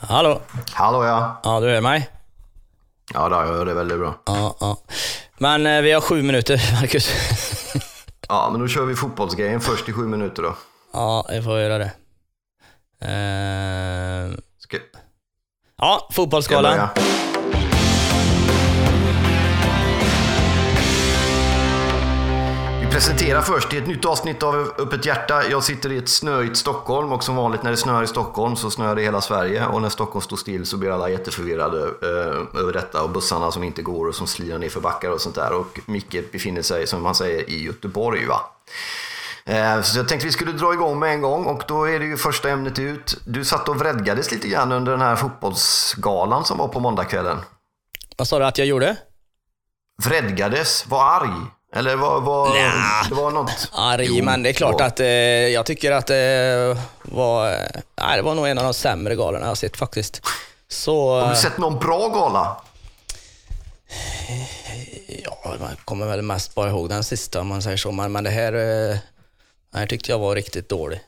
Hallå? 0.00 0.40
Hallå 0.72 1.04
ja. 1.04 1.40
Ja, 1.44 1.60
du 1.60 1.70
hör 1.70 1.80
mig? 1.80 2.10
Ja, 3.14 3.28
då, 3.28 3.36
jag 3.36 3.46
hör 3.46 3.64
det 3.66 3.74
väldigt 3.74 3.98
bra. 3.98 4.14
Ja, 4.26 4.56
ja. 4.60 4.76
Men 5.38 5.66
eh, 5.66 5.82
vi 5.82 5.92
har 5.92 6.00
sju 6.00 6.22
minuter, 6.22 6.60
Marcus. 6.80 7.10
Ja, 8.28 8.48
men 8.52 8.60
då 8.60 8.68
kör 8.68 8.84
vi 8.84 8.94
fotbollsgrejen 8.96 9.60
först 9.60 9.88
i 9.88 9.92
sju 9.92 10.02
minuter 10.02 10.42
då. 10.42 10.54
ja, 10.92 11.26
vi 11.30 11.42
får 11.42 11.58
göra 11.60 11.78
det. 11.78 11.90
Eh, 13.00 14.38
Ska, 14.58 14.76
ja, 15.76 16.08
fotbollsskalan. 16.12 16.88
Presenterar 22.98 23.42
först 23.42 23.72
i 23.72 23.78
ett 23.78 23.86
nytt 23.86 24.04
avsnitt 24.04 24.42
av 24.42 24.54
Öppet 24.78 25.06
hjärta. 25.06 25.48
Jag 25.50 25.64
sitter 25.64 25.92
i 25.92 25.98
ett 25.98 26.08
snöigt 26.08 26.56
Stockholm 26.56 27.12
och 27.12 27.24
som 27.24 27.36
vanligt 27.36 27.62
när 27.62 27.70
det 27.70 27.76
snöar 27.76 28.02
i 28.02 28.06
Stockholm 28.06 28.56
så 28.56 28.70
snöar 28.70 28.94
det 28.94 29.00
i 29.00 29.04
hela 29.04 29.20
Sverige 29.20 29.66
och 29.66 29.82
när 29.82 29.88
Stockholm 29.88 30.22
står 30.22 30.36
still 30.36 30.66
så 30.66 30.76
blir 30.76 30.90
alla 30.90 31.08
jätteförvirrade 31.10 31.82
eh, 31.82 32.60
över 32.60 32.72
detta 32.72 33.02
och 33.02 33.10
bussarna 33.10 33.50
som 33.50 33.64
inte 33.64 33.82
går 33.82 34.06
och 34.08 34.14
som 34.14 34.26
slirar 34.26 34.58
ner 34.58 34.68
för 34.68 34.80
backar 34.80 35.10
och 35.10 35.20
sånt 35.20 35.34
där. 35.34 35.52
Och 35.52 35.80
Micke 35.86 36.32
befinner 36.32 36.62
sig, 36.62 36.86
som 36.86 37.02
man 37.02 37.14
säger, 37.14 37.50
i 37.50 37.64
Göteborg 37.64 38.26
va. 38.26 38.40
Eh, 39.44 39.82
Så 39.82 39.98
jag 39.98 40.08
tänkte 40.08 40.26
vi 40.26 40.32
skulle 40.32 40.52
dra 40.52 40.72
igång 40.72 40.98
med 40.98 41.10
en 41.10 41.20
gång 41.22 41.44
och 41.44 41.62
då 41.68 41.88
är 41.88 41.98
det 41.98 42.06
ju 42.06 42.16
första 42.16 42.50
ämnet 42.50 42.78
ut. 42.78 43.20
Du 43.24 43.44
satt 43.44 43.68
och 43.68 43.76
vredgades 43.76 44.30
lite 44.30 44.48
grann 44.48 44.72
under 44.72 44.92
den 44.92 45.00
här 45.00 45.16
fotbollsgalan 45.16 46.44
som 46.44 46.58
var 46.58 46.68
på 46.68 46.80
måndagskvällen. 46.80 47.38
Vad 48.16 48.28
sa 48.28 48.38
du 48.38 48.44
att 48.44 48.58
jag 48.58 48.66
gjorde? 48.66 48.96
Vredgades, 50.04 50.86
var 50.86 51.04
arg. 51.04 51.57
Eller 51.76 51.96
var, 51.96 52.20
var, 52.20 52.54
det 53.08 53.14
var 53.14 53.30
något... 53.30 53.70
Arg, 53.72 54.04
Jo, 54.06 54.24
men 54.24 54.42
det 54.42 54.48
är 54.48 54.52
klart 54.52 54.80
att 54.80 55.00
eh, 55.00 55.06
jag 55.06 55.66
tycker 55.66 55.92
att 55.92 56.06
det 56.06 56.76
var, 57.02 57.50
eh, 57.52 57.58
nej, 58.00 58.16
det 58.16 58.22
var 58.22 58.34
nog 58.34 58.48
en 58.48 58.58
av 58.58 58.64
de 58.64 58.74
sämre 58.74 59.14
galorna 59.16 59.40
jag 59.44 59.50
har 59.50 59.54
sett 59.54 59.76
faktiskt. 59.76 60.22
Så, 60.68 61.10
Har 61.10 61.22
eh, 61.22 61.30
du 61.30 61.36
sett 61.36 61.58
någon 61.58 61.78
bra 61.78 62.08
gala? 62.08 62.56
ja, 65.24 65.54
man 65.60 65.76
kommer 65.84 66.06
väl 66.06 66.22
mest 66.22 66.54
bara 66.54 66.70
ihåg 66.70 66.88
den 66.88 67.04
sista 67.04 67.40
om 67.40 67.46
man 67.46 67.62
säger 67.62 67.76
så, 67.76 67.92
men, 67.92 68.24
det 68.24 68.30
här, 68.30 68.52
eh, 68.52 68.96
det 69.72 69.78
här 69.78 69.86
tyckte 69.86 70.10
jag 70.10 70.18
var 70.18 70.34
riktigt 70.34 70.68
dålig. 70.68 71.00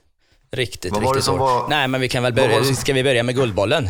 Riktigt, 0.52 0.92
riktigt 0.96 1.26
dålig. 1.26 1.40
var- 1.40 1.68
Nej, 1.68 1.88
men 1.88 2.00
vi 2.00 2.08
kan 2.08 2.22
väl 2.22 2.32
börja, 2.32 2.64
ska 2.74 2.92
vi 2.92 3.02
börja 3.04 3.22
med 3.22 3.34
Guldbollen? 3.34 3.88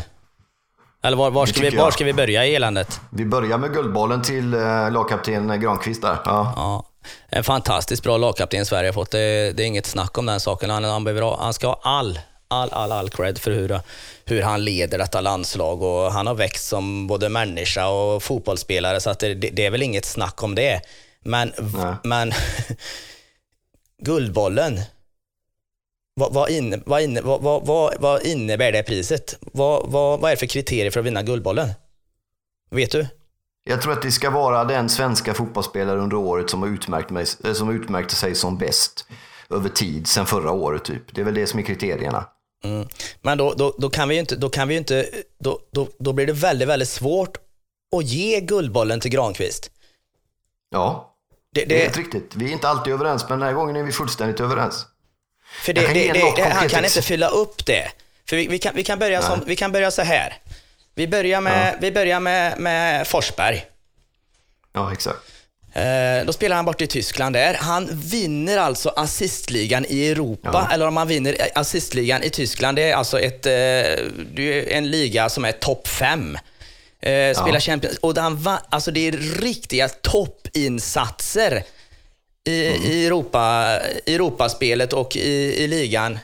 Eller 1.03 1.17
var, 1.17 1.31
var, 1.31 1.47
ska 1.47 1.61
vi, 1.61 1.77
var 1.77 1.91
ska 1.91 2.05
vi 2.05 2.13
börja 2.13 2.47
i 2.47 2.55
eländet? 2.55 3.01
Vi 3.11 3.25
börjar 3.25 3.59
med 3.59 3.73
guldbollen 3.73 4.23
till 4.23 4.55
eh, 4.55 4.91
lagkapten 4.91 5.61
Granqvist 5.61 6.03
där. 6.03 6.19
Ja. 6.25 6.53
Ja, 6.57 6.85
en 7.29 7.45
fantastiskt 7.45 8.03
bra 8.03 8.17
lagkapten 8.17 8.67
Sverige 8.67 8.89
har 8.89 8.93
fått. 8.93 9.11
Det, 9.11 9.53
det 9.57 9.63
är 9.63 9.67
inget 9.67 9.87
snack 9.87 10.19
om 10.19 10.27
den 10.27 10.41
saken. 10.41 10.71
Han, 10.71 10.85
han, 10.85 11.05
behöver 11.05 11.23
ha, 11.23 11.43
han 11.43 11.55
ska 11.55 11.67
ha 11.67 11.81
all, 11.83 12.19
all, 12.49 12.71
all, 12.73 12.93
all 12.93 13.11
cred 13.11 13.39
för 13.39 13.51
hur, 13.51 13.81
hur 14.25 14.43
han 14.43 14.65
leder 14.65 14.99
detta 14.99 15.21
landslag 15.21 15.83
och 15.83 16.13
han 16.13 16.27
har 16.27 16.35
växt 16.35 16.69
som 16.69 17.07
både 17.07 17.29
människa 17.29 17.89
och 17.89 18.23
fotbollsspelare 18.23 19.01
så 19.01 19.11
att 19.11 19.19
det, 19.19 19.35
det, 19.35 19.51
det 19.51 19.67
är 19.67 19.71
väl 19.71 19.83
inget 19.83 20.05
snack 20.05 20.43
om 20.43 20.55
det. 20.55 20.81
Men, 21.25 21.53
Nej. 21.59 21.95
men 22.05 22.33
Guldbollen, 24.03 24.81
vad, 26.21 26.33
vad, 26.33 26.51
inne, 26.51 26.81
vad, 26.87 27.03
inne, 27.03 27.21
vad, 27.21 27.43
vad, 27.67 28.01
vad, 28.01 28.23
innebär 28.23 28.73
det 28.73 28.83
priset? 28.83 29.39
Vad, 29.41 29.91
vad, 29.91 30.21
vad 30.21 30.31
är 30.31 30.35
det 30.35 30.41
för 30.41 30.47
kriterier 30.47 30.91
för 30.91 31.01
att 31.01 31.07
vinna 31.07 31.23
Guldbollen? 31.23 31.69
Vet 32.71 32.91
du? 32.91 33.07
Jag 33.65 33.83
tror 33.83 33.93
att 33.93 34.03
det 34.03 34.13
ska 34.13 34.31
vara 34.31 34.65
den 34.65 34.89
svenska 34.89 35.35
fotbollsspelare 35.35 35.99
under 36.01 36.17
året 36.17 36.51
som 36.51 36.63
har 36.63 36.69
utmärkt, 36.69 37.11
mig, 37.11 37.27
eh, 37.45 37.53
som 37.53 37.69
har 37.69 37.75
utmärkt 37.75 38.11
sig 38.11 38.35
som 38.35 38.59
bäst 38.59 39.07
över 39.51 39.69
tid, 39.69 40.07
sen 40.07 40.27
förra 40.27 40.51
året 40.51 40.85
typ. 40.85 41.15
Det 41.15 41.21
är 41.21 41.25
väl 41.25 41.35
det 41.35 41.47
som 41.47 41.61
är 41.61 41.65
kriterierna. 41.65 42.27
Mm. 42.65 42.89
Men 43.23 43.39
då, 43.39 43.55
då, 43.57 43.75
då 43.79 43.91
kan 43.91 44.09
vi 44.09 44.15
ju 44.15 44.21
inte, 44.21 44.37
då 44.37 44.49
kan 44.49 44.69
vi 44.69 44.77
inte, 44.77 45.07
då, 45.39 45.59
då, 45.73 45.89
då 45.99 46.13
blir 46.13 46.27
det 46.27 46.33
väldigt, 46.33 46.69
väldigt 46.69 46.89
svårt 46.89 47.39
att 47.97 48.05
ge 48.05 48.41
Guldbollen 48.41 49.01
till 49.01 49.11
Granqvist. 49.11 49.71
Ja, 50.71 51.17
Det, 51.55 51.65
det 51.65 51.75
är 51.75 51.79
det, 51.79 51.85
helt 51.85 51.97
riktigt. 51.97 52.37
Vi 52.37 52.45
är 52.45 52.53
inte 52.53 52.69
alltid 52.69 52.93
överens, 52.93 53.29
men 53.29 53.39
den 53.39 53.49
här 53.49 53.55
gången 53.55 53.77
är 53.77 53.83
vi 53.83 53.93
fullständigt 53.93 54.41
överens. 54.41 54.87
För 55.63 55.73
det, 55.73 55.87
det, 55.87 56.13
det, 56.13 56.33
det, 56.37 56.43
han 56.43 56.69
kan 56.69 56.85
inte 56.85 57.03
fylla 57.03 57.29
upp 57.29 57.67
det. 57.67 57.91
För 58.29 58.37
vi, 58.37 58.47
vi, 58.47 58.59
kan, 58.59 58.75
vi, 58.75 58.85
kan, 58.85 58.99
börja 58.99 59.23
som, 59.23 59.45
vi 59.47 59.57
kan 59.57 59.73
börja 59.73 59.91
så 59.91 60.03
här. 60.03 60.37
Vi 60.95 61.09
börjar 61.09 61.41
med, 61.41 61.77
vi 61.81 61.93
börjar 61.93 62.21
med, 62.21 62.59
med 62.59 63.07
Forsberg. 63.07 63.65
Ja, 64.73 64.93
exakt. 64.93 65.19
Eh, 65.73 66.25
då 66.27 66.33
spelar 66.33 66.57
han 66.57 66.65
bort 66.65 66.81
i 66.81 66.87
Tyskland 66.87 67.35
där. 67.37 67.55
Han 67.55 67.89
vinner 67.93 68.59
alltså 68.59 68.89
assistligan 68.89 69.87
i 69.89 70.09
Europa, 70.09 70.51
Ja. 70.53 70.75
eller 70.75 70.87
om 70.87 70.97
han 70.97 71.09
vinner 71.09 71.37
assistligan 71.55 72.23
i 72.23 72.31
Tyskland. 72.31 72.77
Det 72.79 72.91
är 72.91 72.95
alltså 72.95 73.21
ett, 73.21 73.47
eh, 73.47 73.53
det 74.35 74.39
är 74.39 74.69
en 74.69 74.91
liga 74.91 75.29
som 75.29 75.45
är 75.45 75.53
topp 75.53 75.89
fem. 75.89 76.39
Eh, 77.03 77.35
spelar 77.35 77.61
Champions, 77.61 77.97
och 77.97 78.17
han 78.17 78.37
va, 78.43 78.61
alltså 78.71 78.91
det 78.91 79.09
är 79.09 79.13
riktiga 79.41 79.89
toppinsatser 79.89 81.63
i, 82.51 82.81
i 82.85 83.07
Europa, 83.07 83.41
Europaspelet 84.07 84.93
och 84.93 85.17
i, 85.17 85.65
i 85.65 85.67
ligan. 85.67 86.19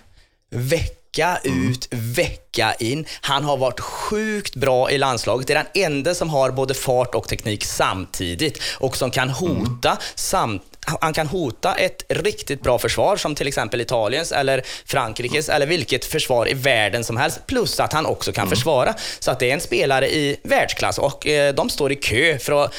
Vecka 0.50 1.38
ut, 1.44 1.88
vecka 1.90 2.74
in. 2.78 3.06
Han 3.20 3.44
har 3.44 3.56
varit 3.56 3.80
sjukt 3.80 4.54
bra 4.56 4.90
i 4.90 4.98
landslaget. 4.98 5.46
Det 5.46 5.52
är 5.54 5.64
den 5.72 5.92
enda 5.92 6.14
som 6.14 6.30
har 6.30 6.50
både 6.50 6.74
fart 6.74 7.14
och 7.14 7.28
teknik 7.28 7.64
samtidigt 7.64 8.62
och 8.78 8.96
som 8.96 9.10
kan 9.10 9.30
hota 9.30 9.98
samt 10.14 10.62
han 11.00 11.12
kan 11.12 11.26
hota 11.26 11.74
ett 11.74 12.04
riktigt 12.08 12.62
bra 12.62 12.78
försvar 12.78 13.16
som 13.16 13.34
till 13.34 13.48
exempel 13.48 13.80
Italiens 13.80 14.32
eller 14.32 14.62
Frankrikes 14.84 15.48
eller 15.48 15.66
vilket 15.66 16.04
försvar 16.04 16.50
i 16.50 16.54
världen 16.54 17.04
som 17.04 17.16
helst. 17.16 17.40
Plus 17.46 17.80
att 17.80 17.92
han 17.92 18.06
också 18.06 18.32
kan 18.32 18.48
försvara. 18.48 18.94
Så 19.18 19.30
att 19.30 19.38
det 19.38 19.50
är 19.50 19.54
en 19.54 19.60
spelare 19.60 20.08
i 20.08 20.36
världsklass 20.42 20.98
och 20.98 21.26
eh, 21.26 21.54
de 21.54 21.70
står 21.70 21.92
i 21.92 21.96
kö 21.96 22.38
för 22.38 22.64
att 22.64 22.72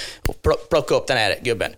pl- 0.44 0.68
plocka 0.70 0.96
upp 0.96 1.08
den 1.08 1.18
här 1.18 1.36
gubben. 1.44 1.72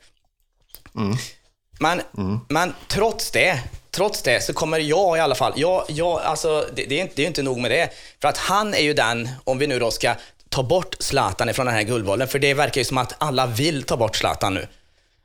Men, 1.80 2.02
men 2.48 2.74
trots 2.88 3.32
det, 3.32 3.60
trots 3.92 4.22
det 4.22 4.44
så 4.44 4.54
kommer 4.54 4.80
jag 4.80 5.18
i 5.18 5.20
alla 5.20 5.36
fall, 5.36 5.54
jag, 5.56 5.86
jag, 5.88 6.22
alltså, 6.22 6.68
det, 6.76 6.86
det, 6.86 7.00
är 7.00 7.02
inte, 7.02 7.14
det 7.16 7.24
är 7.24 7.28
inte 7.28 7.44
nog 7.44 7.58
med 7.60 7.72
det. 7.72 7.90
För 8.22 8.28
att 8.28 8.38
han 8.38 8.74
är 8.74 8.82
ju 8.82 8.94
den, 8.94 9.30
om 9.44 9.58
vi 9.58 9.68
nu 9.68 9.80
då 9.80 9.92
ska 9.92 10.16
ta 10.50 10.64
bort 10.64 10.96
Zlatan 11.00 11.54
från 11.54 11.66
den 11.66 11.76
här 11.76 11.84
guldbollen, 11.84 12.28
för 12.28 12.40
det 12.40 12.54
verkar 12.54 12.82
ju 12.82 12.86
som 12.86 12.98
att 12.98 13.14
alla 13.18 13.46
vill 13.46 13.84
ta 13.84 13.98
bort 13.98 14.16
Zlatan 14.16 14.54
nu. 14.54 14.68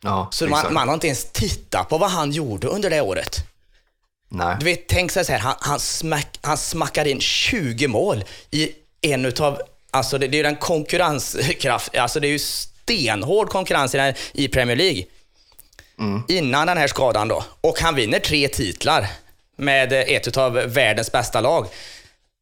Ja, 0.01 0.29
Så 0.33 0.47
man, 0.47 0.75
man 0.75 0.89
har 0.89 0.95
inte 0.95 1.07
ens 1.07 1.25
tittat 1.33 1.89
på 1.89 1.99
vad 1.99 2.11
han 2.11 2.33
gjorde 2.33 2.67
under 2.67 2.91
det 2.91 3.01
året. 3.01 3.37
Nej. 4.29 4.57
Du 4.59 4.65
vet, 4.65 4.89
tänk 4.89 5.11
så 5.11 5.23
här, 5.29 5.39
han, 5.39 5.55
han, 5.61 5.81
smack, 5.81 6.39
han 6.41 6.59
smackar 6.59 7.05
in 7.05 7.21
20 7.21 7.89
mål 7.89 8.25
i 8.51 8.71
en 9.01 9.25
utav, 9.25 9.61
alltså 9.91 10.19
det, 10.19 10.29
det 10.29 10.35
är 10.35 10.39
ju 10.39 10.43
den 10.43 10.57
konkurrenskraft, 10.57 11.97
alltså 11.97 12.21
det 12.21 12.27
är 12.27 12.33
ju 12.33 12.39
stenhård 12.39 13.49
konkurrens 13.49 13.95
i, 13.95 13.99
den, 13.99 14.15
i 14.33 14.49
Premier 14.49 14.77
League. 14.77 15.05
Innan 16.29 16.67
den 16.67 16.77
här 16.77 16.87
skadan 16.87 17.29
då. 17.29 17.45
Och 17.61 17.81
han 17.81 17.95
vinner 17.95 18.19
tre 18.19 18.49
titlar 18.49 19.07
med 19.57 19.93
eh, 19.93 20.01
ett 20.01 20.29
utav 20.29 20.53
världens 20.53 21.13
bästa 21.13 21.41
lag. 21.41 21.67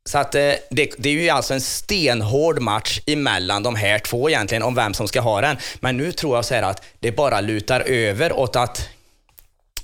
Så 0.04 0.18
att 0.18 0.34
eh, 0.34 0.52
det, 0.70 0.94
det 0.98 1.08
är 1.08 1.12
ju 1.12 1.30
alltså 1.30 1.54
en 1.54 1.60
stenhård 1.60 2.60
match 2.60 3.00
emellan 3.06 3.62
de 3.62 3.74
här 3.74 3.98
två 3.98 4.30
egentligen 4.30 4.62
om 4.62 4.74
vem 4.74 4.94
som 4.94 5.08
ska 5.08 5.20
ha 5.20 5.40
den. 5.40 5.56
Men 5.80 5.96
nu 5.96 6.12
tror 6.12 6.36
jag 6.36 6.44
så 6.44 6.54
här 6.54 6.62
att 6.62 6.84
det 7.00 7.12
bara 7.12 7.40
lutar 7.40 7.80
över 7.80 8.32
åt 8.32 8.56
att 8.56 8.88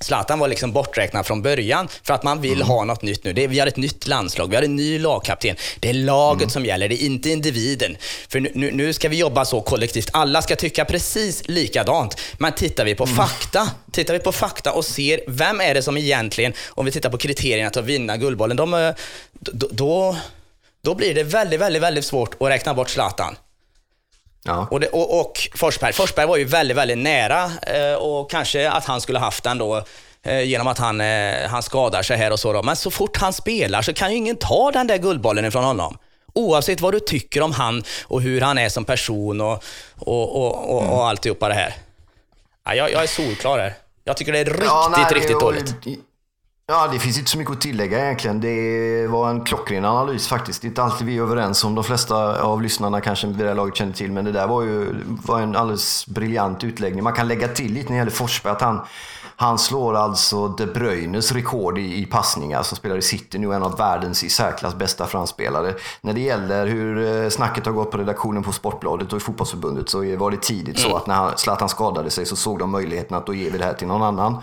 Zlatan 0.00 0.38
var 0.38 0.48
liksom 0.48 0.72
borträknad 0.72 1.26
från 1.26 1.42
början 1.42 1.88
för 2.02 2.14
att 2.14 2.22
man 2.22 2.40
vill 2.40 2.62
ha 2.62 2.84
något 2.84 3.02
nytt 3.02 3.24
nu. 3.24 3.32
Det 3.32 3.44
är, 3.44 3.48
vi 3.48 3.58
har 3.58 3.66
ett 3.66 3.76
nytt 3.76 4.06
landslag, 4.06 4.50
vi 4.50 4.56
har 4.56 4.62
en 4.62 4.76
ny 4.76 4.98
lagkapten. 4.98 5.56
Det 5.80 5.90
är 5.90 5.94
laget 5.94 6.50
som 6.50 6.64
gäller, 6.64 6.88
det 6.88 7.02
är 7.02 7.06
inte 7.06 7.30
individen. 7.30 7.96
För 8.28 8.40
nu, 8.40 8.52
nu, 8.54 8.70
nu 8.72 8.92
ska 8.92 9.08
vi 9.08 9.16
jobba 9.16 9.44
så 9.44 9.60
kollektivt. 9.60 10.10
Alla 10.12 10.42
ska 10.42 10.56
tycka 10.56 10.84
precis 10.84 11.42
likadant. 11.48 12.20
Men 12.38 12.52
tittar 12.52 12.84
vi 12.84 12.94
på 12.94 13.06
fakta, 13.06 13.70
tittar 13.92 14.14
vi 14.14 14.20
på 14.20 14.32
fakta 14.32 14.72
och 14.72 14.84
ser 14.84 15.20
vem 15.28 15.60
är 15.60 15.74
det 15.74 15.82
som 15.82 15.96
egentligen, 15.96 16.52
om 16.68 16.84
vi 16.84 16.90
tittar 16.92 17.10
på 17.10 17.18
kriterierna 17.18 17.70
till 17.70 17.80
att 17.80 17.86
vinna 17.86 18.16
Guldbollen, 18.16 18.56
de, 18.56 18.74
eh, 18.74 18.94
då, 19.32 19.68
då, 19.70 20.16
då 20.82 20.94
blir 20.94 21.14
det 21.14 21.22
väldigt, 21.22 21.60
väldigt, 21.60 21.82
väldigt 21.82 22.04
svårt 22.04 22.42
att 22.42 22.48
räkna 22.48 22.74
bort 22.74 22.90
Zlatan. 22.90 23.36
Ja. 24.44 24.68
Och, 24.70 24.80
det, 24.80 24.86
och, 24.86 25.20
och 25.20 25.48
Forsberg. 25.54 25.92
Forsberg 25.92 26.26
var 26.26 26.36
ju 26.36 26.44
väldigt, 26.44 26.76
väldigt 26.76 26.98
nära 26.98 27.50
eh, 27.62 27.94
och 27.94 28.30
kanske 28.30 28.70
att 28.70 28.84
han 28.84 29.00
skulle 29.00 29.18
haft 29.18 29.44
den 29.44 29.58
då 29.58 29.84
eh, 30.22 30.42
genom 30.42 30.66
att 30.66 30.78
han, 30.78 31.00
eh, 31.00 31.48
han 31.48 31.62
skadar 31.62 32.02
sig 32.02 32.16
här 32.16 32.32
och 32.32 32.40
så. 32.40 32.52
Då. 32.52 32.62
Men 32.62 32.76
så 32.76 32.90
fort 32.90 33.16
han 33.16 33.32
spelar 33.32 33.82
så 33.82 33.92
kan 33.92 34.10
ju 34.10 34.16
ingen 34.16 34.36
ta 34.36 34.70
den 34.70 34.86
där 34.86 34.98
guldbollen 34.98 35.44
ifrån 35.44 35.64
honom. 35.64 35.98
Oavsett 36.34 36.80
vad 36.80 36.94
du 36.94 37.00
tycker 37.00 37.42
om 37.42 37.52
han 37.52 37.84
och 38.04 38.22
hur 38.22 38.40
han 38.40 38.58
är 38.58 38.68
som 38.68 38.84
person 38.84 39.40
och, 39.40 39.64
och, 39.98 40.36
och, 40.36 40.70
och, 40.70 40.92
och 40.92 41.08
alltihopa 41.08 41.48
det 41.48 41.54
här. 41.54 41.74
Ja, 42.64 42.74
jag, 42.74 42.92
jag 42.92 43.02
är 43.02 43.06
solklar 43.06 43.58
här. 43.58 43.74
Jag 44.04 44.16
tycker 44.16 44.32
det 44.32 44.38
är 44.38 44.44
riktigt, 44.44 44.64
Ja, 44.64 44.94
nej, 44.96 45.14
riktigt 45.14 45.40
dåligt. 45.40 45.74
Ja, 46.70 46.88
det 46.92 46.98
finns 46.98 47.18
inte 47.18 47.30
så 47.30 47.38
mycket 47.38 47.52
att 47.52 47.60
tillägga 47.60 48.04
egentligen. 48.04 48.40
Det 48.40 49.06
var 49.06 49.30
en 49.30 49.44
klockren 49.44 49.84
analys 49.84 50.28
faktiskt. 50.28 50.62
Det 50.62 50.66
är 50.66 50.68
inte 50.68 50.82
alltid 50.82 51.06
vi 51.06 51.18
är 51.18 51.22
överens 51.22 51.64
om. 51.64 51.74
De 51.74 51.84
flesta 51.84 52.42
av 52.42 52.62
lyssnarna 52.62 53.00
kanske 53.00 53.26
vid 53.26 53.36
det 53.36 53.48
här 53.48 53.54
laget 53.54 53.76
känner 53.76 53.92
till, 53.92 54.12
men 54.12 54.24
det 54.24 54.32
där 54.32 54.46
var 54.46 54.62
ju 54.62 54.94
var 55.06 55.40
en 55.40 55.56
alldeles 55.56 56.06
briljant 56.06 56.64
utläggning. 56.64 57.04
Man 57.04 57.12
kan 57.12 57.28
lägga 57.28 57.48
till 57.48 57.72
lite 57.72 57.88
när 57.88 57.92
det 57.92 57.98
gäller 57.98 58.10
Forsberg, 58.10 58.52
att 58.52 58.60
han 58.60 58.80
han 59.40 59.58
slår 59.58 59.96
alltså 59.96 60.48
De 60.48 60.66
Bruynes 60.66 61.32
rekord 61.32 61.78
i, 61.78 62.02
i 62.02 62.06
passningar 62.06 62.62
som 62.62 62.76
spelar 62.76 62.96
i 62.96 63.02
City 63.02 63.38
nu, 63.38 63.54
en 63.54 63.62
av 63.62 63.76
världens 63.76 64.24
i 64.24 64.28
särklass 64.28 64.74
bästa 64.74 65.06
framspelare. 65.06 65.74
När 66.00 66.12
det 66.12 66.20
gäller 66.20 66.66
hur 66.66 67.24
eh, 67.24 67.28
snacket 67.28 67.66
har 67.66 67.72
gått 67.72 67.90
på 67.90 67.98
redaktionen 67.98 68.42
på 68.42 68.52
Sportbladet 68.52 69.12
och 69.12 69.16
i 69.16 69.20
Fotbollsförbundet 69.20 69.88
så 69.88 70.16
var 70.16 70.30
det 70.30 70.42
tidigt 70.42 70.78
mm. 70.78 70.90
så 70.90 70.96
att 70.96 71.06
när 71.06 71.14
han, 71.14 71.32
Zlatan 71.36 71.68
skadade 71.68 72.10
sig 72.10 72.26
så 72.26 72.36
såg 72.36 72.58
de 72.58 72.70
möjligheten 72.70 73.16
att 73.16 73.26
då 73.26 73.34
ger 73.34 73.50
vi 73.50 73.58
det 73.58 73.64
här 73.64 73.72
till 73.72 73.86
någon 73.86 74.02
annan. 74.02 74.36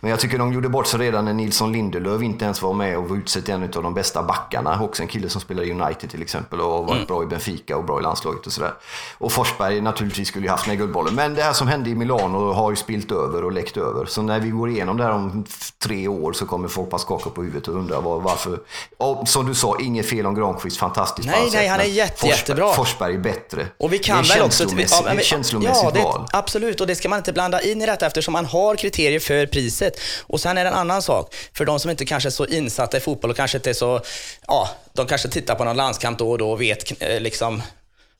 Men 0.00 0.10
jag 0.10 0.20
tycker 0.20 0.38
de 0.38 0.52
gjorde 0.52 0.68
bort 0.68 0.86
sig 0.86 1.00
redan 1.00 1.24
när 1.24 1.32
Nilsson 1.32 1.72
Lindelöf 1.72 2.22
inte 2.22 2.44
ens 2.44 2.62
var 2.62 2.72
med 2.72 2.98
och 2.98 3.08
var 3.08 3.16
utsedd 3.16 3.44
till 3.44 3.54
en 3.54 3.62
av 3.62 3.82
de 3.82 3.94
bästa 3.94 4.22
backarna. 4.22 4.82
Också 4.82 5.02
en 5.02 5.08
kille 5.08 5.28
som 5.28 5.40
spelar 5.40 5.62
i 5.62 5.72
United 5.72 6.10
till 6.10 6.22
exempel 6.22 6.60
och 6.60 6.86
varit 6.86 6.90
mm. 6.90 7.06
bra 7.06 7.22
i 7.22 7.26
Benfica 7.26 7.76
och 7.76 7.84
bra 7.84 8.00
i 8.00 8.02
landslaget 8.02 8.46
och 8.46 8.52
sådär. 8.52 8.74
Och 9.18 9.32
Forsberg 9.32 9.80
naturligtvis 9.80 10.28
skulle 10.28 10.44
ju 10.44 10.50
haft 10.50 10.66
med 10.66 10.78
Guldbollen. 10.78 11.14
Men 11.14 11.34
det 11.34 11.42
här 11.42 11.52
som 11.52 11.68
hände 11.68 11.90
i 11.90 11.94
Milano 11.94 12.52
har 12.52 12.70
ju 12.70 12.76
spilt 12.76 13.12
över 13.12 13.44
och 13.44 13.52
läckt 13.52 13.76
över. 13.76 14.06
Så 14.06 14.22
när 14.22 14.37
vi 14.40 14.48
går 14.48 14.70
igenom 14.70 14.96
det 14.96 15.04
här 15.04 15.10
om 15.10 15.46
tre 15.82 16.08
år 16.08 16.32
så 16.32 16.46
kommer 16.46 16.68
folk 16.68 16.90
bara 16.90 16.98
skaka 16.98 17.30
på 17.30 17.42
huvudet 17.42 17.68
och 17.68 17.74
undra 17.74 18.00
var, 18.00 18.20
varför. 18.20 18.60
Och 18.96 19.28
som 19.28 19.46
du 19.46 19.54
sa, 19.54 19.76
inget 19.80 20.06
fel 20.06 20.26
om 20.26 20.34
Granqvist, 20.34 20.76
fantastiskt 20.76 21.28
Nej, 21.28 21.50
nej, 21.52 21.66
han 21.66 21.80
är 21.80 21.84
jätte, 21.84 22.12
Forsberg, 22.12 22.30
jättebra. 22.30 22.72
Forsberg 22.72 23.14
är 23.14 23.18
bättre. 23.18 23.66
Och 23.78 23.92
vi 23.92 23.98
kan 23.98 24.22
väl 24.22 24.42
också... 24.42 24.64
Ett 24.64 25.24
känslomässigt 25.24 25.84
ja, 25.84 25.90
det, 25.90 26.02
val. 26.02 26.26
Absolut, 26.32 26.80
och 26.80 26.86
det 26.86 26.96
ska 26.96 27.08
man 27.08 27.18
inte 27.18 27.32
blanda 27.32 27.62
in 27.62 27.82
i 27.82 27.86
detta 27.86 28.06
eftersom 28.06 28.32
man 28.32 28.46
har 28.46 28.76
kriterier 28.76 29.20
för 29.20 29.46
priset. 29.46 30.00
Och 30.26 30.40
sen 30.40 30.58
är 30.58 30.64
det 30.64 30.70
en 30.70 30.76
annan 30.76 31.02
sak, 31.02 31.34
för 31.52 31.64
de 31.64 31.80
som 31.80 31.90
inte 31.90 32.04
kanske 32.04 32.28
är 32.28 32.30
så 32.30 32.46
insatta 32.46 32.96
i 32.96 33.00
fotboll 33.00 33.30
och 33.30 33.36
kanske 33.36 33.58
inte 33.58 33.70
är 33.70 33.74
så... 33.74 34.00
Ja, 34.46 34.68
de 34.92 35.06
kanske 35.06 35.28
tittar 35.28 35.54
på 35.54 35.64
någon 35.64 35.76
landskamp 35.76 36.18
då 36.18 36.30
och 36.30 36.38
då 36.38 36.50
och 36.50 36.60
vet 36.60 37.02
eh, 37.02 37.20
liksom 37.20 37.62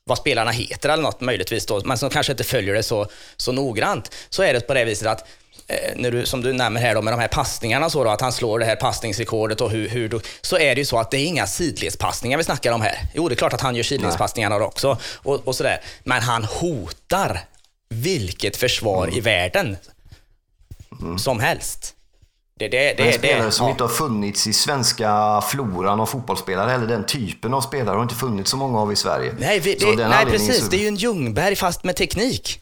vad 0.08 0.18
spelarna 0.18 0.50
heter 0.50 0.88
eller 0.88 1.02
något 1.02 1.20
möjligtvis 1.20 1.66
då, 1.66 1.82
men 1.84 1.98
som 1.98 2.10
kanske 2.10 2.32
inte 2.32 2.44
följer 2.44 2.74
det 2.74 2.82
så, 2.82 3.06
så 3.36 3.52
noggrant, 3.52 4.14
så 4.28 4.42
är 4.42 4.54
det 4.54 4.60
på 4.60 4.74
det 4.74 4.84
viset 4.84 5.08
att 5.08 5.28
när 5.96 6.10
du, 6.10 6.26
som 6.26 6.40
du 6.40 6.52
nämner 6.52 6.80
här 6.80 6.94
då, 6.94 7.02
med 7.02 7.12
de 7.12 7.20
här 7.20 7.28
passningarna, 7.28 7.90
så 7.90 8.04
då, 8.04 8.10
att 8.10 8.20
han 8.20 8.32
slår 8.32 8.58
det 8.58 8.64
här 8.64 8.76
passningsrekordet 8.76 9.60
och 9.60 9.70
hur, 9.70 9.88
hur 9.88 10.08
då, 10.08 10.20
så 10.40 10.58
är 10.58 10.74
det 10.74 10.80
ju 10.80 10.84
så 10.84 10.98
att 10.98 11.10
det 11.10 11.16
är 11.16 11.26
inga 11.26 11.46
sidledspassningar 11.46 12.38
vi 12.38 12.44
snackar 12.44 12.72
om 12.72 12.80
här. 12.80 12.98
Jo, 13.14 13.28
det 13.28 13.34
är 13.34 13.36
klart 13.36 13.52
att 13.52 13.60
han 13.60 13.74
gör 13.74 13.82
sidledspassningarna 13.82 14.56
också 14.56 14.98
och, 15.16 15.48
och 15.48 15.54
sådär, 15.54 15.80
men 16.04 16.22
han 16.22 16.44
hotar 16.44 17.40
vilket 17.88 18.56
försvar 18.56 19.04
mm. 19.04 19.18
i 19.18 19.20
världen 19.20 19.76
mm. 21.00 21.18
som 21.18 21.40
helst. 21.40 21.94
Det, 22.58 22.68
det, 22.68 22.94
det, 22.96 23.06
en 23.06 23.12
spelare 23.12 23.44
det, 23.44 23.50
som 23.50 23.66
ja. 23.66 23.70
inte 23.70 23.84
har 23.84 23.88
funnits 23.88 24.46
i 24.46 24.52
svenska 24.52 25.40
floran 25.40 26.00
av 26.00 26.06
fotbollsspelare, 26.06 26.72
eller 26.72 26.86
den 26.86 27.04
typen 27.04 27.54
av 27.54 27.60
spelare 27.60 27.94
har 27.94 28.02
inte 28.02 28.14
funnits 28.14 28.50
så 28.50 28.56
många 28.56 28.80
av 28.80 28.92
i 28.92 28.96
Sverige. 28.96 29.34
Nej, 29.38 29.60
vi, 29.60 29.74
det, 29.74 30.08
nej 30.08 30.26
precis. 30.26 30.64
Så... 30.64 30.70
Det 30.70 30.76
är 30.76 30.80
ju 30.80 30.88
en 30.88 30.96
Ljungberg 30.96 31.56
fast 31.56 31.84
med 31.84 31.96
teknik. 31.96 32.60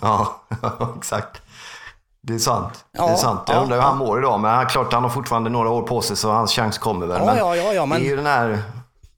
Ja, 0.00 0.42
exakt. 0.98 1.42
Det 2.26 2.34
är 2.34 2.38
sant. 2.38 2.84
Ja, 2.92 3.06
det 3.06 3.12
är 3.12 3.16
sant. 3.16 3.40
Jag 3.46 3.56
ja, 3.56 3.60
undrar 3.60 3.76
hur 3.76 3.82
han 3.82 3.96
mår 3.98 4.18
idag, 4.18 4.40
men 4.40 4.66
klart 4.66 4.92
han 4.92 5.02
har 5.02 5.10
fortfarande 5.10 5.50
några 5.50 5.70
år 5.70 5.82
på 5.82 6.02
sig 6.02 6.16
så 6.16 6.30
hans 6.30 6.52
chans 6.52 6.78
kommer 6.78 7.06
väl. 7.06 7.22
Ja, 7.26 7.36
ja, 7.36 7.56
ja, 7.56 7.72
ja, 7.72 7.86
men... 7.86 8.00
Det 8.00 8.06
är 8.06 8.10
ju 8.10 8.16
den 8.16 8.26
här... 8.26 8.62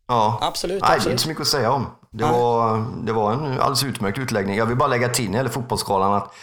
Ja. 0.08 0.38
Absolut, 0.42 0.82
Nej, 0.82 0.90
absolut. 0.90 1.04
det 1.04 1.08
är 1.08 1.12
inte 1.12 1.22
så 1.22 1.28
mycket 1.28 1.40
att 1.40 1.46
säga 1.46 1.72
om. 1.72 1.86
Det 2.10 2.24
var, 2.24 2.84
det 3.02 3.12
var 3.12 3.32
en 3.32 3.46
alldeles 3.46 3.84
utmärkt 3.84 4.18
utläggning. 4.18 4.56
Jag 4.56 4.66
vill 4.66 4.76
bara 4.76 4.88
lägga 4.88 5.08
till 5.08 5.24
när 5.24 5.32
det 5.32 5.36
gäller 5.36 5.50
fotbollsskalan 5.50 6.14
att 6.14 6.34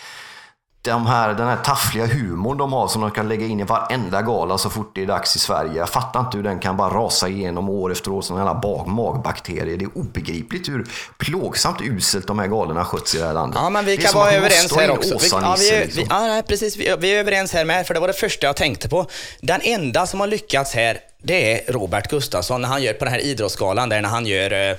de 0.84 1.06
här, 1.06 1.34
den 1.34 1.48
här 1.48 1.58
taffliga 1.58 2.06
humorn 2.06 2.58
de 2.58 2.74
har 2.74 2.88
som 2.88 3.02
de 3.02 3.12
kan 3.12 3.30
lägga 3.30 3.46
in 3.46 3.60
i 3.60 3.64
varenda 3.64 4.22
gala 4.22 4.58
så 4.58 4.70
fort 4.70 4.92
det 4.96 5.02
är 5.02 5.06
dags 5.06 5.36
i 5.36 5.40
Sverige. 5.40 5.74
Jag 5.74 5.90
fattar 5.90 6.20
inte 6.20 6.38
hur 6.38 6.44
den 6.44 6.60
kan 6.60 6.78
bara 6.78 6.94
rasa 6.94 7.28
igenom 7.28 7.70
år 7.70 7.92
efter 7.92 8.12
år 8.12 8.22
som 8.22 8.38
en 8.38 8.62
bag, 8.62 8.88
magbakterier. 8.88 9.78
Det 9.78 9.86
är 9.86 9.98
obegripligt 9.98 10.70
hur 10.70 10.88
plågsamt 11.18 11.82
uselt 11.82 12.28
de 12.28 12.40
här 12.40 12.48
galorna 12.48 12.86
sköts 12.86 13.16
i 13.16 13.18
det 13.18 13.26
här 13.26 13.34
landet. 13.34 13.60
Ja, 13.62 13.70
men 13.70 13.86
vi 13.86 13.98
kan 13.98 14.14
vara 14.14 14.32
överens 14.32 14.76
här 14.76 14.92
också. 14.92 15.18
Vi, 15.18 15.30
ja, 15.32 15.56
vi, 15.60 15.70
är, 15.70 15.86
liksom. 15.86 16.04
vi, 16.04 16.08
ja, 16.10 16.42
precis. 16.48 16.78
Vi, 16.78 16.96
vi 17.00 17.16
är 17.16 17.20
överens 17.20 17.54
här 17.54 17.66
med, 17.66 17.88
för 17.88 17.94
det 17.94 18.00
var 18.00 18.08
det 18.08 18.14
första 18.14 18.48
jag 18.48 18.56
tänkte 18.56 18.90
på. 18.90 19.06
Den 19.42 19.62
enda 19.64 20.08
som 20.08 20.20
har 20.20 20.28
lyckats 20.28 20.74
här, 20.74 21.00
det 21.24 21.54
är 21.54 21.74
Robert 21.74 22.10
Gustafsson 22.10 22.62
när 22.62 22.70
han 22.70 22.84
gör 22.84 22.94
på 22.94 23.06
den 23.06 23.14
här 23.14 23.22
idrottsgalan 23.22 23.90
där 23.90 24.02
när 24.02 24.10
han 24.10 24.26
gör 24.26 24.78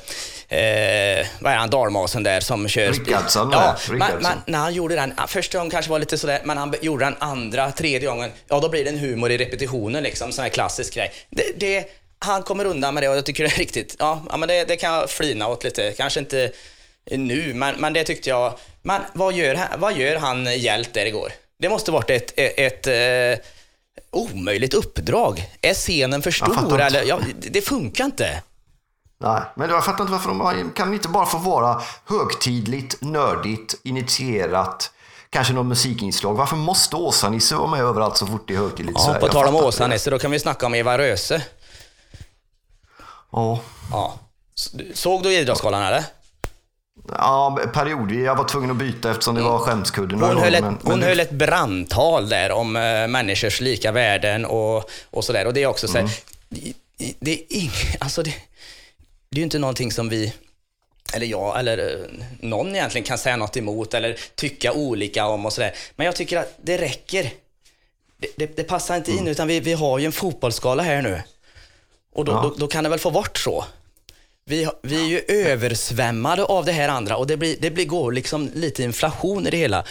eh, 0.48 1.26
vad 1.40 1.52
är 1.52 1.56
han, 1.56 1.70
dalmasen 1.70 2.22
där 2.22 2.40
som 2.40 2.68
kör... 2.68 2.92
Rickardsson. 2.92 3.50
Ja, 3.52 3.76
men, 4.20 4.38
när 4.46 4.58
han 4.58 4.74
gjorde 4.74 4.94
den, 4.94 5.14
första 5.28 5.58
gången 5.58 5.70
kanske 5.70 5.90
var 5.90 5.98
lite 5.98 6.18
sådär, 6.18 6.40
men 6.44 6.58
han 6.58 6.74
gjorde 6.80 7.04
den 7.04 7.16
andra, 7.18 7.72
tredje 7.72 8.08
gången, 8.08 8.30
ja 8.48 8.60
då 8.60 8.68
blir 8.68 8.84
det 8.84 8.90
en 8.90 8.98
humor 8.98 9.30
i 9.30 9.38
repetitionen 9.38 10.02
liksom, 10.02 10.32
sån 10.32 10.42
här 10.42 10.48
klassisk 10.48 10.94
grej. 10.94 11.12
Det, 11.30 11.44
det, 11.56 11.84
han 12.18 12.42
kommer 12.42 12.64
undan 12.64 12.94
med 12.94 13.02
det 13.02 13.08
och 13.08 13.16
jag 13.16 13.26
tycker 13.26 13.44
det 13.44 13.50
är 13.50 13.58
riktigt, 13.58 13.96
ja, 13.98 14.22
ja 14.30 14.36
men 14.36 14.48
det, 14.48 14.64
det 14.64 14.76
kan 14.76 14.94
jag 14.94 15.10
flina 15.10 15.48
åt 15.48 15.64
lite, 15.64 15.92
kanske 15.92 16.20
inte 16.20 16.50
nu, 17.10 17.54
men, 17.54 17.74
men 17.80 17.92
det 17.92 18.04
tyckte 18.04 18.30
jag, 18.30 18.58
men 18.82 19.02
vad 19.12 19.34
gör, 19.34 19.58
vad 19.78 19.96
gör 19.96 20.16
han 20.16 20.58
hjält 20.58 20.92
där 20.92 21.06
igår? 21.06 21.32
Det 21.58 21.68
måste 21.68 21.90
varit 21.90 22.10
ett, 22.10 22.32
ett, 22.36 22.58
ett 22.58 22.86
eh, 22.86 23.44
omöjligt 24.10 24.74
uppdrag. 24.74 25.50
Är 25.60 25.74
scenen 25.74 26.22
för 26.22 26.30
stor? 26.30 26.80
Eller, 26.80 27.02
ja, 27.02 27.20
det 27.38 27.60
funkar 27.62 28.04
inte. 28.04 28.42
Nej, 29.18 29.42
men 29.56 29.70
jag 29.70 29.84
fattar 29.84 30.04
inte 30.04 30.12
varför 30.12 30.28
de 30.28 30.70
kan 30.70 30.94
inte 30.94 31.08
bara 31.08 31.26
få 31.26 31.38
vara 31.38 31.82
högtidligt, 32.04 33.02
nördigt, 33.02 33.74
initierat, 33.82 34.90
kanske 35.30 35.52
något 35.52 35.66
musikinslag. 35.66 36.34
Varför 36.34 36.56
måste 36.56 36.96
Åsa-Nisse 36.96 37.54
vara 37.56 37.70
med 37.70 37.80
överallt 37.80 38.16
så 38.16 38.26
fort 38.26 38.48
det 38.48 38.54
är 38.54 38.58
högtidligt 38.58 38.98
ja, 39.06 39.16
På 39.20 39.28
tal 39.28 39.46
om 39.46 39.56
Åsa-Nisse, 39.56 40.10
då 40.10 40.18
kan 40.18 40.30
vi 40.30 40.38
snacka 40.38 40.66
om 40.66 40.74
Eva 40.74 40.98
Röse. 40.98 41.42
Ja. 43.32 43.60
ja. 43.90 44.14
Såg 44.94 45.22
du 45.22 45.32
Idrottsgalan 45.34 45.82
eller? 45.82 46.04
Ja, 47.08 47.58
periodvis. 47.72 48.24
Jag 48.24 48.34
var 48.34 48.44
tvungen 48.44 48.70
att 48.70 48.76
byta 48.76 49.10
eftersom 49.10 49.34
det 49.34 49.42
var 49.42 49.58
skämskudden. 49.58 50.20
Hon, 50.20 50.36
höll, 50.36 50.54
ett, 50.54 50.64
men, 50.64 50.78
hon 50.82 50.98
men... 50.98 51.08
höll 51.08 51.20
ett 51.20 51.30
brandtal 51.30 52.28
där 52.28 52.52
om 52.52 52.76
äh, 52.76 53.08
människors 53.08 53.60
lika 53.60 53.92
värden 53.92 54.44
och, 54.44 54.90
och 55.10 55.24
sådär. 55.24 55.46
Och 55.46 55.54
det 55.54 55.62
är 55.62 55.66
också 55.66 55.88
så 55.88 55.92
här, 55.92 56.00
mm. 56.00 56.12
det, 56.48 57.14
det, 57.20 57.32
är 57.32 57.56
ing, 57.56 57.70
alltså 58.00 58.22
det, 58.22 58.34
det 59.34 59.38
är 59.38 59.40
ju 59.40 59.44
inte 59.44 59.58
någonting 59.58 59.92
som 59.92 60.08
vi, 60.08 60.32
eller 61.14 61.26
jag, 61.26 61.58
eller 61.58 61.78
eh, 61.78 62.26
någon 62.40 62.76
egentligen 62.76 63.04
kan 63.04 63.18
säga 63.18 63.36
något 63.36 63.56
emot 63.56 63.94
eller 63.94 64.18
tycka 64.34 64.72
olika 64.72 65.26
om 65.26 65.46
och 65.46 65.52
sådär. 65.52 65.74
Men 65.96 66.06
jag 66.06 66.16
tycker 66.16 66.38
att 66.38 66.58
det 66.62 66.78
räcker. 66.78 67.30
Det, 68.16 68.28
det, 68.36 68.56
det 68.56 68.64
passar 68.64 68.96
inte 68.96 69.10
in, 69.10 69.18
mm. 69.18 69.30
utan 69.30 69.48
vi, 69.48 69.60
vi 69.60 69.72
har 69.72 69.98
ju 69.98 70.06
en 70.06 70.12
fotbollsskala 70.12 70.82
här 70.82 71.02
nu. 71.02 71.22
Och 72.12 72.24
då, 72.24 72.32
ja. 72.32 72.42
då, 72.42 72.54
då, 72.58 72.66
kan 72.66 72.84
det 72.84 72.90
väl 72.90 72.98
få 72.98 73.10
vara 73.10 73.26
så. 73.34 73.64
Vi, 74.44 74.68
vi 74.82 75.02
är 75.02 75.06
ju 75.06 75.20
översvämmade 75.28 76.44
av 76.44 76.64
det 76.64 76.72
här 76.72 76.88
andra 76.88 77.16
och 77.16 77.26
det, 77.26 77.36
blir, 77.36 77.56
det 77.60 77.70
blir, 77.70 77.86
går 77.86 78.12
liksom 78.12 78.50
lite 78.54 78.82
inflation 78.82 79.46
i 79.46 79.50
det 79.50 79.56
hela. 79.56 79.84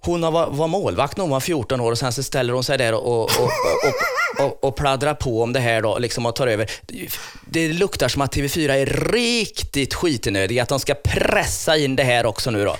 Hon 0.00 0.20
var, 0.20 0.50
var 0.50 0.68
målvakt 0.68 1.16
när 1.16 1.22
hon 1.22 1.30
var 1.30 1.40
14 1.40 1.80
år 1.80 1.92
och 1.92 1.98
sen 1.98 2.12
så 2.12 2.22
ställer 2.22 2.52
hon 2.52 2.64
sig 2.64 2.78
där 2.78 2.94
och, 2.94 3.06
och, 3.06 3.22
och, 3.22 4.44
och, 4.46 4.64
och 4.64 4.76
pladdrar 4.76 5.14
på 5.14 5.42
om 5.42 5.52
det 5.52 5.60
här 5.60 5.82
då, 5.82 5.98
liksom 5.98 6.26
och 6.26 6.36
tar 6.36 6.46
över. 6.46 6.70
Det 7.50 7.68
luktar 7.68 8.08
som 8.08 8.22
att 8.22 8.36
TV4 8.36 8.70
är 8.70 8.86
riktigt 9.12 9.94
skitenödiga, 9.94 10.62
att 10.62 10.68
de 10.68 10.80
ska 10.80 10.94
pressa 10.94 11.76
in 11.76 11.96
det 11.96 12.04
här 12.04 12.26
också 12.26 12.50
nu 12.50 12.64
då. 12.64 12.76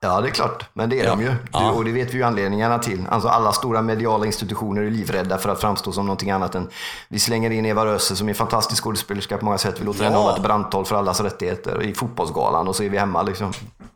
Ja, 0.00 0.20
det 0.20 0.28
är 0.28 0.30
klart. 0.30 0.64
Men 0.72 0.90
det 0.90 1.00
är 1.00 1.04
ja. 1.04 1.10
de 1.10 1.20
ju. 1.20 1.34
Ja. 1.52 1.70
Och 1.70 1.84
det 1.84 1.92
vet 1.92 2.14
vi 2.14 2.18
ju 2.18 2.22
anledningarna 2.22 2.78
till. 2.78 3.06
Alltså 3.10 3.28
alla 3.28 3.52
stora 3.52 3.82
mediala 3.82 4.26
institutioner 4.26 4.82
är 4.82 4.90
livrädda 4.90 5.38
för 5.38 5.48
att 5.48 5.60
framstå 5.60 5.92
som 5.92 6.06
någonting 6.06 6.30
annat 6.30 6.54
än... 6.54 6.68
Vi 7.08 7.18
slänger 7.18 7.50
in 7.50 7.66
Eva 7.66 7.86
Röse 7.86 8.16
som 8.16 8.28
är 8.28 8.30
en 8.30 8.34
fantastisk 8.34 8.82
skådespelerska 8.82 9.38
på 9.38 9.44
många 9.44 9.58
sätt. 9.58 9.80
Vi 9.80 9.84
låter 9.84 10.00
ja. 10.00 10.04
henne 10.04 10.16
hålla 10.16 10.36
ett 10.36 10.42
brandtal 10.42 10.84
för 10.84 10.96
allas 10.96 11.20
rättigheter 11.20 11.82
i 11.82 11.94
fotbollsgalan 11.94 12.68
och 12.68 12.76
så 12.76 12.82
är 12.82 12.88
vi 12.88 12.98
hemma 12.98 13.22
liksom. 13.22 13.52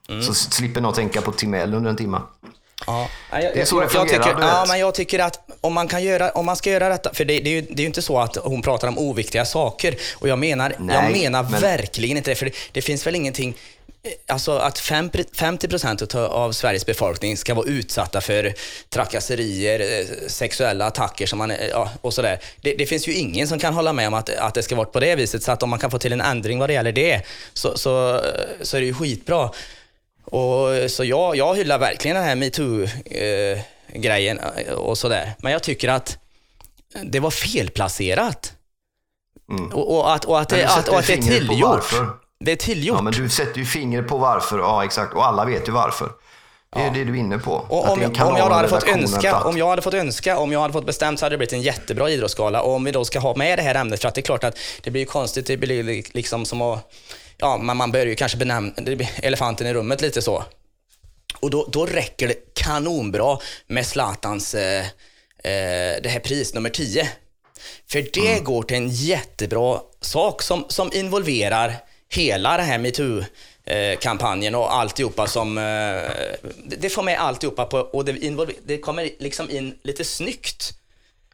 Mm. 0.09 0.23
Så 0.23 0.35
slipper 0.35 0.81
någon 0.81 0.95
tänka 0.95 1.21
på 1.21 1.33
Timell 1.33 1.75
under 1.75 1.91
en 1.91 1.97
timme. 1.97 2.21
Ja. 2.87 3.09
det 3.31 3.61
är 3.61 3.65
så 3.65 3.81
det 3.81 3.89
fungerar, 3.89 4.15
jag 4.15 4.25
tycker, 4.25 4.41
ja, 4.41 4.65
men 4.69 4.79
jag 4.79 4.95
tycker 4.95 5.19
att 5.19 5.41
om 5.61 5.73
man, 5.75 5.89
kan 5.89 6.03
göra, 6.03 6.31
om 6.31 6.47
man 6.47 6.57
ska 6.57 6.71
göra 6.71 6.89
detta, 6.89 7.15
för 7.15 7.25
det, 7.25 7.41
det, 7.41 7.51
är 7.51 7.55
ju, 7.55 7.61
det 7.61 7.73
är 7.73 7.81
ju 7.81 7.87
inte 7.87 8.03
så 8.03 8.19
att 8.19 8.37
hon 8.37 8.63
pratar 8.63 8.89
om 8.89 8.99
oviktiga 8.99 9.45
saker. 9.45 9.97
Och 10.19 10.29
jag 10.29 10.39
menar, 10.39 10.75
Nej, 10.79 10.97
jag 10.97 11.13
menar 11.13 11.43
men... 11.43 11.61
verkligen 11.61 12.17
inte 12.17 12.31
det, 12.31 12.35
för 12.35 12.47
det, 12.47 12.53
det 12.73 12.83
finns 12.83 13.07
väl 13.07 13.15
ingenting 13.15 13.57
Alltså 14.27 14.53
att 14.53 14.79
50 14.79 15.69
procent 15.69 16.15
av 16.15 16.53
Sveriges 16.53 16.87
befolkning 16.87 17.37
ska 17.37 17.55
vara 17.55 17.67
utsatta 17.67 18.21
för 18.21 18.55
trakasserier, 18.89 19.81
eh, 19.81 20.07
sexuella 20.29 20.87
attacker 20.87 21.27
som 21.27 21.39
man, 21.39 21.51
eh, 21.51 21.67
ja, 21.67 21.91
och 22.01 22.15
sådär. 22.15 22.39
Det, 22.61 22.75
det, 22.75 22.87
finns 22.87 23.09
ju 23.09 23.15
ingen 23.15 23.49
som 23.49 23.59
kan 23.59 23.75
hålla 23.75 23.93
med 23.93 24.09
om 24.09 24.15
att, 24.15 24.29
att 24.29 24.55
det 24.55 24.63
ska 24.63 24.77
vara 24.77 24.87
på 24.87 25.01
det 25.01 25.17
viset. 25.17 25.43
Så 25.43 25.53
att 25.53 25.63
om 25.63 25.71
man 25.71 25.79
kan 25.79 25.91
få 25.91 25.99
till 25.99 26.13
en 26.13 26.21
ändring 26.21 26.59
vad 26.59 26.69
det 26.69 26.73
gäller 26.73 26.93
det, 26.93 27.23
så, 27.53 27.79
så, 27.79 28.21
så 28.63 28.77
är 28.77 28.81
det 28.81 28.87
ju 28.87 28.95
skitbra. 28.95 29.51
Och, 30.25 30.91
så 30.91 31.05
jag, 31.05 31.37
jag 31.37 31.55
hyllar 31.55 31.79
verkligen 31.79 32.17
den 32.17 32.25
här 32.25 32.37
metoo-grejen 32.37 34.39
eh, 34.39 34.73
och 34.73 34.99
sådär. 34.99 35.35
Men 35.39 35.53
jag 35.53 35.63
tycker 35.63 35.89
att 35.89 36.19
det 37.03 37.21
var 37.21 37.31
felplacerat. 37.31 38.53
Mm. 39.51 39.73
Och, 39.73 39.97
och, 39.97 40.15
att, 40.15 40.25
och, 40.25 40.41
att 40.41 40.53
att, 40.53 40.89
och 40.89 40.99
att 40.99 41.07
det 41.07 41.13
är 41.13 41.23
tillgjort. 41.23 41.95
Det 42.45 42.53
är 42.53 42.57
tillgjort. 42.57 42.97
Ja, 42.97 43.03
men 43.03 43.13
du 43.13 43.29
sätter 43.29 43.59
ju 43.59 43.65
fingret 43.65 44.09
på 44.09 44.17
varför. 44.19 44.59
Ja, 44.59 44.85
exakt. 44.85 45.15
Och 45.15 45.27
alla 45.27 45.45
vet 45.45 45.69
ju 45.69 45.73
varför. 45.73 46.09
Det 46.77 46.81
är 46.83 46.91
det 46.91 47.05
du 47.05 47.13
är 47.13 47.17
inne 47.17 47.39
på. 47.39 47.53
Och 47.53 47.85
Att 47.85 47.91
om, 47.93 48.03
jag, 48.03 48.11
om, 48.29 48.37
jag 48.37 48.51
hade 48.51 48.69
fått 48.69 48.89
önska, 48.89 49.21
platt. 49.21 49.45
om 49.45 49.59
jag 49.59 49.69
hade 49.69 49.83
fått 49.83 49.95
önska, 49.95 50.39
om 50.39 50.53
jag 50.53 50.61
hade 50.61 50.73
fått 50.73 50.87
bestämt 50.87 51.19
så 51.19 51.25
hade 51.25 51.33
det 51.35 51.39
blivit 51.39 51.53
en 51.53 51.63
jättebra 51.63 52.11
idrottsgala. 52.11 52.63
Och 52.63 52.73
om 52.75 52.85
vi 52.85 52.91
då 52.93 53.05
ska 53.05 53.19
ha 53.21 53.37
med 53.37 53.59
det 53.59 53.63
här 53.63 53.75
ämnet, 53.75 54.01
för 54.01 54.09
att 54.09 54.15
det 54.15 54.21
är 54.21 54.23
klart 54.23 54.45
att 54.45 54.59
det 54.83 54.91
blir 54.91 55.05
konstigt, 55.05 55.47
det 55.47 55.57
blir 55.57 55.83
li- 55.83 56.05
liksom 56.13 56.45
som 56.47 56.63
att, 56.63 56.93
ja, 57.37 57.57
man, 57.57 57.77
man 57.77 57.93
börjar 57.93 58.07
ju 58.07 58.15
kanske 58.15 58.39
benämna 58.39 58.73
elefanten 59.17 59.67
i 59.67 59.75
rummet 59.75 60.01
lite 60.03 60.23
så. 60.23 60.45
Och 61.41 61.51
då, 61.51 61.69
då 61.73 61.87
räcker 61.87 62.29
det 62.29 62.55
kanonbra 62.55 63.39
med 63.67 63.87
Zlatans, 63.87 64.55
eh, 64.55 64.81
eh, 65.45 66.03
det 66.03 66.09
här 66.09 66.21
pris 66.21 66.55
nummer 66.55 66.71
10. 66.71 67.09
För 67.91 68.05
det 68.13 68.45
går 68.45 68.63
till 68.63 68.77
en 68.77 68.89
jättebra 68.89 69.79
sak 70.01 70.43
som, 70.43 70.65
som 70.69 70.91
involverar 70.93 71.75
hela 72.15 72.57
den 72.57 72.67
här 72.67 72.79
metoo-kampanjen 72.79 74.55
och 74.55 74.75
alltihopa 74.75 75.27
som... 75.27 75.59
eh, 75.59 75.65
Det 76.67 76.91
får 76.91 77.03
med 77.03 77.21
alltihopa 77.21 77.65
på, 77.65 77.79
och 77.79 78.05
det, 78.05 78.19
involver, 78.25 78.55
det 78.67 78.79
kommer 78.79 79.11
liksom 79.19 79.51
in 79.51 79.75
lite 79.83 80.05
snyggt. 80.05 80.73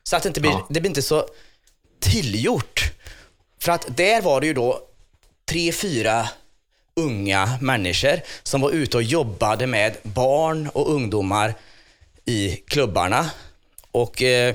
Så 0.03 0.17
att 0.17 0.23
det 0.23 0.29
inte 0.29 0.41
blir, 0.41 0.51
Ja. 0.51 0.67
det 0.71 0.81
blir 0.81 0.91
inte 0.91 1.03
så 1.03 1.27
tillgjort. 2.01 2.83
För 3.61 3.73
att 3.73 3.97
där 3.97 4.23
var 4.23 4.41
det 4.41 4.47
ju 4.47 4.55
då 4.55 4.81
tre, 5.49 5.73
fyra 5.73 6.29
unga 6.97 7.59
människor 7.61 8.21
som 8.43 8.61
var 8.61 8.71
ute 8.71 8.97
och 8.97 9.03
jobbade 9.03 9.67
med 9.67 9.97
barn 10.03 10.69
och 10.73 10.93
ungdomar 10.93 11.55
i 12.25 12.57
klubbarna. 12.67 13.31
Och 13.93 14.23
eh, 14.23 14.55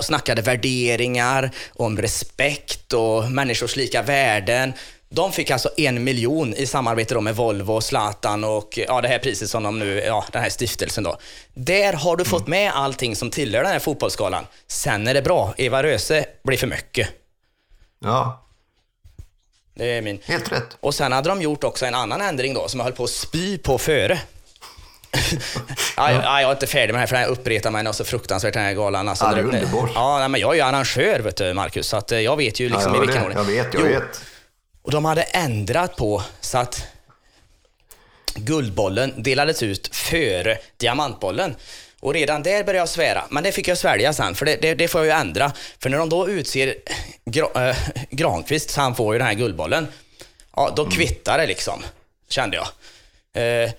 snackade 0.00 0.42
värderingar, 0.42 1.50
om 1.74 1.98
respekt 1.98 2.92
och 2.92 3.30
människors 3.30 3.76
lika 3.76 4.02
värden. 4.02 4.72
De 5.08 5.32
fick 5.32 5.50
alltså 5.50 5.70
en 5.76 6.04
miljon 6.04 6.54
i 6.54 6.66
samarbete 6.66 7.14
då 7.14 7.20
med 7.20 7.36
Volvo, 7.36 7.80
Zlatan 7.80 8.44
och 8.44 8.78
ja, 8.88 9.00
det 9.00 9.08
här 9.08 9.18
priset 9.18 9.50
som 9.50 9.62
de 9.62 9.78
nu, 9.78 10.00
ja, 10.06 10.24
den 10.32 10.42
här 10.42 10.50
stiftelsen 10.50 11.04
då. 11.04 11.18
Där 11.54 11.92
har 11.92 12.16
du 12.16 12.24
fått 12.24 12.46
med 12.46 12.72
allting 12.74 13.16
som 13.16 13.30
tillhör 13.30 13.62
den 13.62 13.72
här 13.72 13.78
fotbollsskalan. 13.78 14.46
Sen 14.66 15.06
är 15.08 15.14
det 15.14 15.22
bra. 15.22 15.54
Eva 15.56 15.82
Röse 15.82 16.24
blir 16.44 16.56
för 16.58 16.66
mycket. 16.66 17.08
Ja, 17.98 18.46
Det 19.74 19.84
är 19.98 20.02
min. 20.02 20.18
helt 20.24 20.52
rätt. 20.52 20.76
Och 20.80 20.94
sen 20.94 21.12
hade 21.12 21.28
de 21.28 21.42
gjort 21.42 21.64
också 21.64 21.86
en 21.86 21.94
annan 21.94 22.20
ändring 22.22 22.54
då, 22.54 22.68
som 22.68 22.80
jag 22.80 22.84
höll 22.84 22.92
på 22.92 23.04
att 23.04 23.10
spy 23.10 23.58
på 23.58 23.78
före. 23.78 24.18
ja, 25.96 26.12
jag, 26.12 26.24
ja, 26.24 26.40
jag 26.40 26.48
är 26.50 26.52
inte 26.54 26.66
färdig 26.66 26.86
med 26.92 26.94
det 26.94 26.98
här, 27.00 27.06
för 27.06 27.16
jag 27.16 27.28
uppretar 27.28 27.70
mig 27.70 27.82
något 27.82 27.96
så 27.96 28.04
fruktansvärt 28.04 28.54
den 28.54 28.62
här 28.64 28.72
galan. 28.74 29.08
Alltså, 29.08 29.24
Ja, 29.24 29.32
det 29.34 29.40
är 29.40 29.44
underbart. 29.44 29.90
Ja, 29.94 30.28
men 30.28 30.40
jag 30.40 30.50
är 30.50 30.54
ju 30.54 30.60
arrangör, 30.60 31.20
vet 31.20 31.36
du, 31.36 31.54
Marcus, 31.54 31.88
så 31.88 31.96
att, 31.96 32.12
eh, 32.12 32.20
jag 32.20 32.36
vet 32.36 32.60
ju 32.60 32.68
liksom 32.68 32.92
ja, 32.94 33.02
i 33.02 33.06
vilken 33.06 33.22
ordning. 33.22 33.38
jag 33.38 33.44
vet, 33.44 33.74
jag 33.74 33.82
Jo, 33.82 33.88
vet. 33.88 34.20
Och 34.86 34.92
de 34.92 35.04
hade 35.04 35.22
ändrat 35.22 35.96
på 35.96 36.22
så 36.40 36.58
att 36.58 36.84
Guldbollen 38.34 39.22
delades 39.22 39.62
ut 39.62 39.96
före 39.96 40.58
Diamantbollen. 40.76 41.56
Och 42.00 42.14
redan 42.14 42.42
där 42.42 42.64
började 42.64 42.78
jag 42.78 42.88
svära, 42.88 43.24
men 43.30 43.42
det 43.42 43.52
fick 43.52 43.68
jag 43.68 43.78
svälja 43.78 44.12
sen, 44.12 44.34
för 44.34 44.46
det, 44.46 44.56
det, 44.56 44.74
det 44.74 44.88
får 44.88 45.00
jag 45.00 45.06
ju 45.06 45.20
ändra. 45.20 45.52
För 45.78 45.90
när 45.90 45.98
de 45.98 46.08
då 46.08 46.28
utser 46.28 46.74
Gra, 47.24 47.68
äh, 47.68 47.76
Granqvist, 48.10 48.70
så 48.70 48.80
han 48.80 48.94
får 48.94 49.14
ju 49.14 49.18
den 49.18 49.26
här 49.26 49.34
Guldbollen, 49.34 49.88
ja 50.56 50.72
då 50.76 50.90
kvittar 50.90 51.38
det 51.38 51.46
liksom, 51.46 51.82
kände 52.28 52.56
jag. 52.56 52.66
Eh, 53.42 53.70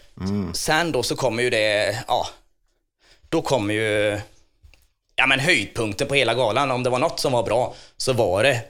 Sen 0.54 0.92
då 0.92 1.04
så 1.04 1.16
kommer 1.16 1.44
ju 1.44 1.50
det, 1.50 1.98
ja, 2.08 2.28
då 3.30 3.42
kommer 3.42 3.74
ju 3.74 4.20
ja, 5.16 5.28
men 5.28 5.40
höjdpunkten 5.40 6.08
på 6.08 6.16
hela 6.16 6.34
galan. 6.34 6.72
Om 6.72 6.84
det 6.84 6.90
var 6.90 7.00
något 7.00 7.20
som 7.20 7.32
var 7.32 7.44
bra 7.44 7.76
så 7.98 8.14
var 8.14 8.44
det 8.44 8.62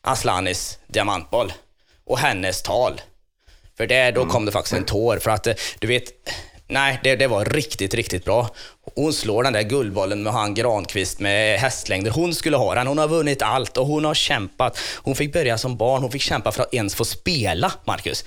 Aslanis 0.00 0.78
diamantboll 0.86 1.52
och 2.06 2.18
hennes 2.18 2.62
tal. 2.62 3.00
För 3.76 3.86
där, 3.86 4.12
då 4.12 4.26
kom 4.26 4.44
det 4.44 4.52
faktiskt 4.52 4.74
en 4.74 4.84
tår 4.84 5.18
för 5.18 5.30
att, 5.30 5.46
eh, 5.46 5.54
du 5.78 5.86
vet, 5.86 6.04
nej, 6.66 7.00
det, 7.02 7.16
det 7.16 7.26
var 7.26 7.44
riktigt, 7.44 7.94
riktigt 7.94 8.24
bra. 8.24 8.50
Hon 8.94 9.12
slår 9.12 9.42
den 9.42 9.52
där 9.52 9.62
guldbollen 9.62 10.22
med 10.22 10.32
han 10.32 10.54
Granqvist 10.54 11.20
med 11.20 11.60
hästlängder. 11.60 12.10
Hon 12.10 12.34
skulle 12.34 12.56
ha 12.56 12.74
den. 12.74 12.86
Hon 12.86 12.98
har 12.98 13.08
vunnit 13.08 13.42
allt 13.42 13.76
och 13.76 13.86
hon 13.86 14.04
har 14.04 14.14
kämpat. 14.14 14.78
Hon 14.96 15.14
fick 15.14 15.32
börja 15.32 15.58
som 15.58 15.76
barn. 15.76 16.02
Hon 16.02 16.10
fick 16.10 16.22
kämpa 16.22 16.52
för 16.52 16.62
att 16.62 16.74
ens 16.74 16.94
få 16.94 17.04
spela, 17.04 17.72
Marcus. 17.84 18.24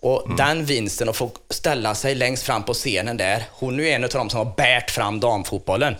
Och 0.00 0.36
den 0.36 0.64
vinsten 0.64 1.08
att 1.08 1.16
få 1.16 1.30
ställa 1.50 1.94
sig 1.94 2.14
längst 2.14 2.42
fram 2.42 2.62
på 2.62 2.74
scenen 2.74 3.16
där. 3.16 3.44
Hon 3.50 3.80
är 3.80 3.84
ju 3.84 3.90
en 3.90 4.04
av 4.04 4.10
dem 4.10 4.30
som 4.30 4.38
har 4.38 4.54
bärt 4.56 4.90
fram 4.90 5.20
damfotbollen. 5.20 5.96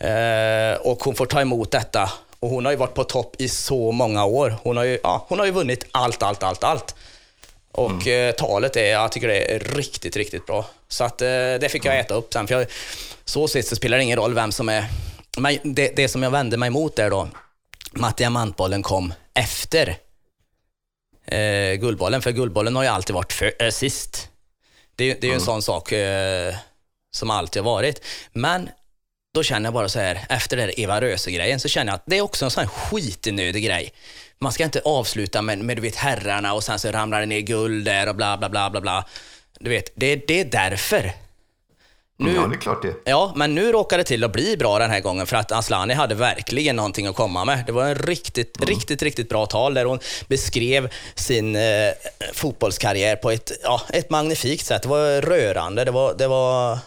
Eh, 0.00 0.80
och 0.80 1.02
hon 1.02 1.14
får 1.14 1.26
ta 1.26 1.40
emot 1.40 1.70
detta. 1.70 2.10
Och 2.40 2.48
hon 2.48 2.64
har 2.64 2.72
ju 2.72 2.78
varit 2.78 2.94
på 2.94 3.04
topp 3.04 3.36
i 3.38 3.48
så 3.48 3.92
många 3.92 4.24
år. 4.24 4.56
Hon 4.62 4.76
har 4.76 4.84
ju, 4.84 4.98
ja, 5.02 5.26
hon 5.28 5.38
har 5.38 5.46
ju 5.46 5.52
vunnit 5.52 5.84
allt, 5.90 6.22
allt, 6.22 6.42
allt, 6.42 6.64
allt. 6.64 6.94
Och 7.72 8.06
eh, 8.06 8.32
talet 8.32 8.76
är, 8.76 8.90
jag 8.90 9.12
tycker 9.12 9.28
det 9.28 9.54
är 9.54 9.58
riktigt, 9.58 10.16
riktigt 10.16 10.46
bra. 10.46 10.66
Så 10.88 11.04
att 11.04 11.22
eh, 11.22 11.28
det 11.28 11.68
fick 11.72 11.84
jag 11.84 11.98
äta 11.98 12.14
upp 12.14 12.32
sen. 12.32 12.46
För 12.46 12.54
jag, 12.54 12.66
så 13.24 13.48
sett 13.48 13.66
så 13.66 13.76
spelar 13.76 13.96
det 13.96 14.04
ingen 14.04 14.18
roll 14.18 14.34
vem 14.34 14.52
som 14.52 14.68
är... 14.68 14.84
Men 15.38 15.58
det, 15.62 15.96
det 15.96 16.08
som 16.08 16.22
jag 16.22 16.30
vände 16.30 16.56
mig 16.56 16.66
emot 16.66 16.96
där 16.96 17.10
då, 17.10 17.28
med 17.92 18.08
att 18.08 18.16
diamantbollen 18.16 18.82
kom 18.82 19.14
efter 19.34 19.96
eh, 21.26 21.74
guldbollen. 21.74 22.22
För 22.22 22.30
guldbollen 22.30 22.76
har 22.76 22.82
ju 22.82 22.88
alltid 22.88 23.14
varit 23.14 23.32
för, 23.32 23.52
eh, 23.58 23.70
sist. 23.70 24.28
Det, 24.96 25.14
det 25.14 25.26
är 25.26 25.28
ju 25.28 25.34
en 25.34 25.40
sån 25.40 25.62
sak 25.62 25.92
eh, 25.92 26.54
som 27.10 27.30
alltid 27.30 27.62
har 27.62 27.72
varit. 27.72 28.04
Men 28.32 28.68
då 29.38 29.42
känner 29.42 29.66
jag 29.66 29.74
bara 29.74 29.88
så 29.88 29.98
här, 29.98 30.20
efter 30.28 30.56
den 30.56 30.66
där 30.66 30.80
Eva 30.80 31.00
Röse-grejen, 31.00 31.60
så 31.60 31.68
känner 31.68 31.92
jag 31.92 31.94
att 31.94 32.02
det 32.06 32.18
är 32.18 32.22
också 32.22 32.44
en 32.44 32.50
sån 32.50 32.60
här 32.60 32.68
skitinödig 32.68 33.64
grej. 33.64 33.92
Man 34.38 34.52
ska 34.52 34.64
inte 34.64 34.80
avsluta 34.84 35.42
med, 35.42 35.58
med 35.58 35.76
du 35.76 35.82
vet, 35.82 35.96
herrarna 35.96 36.54
och 36.54 36.64
sen 36.64 36.78
så 36.78 36.90
ramlar 36.90 37.20
det 37.20 37.26
ner 37.26 37.40
guld 37.40 37.84
där 37.84 38.08
och 38.08 38.16
bla 38.16 38.36
bla 38.36 38.48
bla 38.48 38.70
bla 38.70 38.80
bla. 38.80 39.04
Du 39.60 39.70
vet, 39.70 39.92
det, 39.94 40.16
det 40.16 40.40
är 40.40 40.44
därför. 40.44 41.12
Nu, 42.16 42.34
Ja, 42.34 42.46
det 42.46 42.56
är 42.56 42.60
klart 42.60 42.82
det. 42.82 42.94
Ja, 43.04 43.32
men 43.36 43.54
nu 43.54 43.72
råkade 43.72 44.02
det 44.02 44.06
till 44.06 44.24
att 44.24 44.32
bli 44.32 44.56
bra 44.56 44.78
den 44.78 44.90
här 44.90 45.00
gången 45.00 45.26
för 45.26 45.36
att 45.36 45.52
Aslani 45.52 45.94
hade 45.94 46.14
verkligen 46.14 46.76
någonting 46.76 47.06
att 47.06 47.16
komma 47.16 47.44
med. 47.44 47.66
Det 47.66 47.72
var 47.72 47.84
en 47.84 47.94
riktigt, 47.94 48.64
riktigt, 48.64 49.02
riktigt 49.02 49.28
bra 49.28 49.46
tal 49.46 49.74
där 49.74 49.84
hon 49.84 49.98
beskrev 50.28 50.92
sin 51.14 51.56
eh, 51.56 51.92
fotbollskarriär 52.32 53.16
på 53.16 53.30
ett, 53.30 53.52
ja, 53.62 53.82
ett 53.88 54.10
magnifikt 54.10 54.66
sätt. 54.66 54.82
Det 54.82 54.88
var 54.88 55.20
rörande, 55.20 55.84
det 55.84 55.90
var, 55.90 56.14
det 56.14 56.28
var 56.28 56.78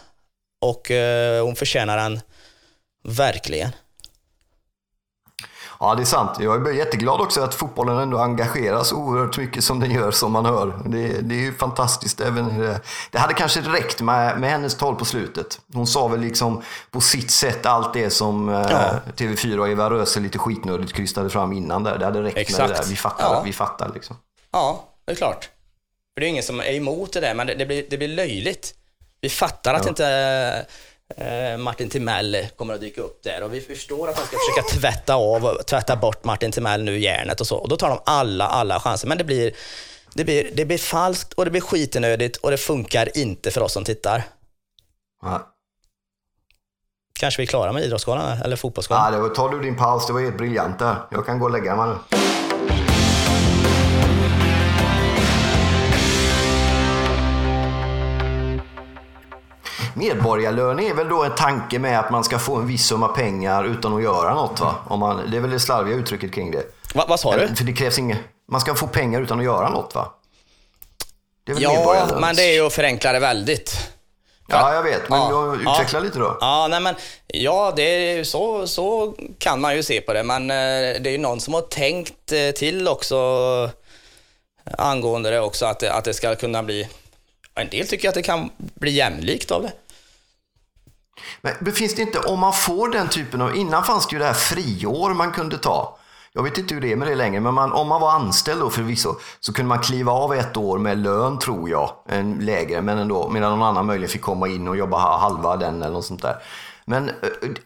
och 0.60 0.90
eh, 0.90 1.44
hon 1.44 1.56
förtjänar 1.56 1.96
den 1.96 2.20
verkligen. 3.02 3.70
Ja, 5.80 5.94
det 5.94 6.02
är 6.02 6.06
sant. 6.06 6.36
Jag 6.40 6.68
är 6.68 6.72
jätteglad 6.72 7.20
också 7.20 7.40
att 7.42 7.54
fotbollen 7.54 7.98
ändå 7.98 8.18
engageras 8.18 8.92
oerhört 8.92 9.38
mycket 9.38 9.64
som 9.64 9.80
den 9.80 9.90
gör, 9.90 10.10
som 10.10 10.32
man 10.32 10.46
hör. 10.46 10.82
Det, 10.86 11.08
det 11.20 11.34
är 11.34 11.38
ju 11.40 11.54
fantastiskt. 11.54 12.20
Även 12.20 12.58
det. 12.58 12.80
det 13.10 13.18
hade 13.18 13.34
kanske 13.34 13.60
räckt 13.60 14.00
med, 14.00 14.40
med 14.40 14.50
hennes 14.50 14.74
tal 14.76 14.94
på 14.96 15.04
slutet. 15.04 15.60
Hon 15.74 15.86
sa 15.86 16.08
väl 16.08 16.20
liksom 16.20 16.62
på 16.90 17.00
sitt 17.00 17.30
sätt 17.30 17.66
allt 17.66 17.92
det 17.94 18.10
som 18.10 18.48
eh, 18.48 18.54
Ja. 18.70 18.94
TV4 19.16 19.58
och 19.58 19.68
Eva 19.68 19.90
Röse 19.90 20.20
lite 20.20 20.38
skitnödigt 20.38 20.92
krystade 20.92 21.30
fram 21.30 21.52
innan 21.52 21.82
där. 21.84 21.98
Det 21.98 22.04
hade 22.04 22.22
räckt 22.22 22.34
med 22.34 22.42
Exakt. 22.42 22.68
det 22.68 22.74
där. 22.74 22.84
Vi 22.88 22.96
fattar, 22.96 23.34
Ja. 23.34 23.42
vi 23.44 23.52
fattar 23.52 23.90
liksom. 23.94 24.16
Ja, 24.52 24.84
det 25.04 25.12
är 25.12 25.16
klart. 25.16 25.44
För 26.14 26.20
det 26.20 26.26
är 26.26 26.28
ingen 26.28 26.42
som 26.42 26.60
är 26.60 26.74
emot 26.74 27.12
det 27.12 27.20
där, 27.20 27.34
men 27.34 27.46
det, 27.46 27.54
det, 27.54 27.66
blir, 27.66 27.84
det 27.90 27.98
blir 27.98 28.08
löjligt. 28.08 28.74
Vi 29.20 29.28
fattar 29.28 29.74
att 29.74 29.82
Ja. 29.84 29.88
inte 29.88 30.06
eh, 30.08 30.74
Martin 31.58 31.88
Timell 31.88 32.46
kommer 32.56 32.74
att 32.74 32.80
dyka 32.80 33.00
upp 33.00 33.22
där 33.22 33.42
och 33.42 33.54
vi 33.54 33.60
förstår 33.60 34.08
att 34.08 34.16
han 34.16 34.26
ska 34.26 34.36
försöka 34.36 34.80
tvätta 34.80 35.14
av, 35.14 35.62
tvätta 35.62 35.96
bort 35.96 36.24
Martin 36.24 36.52
Timell 36.52 36.82
nu 36.82 36.98
järnet 36.98 37.40
och 37.40 37.46
så. 37.46 37.56
Och 37.56 37.68
då 37.68 37.76
tar 37.76 37.88
de 37.88 37.98
alla, 38.04 38.46
alla 38.46 38.80
chanser. 38.80 39.08
Men 39.08 39.18
det 39.18 39.24
blir, 39.24 39.52
det 40.14 40.24
blir, 40.24 40.50
det 40.54 40.64
blir 40.64 40.78
falskt 40.78 41.32
och 41.32 41.44
det 41.44 41.50
blir 41.50 41.60
skitenödigt 41.60 42.36
och 42.36 42.50
det 42.50 42.56
funkar 42.56 43.18
inte 43.18 43.50
för 43.50 43.60
oss 43.60 43.72
som 43.72 43.84
tittar. 43.84 44.22
Ja. 45.22 45.48
Kanske 47.20 47.40
vi 47.40 47.44
är 47.44 47.48
klara 47.48 47.72
med 47.72 47.82
Idrottsgalan 47.82 48.42
eller 48.42 48.56
Fotbollsgalan. 48.56 49.04
Ja, 49.04 49.10
det 49.10 49.22
var, 49.22 49.28
tar 49.28 49.48
du 49.48 49.60
din 49.60 49.76
paus, 49.76 50.06
det 50.06 50.12
var 50.12 50.20
helt 50.20 50.36
briljant 50.36 50.78
där. 50.78 50.96
Jag 51.10 51.26
kan 51.26 51.38
gå 51.38 51.44
och 51.44 51.52
lägga 51.52 51.76
mig 51.76 51.88
nu. 51.88 52.18
Medborgarlön 59.94 60.80
är 60.80 60.94
väl 60.94 61.08
då 61.08 61.24
en 61.24 61.34
tanke 61.34 61.78
med 61.78 61.98
att 62.00 62.10
man 62.10 62.24
ska 62.24 62.38
få 62.38 62.56
en 62.56 62.66
viss 62.66 62.86
summa 62.86 63.08
pengar 63.08 63.64
utan 63.64 63.96
att 63.96 64.02
göra 64.02 64.34
något 64.34 64.60
va? 64.60 64.74
Om 64.88 65.00
man, 65.00 65.30
det 65.30 65.36
är 65.36 65.40
väl 65.40 65.50
det 65.50 65.60
slarviga 65.60 65.96
uttrycket 65.96 66.32
kring 66.32 66.50
det. 66.50 66.62
Va, 66.94 67.04
vad 67.08 67.20
sa 67.20 67.36
du? 67.36 67.54
För 67.56 67.64
det 67.64 67.72
krävs 67.72 67.98
inget, 67.98 68.18
man 68.48 68.60
ska 68.60 68.74
få 68.74 68.86
pengar 68.86 69.20
utan 69.20 69.38
att 69.38 69.44
göra 69.44 69.70
något 69.70 69.94
va? 69.94 70.12
Ja, 71.44 72.06
men 72.20 72.36
det 72.36 72.42
är 72.42 72.52
ju 72.54 72.66
att 72.66 72.72
förenkla 72.72 73.12
det 73.12 73.20
väldigt. 73.20 73.92
Ja, 74.48 74.74
jag 74.74 74.82
vet. 74.82 75.08
Men 75.08 75.20
Ja, 75.20 75.56
ja, 75.64 75.72
utveckla 75.72 76.00
lite 76.00 76.18
då. 76.18 76.36
Ja, 76.40 76.68
nej 76.70 76.80
men, 76.80 76.94
ja 77.26 77.72
det 77.76 77.82
är 77.82 78.24
så, 78.24 78.66
så 78.66 79.14
kan 79.38 79.60
man 79.60 79.76
ju 79.76 79.82
se 79.82 80.00
på 80.00 80.12
det, 80.12 80.22
men 80.22 80.50
eh, 80.50 81.00
det 81.00 81.06
är 81.06 81.10
ju 81.10 81.18
någon 81.18 81.40
som 81.40 81.54
har 81.54 81.60
tänkt 81.60 82.32
eh, 82.32 82.50
till 82.50 82.88
också 82.88 83.70
angående 84.78 85.30
det 85.30 85.40
också, 85.40 85.66
att 85.66 85.78
det, 85.78 85.92
att 85.92 86.04
det 86.04 86.14
ska 86.14 86.34
kunna 86.34 86.62
bli... 86.62 86.88
En 87.54 87.68
del 87.68 87.86
tycker 87.86 88.08
att 88.08 88.14
det 88.14 88.22
kan 88.22 88.50
bli 88.56 88.90
jämlikt 88.90 89.50
av 89.50 89.62
det. 89.62 89.72
Men 91.40 91.72
finns 91.72 91.94
det 91.94 92.02
inte, 92.02 92.18
om 92.18 92.38
man 92.40 92.52
får 92.52 92.88
den 92.88 93.08
typen 93.08 93.40
av, 93.40 93.56
innan 93.56 93.84
fanns 93.84 94.06
det 94.06 94.12
ju 94.12 94.18
det 94.18 94.24
här 94.24 94.32
friår 94.32 95.14
man 95.14 95.32
kunde 95.32 95.58
ta. 95.58 95.98
Jag 96.34 96.42
vet 96.42 96.58
inte 96.58 96.74
hur 96.74 96.80
det 96.80 96.92
är 96.92 96.96
med 96.96 97.08
det 97.08 97.14
längre, 97.14 97.40
men 97.40 97.54
man, 97.54 97.72
om 97.72 97.88
man 97.88 98.00
var 98.00 98.12
anställd 98.12 98.60
då 98.60 98.70
förvisso 98.70 99.14
så 99.40 99.52
kunde 99.52 99.68
man 99.68 99.78
kliva 99.78 100.12
av 100.12 100.34
ett 100.34 100.56
år 100.56 100.78
med 100.78 100.98
lön 100.98 101.38
tror 101.38 101.70
jag, 101.70 101.90
en 102.08 102.38
lägre, 102.38 102.82
men 102.82 102.98
ändå, 102.98 103.28
medan 103.28 103.58
någon 103.58 103.68
annan 103.68 103.86
möjligen 103.86 104.10
fick 104.10 104.22
komma 104.22 104.48
in 104.48 104.68
och 104.68 104.76
jobba 104.76 105.18
halva 105.18 105.56
den 105.56 105.82
eller 105.82 105.92
något 105.92 106.04
sånt 106.04 106.22
där. 106.22 106.36
Men 106.84 107.08
eh, 107.08 107.14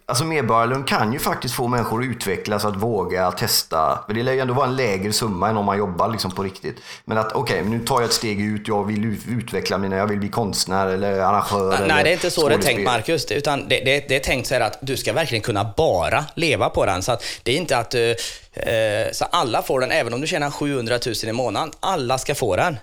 alltså 0.07 0.25
medborgarlön 0.25 0.85
kan 0.85 1.13
ju 1.13 1.19
faktiskt 1.19 1.55
få 1.55 1.69
människor 1.69 2.01
att 2.01 2.07
utvecklas, 2.07 2.65
att 2.65 2.77
våga 2.77 3.31
testa. 3.31 4.05
Det 4.09 4.23
lär 4.23 4.33
ju 4.33 4.41
ändå 4.41 4.55
vara 4.55 4.67
en 4.67 4.77
lägre 4.77 5.13
summa 5.13 5.49
än 5.49 5.57
om 5.57 5.65
man 5.65 5.79
jobbar 5.79 6.09
liksom 6.09 6.31
på 6.31 6.43
riktigt. 6.43 6.77
Men 7.05 7.19
att 7.19 7.33
okej, 7.33 7.61
okay, 7.61 7.71
nu 7.71 7.85
tar 7.85 8.01
jag 8.01 8.05
ett 8.05 8.13
steg 8.13 8.41
ut, 8.41 8.69
jag 8.69 8.85
vill 8.85 9.19
utveckla 9.29 9.79
mina, 9.79 9.97
jag 9.97 10.07
vill 10.07 10.19
bli 10.19 10.29
konstnär 10.29 10.87
eller 10.87 11.21
arrangör. 11.21 11.71
Nej, 11.71 11.83
eller 11.83 12.05
det 12.05 12.11
är 12.11 12.13
inte 12.13 12.31
så 12.31 12.49
det 12.49 12.55
är 12.55 12.59
tänkt 12.59 12.85
Marcus. 12.85 13.31
Utan 13.31 13.69
det, 13.69 13.81
det, 13.85 14.09
det, 14.09 14.17
är 14.17 14.21
tänkt 14.21 14.47
så 14.47 14.55
här 14.55 14.61
att 14.61 14.79
du 14.81 14.97
ska 14.97 15.13
verkligen 15.13 15.43
kunna 15.43 15.73
bara 15.77 16.25
leva 16.35 16.69
på 16.69 16.87
den. 16.87 17.03
Så 17.03 17.13
att 17.13 17.25
det 17.43 17.53
är 17.53 17.57
inte 17.57 17.79
att 17.79 17.95
uh, 17.95 18.13
så 19.13 19.25
alla 19.25 19.63
får 19.63 19.81
den, 19.81 19.91
även 19.91 20.15
om 20.15 20.21
du 20.21 20.27
tjänar 20.27 20.51
700 20.51 20.99
000 21.07 21.15
i 21.23 21.33
månaden. 21.33 21.73
Alla 21.81 22.19
ska 22.19 22.35
få 22.35 22.57
den. 22.57 22.77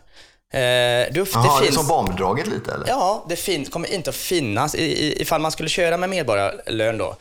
Eh, 0.54 0.60
det, 0.60 1.36
Aha, 1.36 1.44
finns, 1.44 1.62
det 1.62 1.68
är 1.68 1.72
som 1.72 1.88
barnbidraget 1.88 2.48
lite 2.48 2.72
eller? 2.72 2.88
Ja, 2.88 3.26
det 3.30 3.36
fin, 3.36 3.66
kommer 3.66 3.94
inte 3.94 4.10
att 4.10 4.16
finnas 4.16 4.76
i, 4.76 4.84
i, 4.84 5.22
ifall 5.22 5.42
man 5.42 5.52
skulle 5.52 5.70
köra 5.70 5.98
med 5.98 6.10
medborgarlön 6.10 6.98
då. 6.98 7.16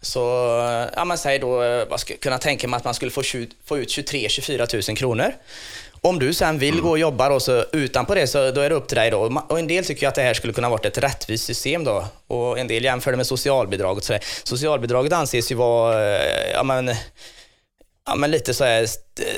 Så, 0.00 0.20
ja 0.96 1.04
man 1.04 1.18
säger 1.18 1.40
då, 1.40 1.62
jag 1.62 2.00
skulle 2.00 2.18
kunna 2.18 2.38
tänka 2.38 2.68
mig 2.68 2.76
att 2.76 2.84
man 2.84 2.94
skulle 2.94 3.10
få, 3.10 3.22
få 3.64 3.78
ut 3.78 3.88
23-24 3.88 4.88
000 4.90 4.96
kronor. 4.96 5.32
Om 6.00 6.18
du 6.18 6.34
sen 6.34 6.58
vill 6.58 6.72
mm. 6.74 6.84
gå 6.84 6.90
och 6.90 6.98
jobba 6.98 7.28
då, 7.28 7.40
så 7.40 7.64
utanpå 7.72 8.14
det 8.14 8.26
så 8.26 8.50
då 8.50 8.60
är 8.60 8.70
det 8.70 8.76
upp 8.76 8.88
till 8.88 8.96
dig. 8.96 9.10
Då. 9.10 9.42
Och 9.48 9.58
en 9.58 9.66
del 9.66 9.84
tycker 9.84 10.08
att 10.08 10.14
det 10.14 10.22
här 10.22 10.34
skulle 10.34 10.52
kunna 10.52 10.68
vara 10.68 10.80
ett 10.80 10.98
rättvist 10.98 11.44
system 11.44 11.84
då. 11.84 12.04
Och 12.26 12.58
en 12.58 12.68
del 12.68 12.84
jämför 12.84 13.10
det 13.10 13.16
med 13.16 13.26
socialbidraget. 13.26 14.04
Så 14.04 14.18
socialbidraget 14.44 15.12
anses 15.12 15.52
ju 15.52 15.54
vara, 15.54 16.16
eh, 16.16 16.50
ja 16.52 16.62
men, 16.62 16.94
ja, 18.06 18.14
men 18.16 18.30
lite 18.30 18.54
så 18.54 18.64
här 18.64 18.86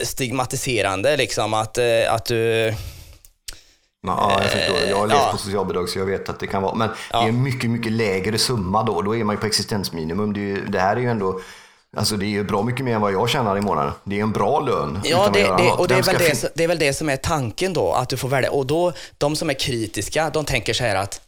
stigmatiserande 0.05 1.17
liksom 1.17 1.55
att, 1.55 1.79
eh, 1.79 2.13
att 2.13 2.27
du 2.27 2.75
Ja, 4.07 4.41
jag 4.43 4.51
förstår. 4.51 4.77
Jag 4.89 4.97
har 4.97 5.07
levt 5.07 5.19
ja. 5.19 5.29
på 5.33 5.39
socialbidrag 5.39 5.89
så 5.89 5.99
jag 5.99 6.07
vet 6.07 6.29
att 6.29 6.41
det 6.41 6.47
kan 6.47 6.63
vara. 6.63 6.75
Men 6.75 6.91
ja. 7.13 7.19
det 7.19 7.25
är 7.25 7.29
en 7.29 7.43
mycket, 7.43 7.71
mycket 7.71 7.93
lägre 7.93 8.39
summa 8.39 8.83
då. 8.83 9.03
Då 9.03 9.17
är 9.17 9.25
man 9.25 9.35
ju 9.35 9.41
på 9.41 9.47
existensminimum. 9.47 10.33
Det, 10.33 10.53
är, 10.53 10.61
det 10.69 10.81
här 10.81 10.97
är 10.97 11.01
ju 11.01 11.11
ändå 11.11 11.41
Alltså 11.97 12.17
det 12.17 12.27
är 12.27 12.29
ju 12.29 12.45
bra 12.45 12.63
mycket 12.63 12.85
mer 12.85 12.95
än 12.95 13.01
vad 13.01 13.13
jag 13.13 13.31
tjänar 13.31 13.59
i 13.59 13.61
månaden. 13.61 13.93
Det 14.05 14.19
är 14.19 14.23
en 14.23 14.33
bra 14.33 14.61
lön. 14.61 15.01
Ja, 15.05 15.31
det, 15.33 15.43
det 15.43 15.71
och 15.71 15.89
det 15.89 15.95
är, 15.95 16.03
väl 16.03 16.19
det, 16.19 16.53
det 16.55 16.65
är 16.65 16.69
väl 16.69 16.79
det 16.79 16.95
som 16.95 17.09
är 17.09 17.17
tanken 17.17 17.73
då, 17.73 17.93
att 17.93 18.09
du 18.09 18.17
får 18.17 18.29
välja. 18.29 18.51
Och 18.51 18.67
då, 18.67 18.93
de 19.19 19.37
som 19.37 19.51
är 19.51 19.55
kritiska, 19.55 20.31
de 20.31 20.45
tänker 20.45 20.73
så 20.73 20.85
här 20.85 20.97
att 20.97 21.21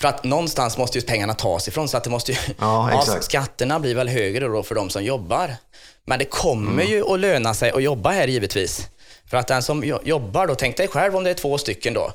för 0.00 0.08
att 0.08 0.24
någonstans 0.24 0.78
måste 0.78 0.98
ju 0.98 1.04
pengarna 1.04 1.34
tas 1.34 1.68
ifrån, 1.68 1.88
så 1.88 1.96
att 1.96 2.04
det 2.04 2.10
måste 2.10 2.32
ju, 2.32 2.38
ja, 2.58 2.90
ja, 3.06 3.20
skatterna 3.20 3.80
blir 3.80 3.94
väl 3.94 4.08
högre 4.08 4.48
då 4.48 4.62
för 4.62 4.74
de 4.74 4.90
som 4.90 5.04
jobbar. 5.04 5.56
Men 6.04 6.18
det 6.18 6.24
kommer 6.24 6.72
mm. 6.72 6.88
ju 6.88 7.12
att 7.12 7.20
löna 7.20 7.54
sig 7.54 7.70
att 7.70 7.82
jobba 7.82 8.10
här 8.10 8.28
givetvis. 8.28 8.88
För 9.30 9.36
att 9.36 9.46
den 9.46 9.62
som 9.62 10.00
jobbar 10.04 10.46
då, 10.46 10.54
tänk 10.54 10.76
dig 10.76 10.88
själv 10.88 11.16
om 11.16 11.24
det 11.24 11.30
är 11.30 11.34
två 11.34 11.58
stycken 11.58 11.94
då. 11.94 12.12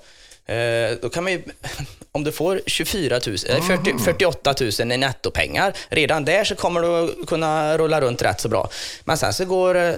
Eh, 0.54 0.92
då 1.02 1.10
kan 1.10 1.24
man 1.24 1.34
ju, 1.34 1.44
om 2.12 2.24
du 2.24 2.32
får 2.32 2.62
24 2.66 3.20
000, 3.28 3.38
eller 3.46 3.62
40, 3.62 3.94
48 4.04 4.56
000 4.80 4.92
i 4.92 4.98
nettopengar, 4.98 5.74
redan 5.90 6.26
där 6.26 6.44
så 6.44 6.56
kommer 6.56 6.82
du 6.82 7.26
kunna 7.26 7.78
rulla 7.78 8.02
runt 8.02 8.22
rätt 8.22 8.42
så 8.42 8.50
bra. 8.50 8.70
Men 9.04 9.18
sen 9.18 9.34
så 9.34 9.46
går, 9.46 9.76
eh, 9.76 9.94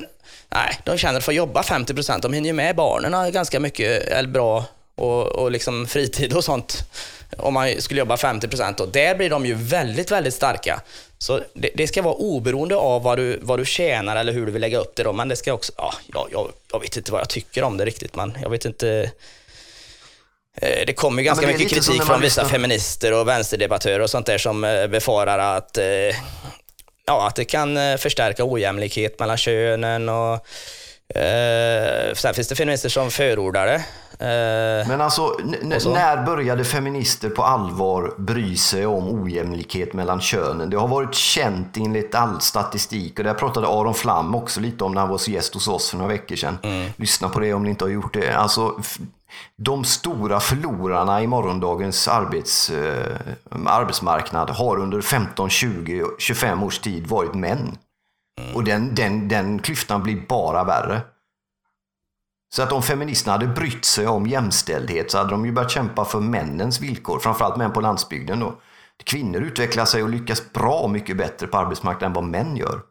nej, 0.50 0.79
de 0.83 0.97
känner 0.97 1.17
att 1.17 1.25
få 1.25 1.33
jobba 1.33 1.63
50 1.63 1.93
procent, 1.93 2.24
de 2.24 2.33
hinner 2.33 2.47
ju 2.47 2.53
med 2.53 2.75
barnen 2.75 3.31
ganska 3.31 3.59
mycket, 3.59 4.07
eller 4.07 4.29
bra, 4.29 4.65
och, 4.97 5.27
och 5.27 5.51
liksom 5.51 5.88
fritid 5.88 6.33
och 6.33 6.43
sånt. 6.43 6.83
Om 7.38 7.53
man 7.53 7.81
skulle 7.81 8.00
jobba 8.00 8.17
50 8.17 8.47
procent, 8.47 8.93
där 8.93 9.15
blir 9.15 9.29
de 9.29 9.45
ju 9.45 9.53
väldigt, 9.53 10.12
väldigt 10.12 10.33
starka. 10.33 10.81
Så 11.19 11.41
det, 11.53 11.69
det, 11.75 11.88
ska 11.88 12.01
vara 12.01 12.13
oberoende 12.13 12.75
av 12.75 13.03
vad 13.03 13.17
du, 13.17 13.39
vad 13.41 13.59
du 13.59 13.65
tjänar 13.65 14.15
eller 14.15 14.33
hur 14.33 14.45
du 14.45 14.51
vill 14.51 14.62
lägga 14.62 14.77
upp 14.77 14.95
det. 14.95 15.03
Då. 15.03 15.13
Men 15.13 15.27
det 15.27 15.36
ska 15.36 15.53
också, 15.53 15.71
ja, 15.77 15.93
jag, 16.31 16.51
jag 16.71 16.79
vet 16.79 16.97
inte 16.97 17.12
vad 17.12 17.21
jag 17.21 17.29
tycker 17.29 17.63
om 17.63 17.77
det 17.77 17.86
riktigt, 17.86 18.15
men 18.15 18.38
jag 18.41 18.50
vet 18.50 18.65
inte. 18.65 19.12
Eh, 20.62 20.86
det 20.86 20.93
kommer 20.93 21.24
ganska 21.24 21.45
ja, 21.45 21.57
mycket 21.57 21.69
kritik 21.69 22.03
från 22.03 22.21
vissa 22.21 22.45
feminister 22.45 23.13
och 23.13 23.27
vänsterdebattörer 23.27 24.00
och 24.00 24.09
sånt 24.09 24.25
där 24.25 24.38
som 24.38 24.63
eh, 24.63 24.88
befarar 24.88 25.57
att, 25.57 25.77
eh, 25.77 25.86
ja, 27.05 27.27
att 27.27 27.36
det 27.36 27.45
kan 27.45 27.97
förstärka 27.97 28.45
ojämlikhet 28.45 29.19
mellan 29.19 29.38
könen 29.38 30.09
och 30.09 30.47
Eh, 31.15 32.13
sen 32.13 32.33
finns 32.33 32.47
det 32.47 32.55
feminister 32.55 32.89
som 32.89 33.12
förordar 33.12 33.67
det. 33.67 33.83
Eh, 34.19 34.88
Men 34.88 35.01
alltså, 35.01 35.38
när 35.86 36.25
började 36.25 36.63
feminister 36.63 37.29
på 37.29 37.43
allvar 37.43 38.13
bry 38.17 38.55
sig 38.55 38.86
om 38.86 39.24
ojämlikhet 39.24 39.93
mellan 39.93 40.21
könen? 40.21 40.69
Det 40.69 40.77
har 40.77 40.88
varit 40.88 41.15
känt 41.15 41.77
enligt 41.77 42.15
all 42.15 42.41
statistik 42.41 43.19
och 43.19 43.25
det 43.25 43.33
pratade 43.33 43.67
Aron 43.67 43.93
Flam 43.93 44.36
också 44.36 44.59
lite 44.59 44.83
om 44.83 44.93
när 44.93 45.01
han 45.01 45.09
var 45.09 45.29
gäst 45.29 45.53
hos 45.53 45.67
oss 45.67 45.89
för 45.89 45.97
några 45.97 46.12
veckor 46.12 46.36
sedan. 46.36 46.57
Mm. 46.63 46.89
Lyssna 46.97 47.29
på 47.29 47.39
det 47.39 47.53
om 47.53 47.63
ni 47.63 47.69
inte 47.69 47.86
har 47.86 47.89
gjort 47.89 48.13
det. 48.13 48.38
Alltså, 48.38 48.81
de 49.57 49.84
stora 49.84 50.39
förlorarna 50.39 51.21
i 51.21 51.27
morgondagens 51.27 52.08
arbets, 52.08 52.69
eh, 52.69 53.17
arbetsmarknad 53.65 54.49
har 54.49 54.80
under 54.80 55.01
15, 55.01 55.49
20, 55.49 56.06
25 56.19 56.63
års 56.63 56.80
tid 56.80 57.08
varit 57.08 57.34
män. 57.34 57.77
Och 58.56 58.63
den, 58.63 58.95
den, 58.95 59.27
den 59.27 59.60
klyftan 59.60 60.03
blir 60.03 60.21
bara 60.27 60.63
värre. 60.63 61.01
Så 62.49 62.63
att 62.63 62.71
om 62.71 62.83
feministerna 62.83 63.31
hade 63.31 63.47
brytt 63.47 63.86
sig 63.86 64.07
om 64.07 64.27
jämställdhet 64.27 65.12
så 65.12 65.17
hade 65.17 65.29
de 65.29 65.45
ju 65.45 65.51
börjat 65.51 65.71
kämpa 65.71 66.05
för 66.05 66.19
männens 66.19 66.81
villkor, 66.81 67.19
framförallt 67.19 67.57
män 67.57 67.73
på 67.73 67.81
landsbygden 67.81 68.39
då. 68.39 68.60
Kvinnor 69.03 69.41
utvecklar 69.41 69.86
sig 69.86 70.03
och 70.03 70.10
lyckas 70.10 70.53
bra 70.53 70.88
mycket 70.88 71.17
bättre 71.17 71.47
på 71.47 71.57
arbetsmarknaden 71.57 72.07
än 72.07 72.13
vad 72.13 72.23
män 72.23 72.57
gör. 72.57 72.81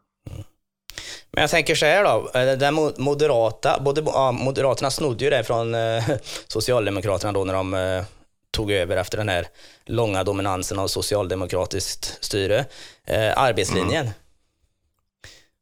Men 1.30 1.40
jag 1.40 1.50
tänker 1.50 1.74
så 1.74 1.86
här 1.86 2.04
då, 2.04 2.30
eh, 2.40 2.58
den 2.58 2.74
moderata, 2.98 3.80
både, 3.80 4.02
ja, 4.06 4.32
Moderaterna 4.32 4.90
snodde 4.90 5.24
ju 5.24 5.30
det 5.30 5.44
från 5.44 5.74
eh, 5.74 6.04
Socialdemokraterna 6.48 7.32
då 7.32 7.44
när 7.44 7.54
de 7.54 7.74
eh, 7.74 8.04
tog 8.50 8.70
över 8.70 8.96
efter 8.96 9.18
den 9.18 9.28
här 9.28 9.46
långa 9.84 10.24
dominansen 10.24 10.78
av 10.78 10.88
socialdemokratiskt 10.88 12.24
styre. 12.24 12.64
Eh, 13.06 13.38
arbetslinjen. 13.38 14.02
Mm. 14.02 14.14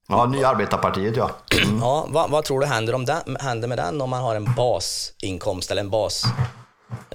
Ja, 0.08 0.26
Nya 0.26 0.48
Arbetarpartiet 0.48 1.16
ja. 1.16 1.30
Mm. 1.62 1.78
ja 1.80 2.06
vad, 2.08 2.30
vad, 2.30 2.44
tror 2.44 2.60
du 2.60 2.66
händer, 2.66 2.94
om 2.94 3.04
den, 3.04 3.36
händer 3.40 3.68
med 3.68 3.78
den 3.78 4.00
om 4.00 4.10
man 4.10 4.22
har 4.22 4.34
en 4.34 4.54
basinkomst 4.54 5.70
eller 5.70 5.80
en 5.80 5.90
bas 5.90 6.24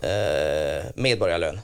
eh, 0.02 0.86
medborgarlön? 0.96 1.60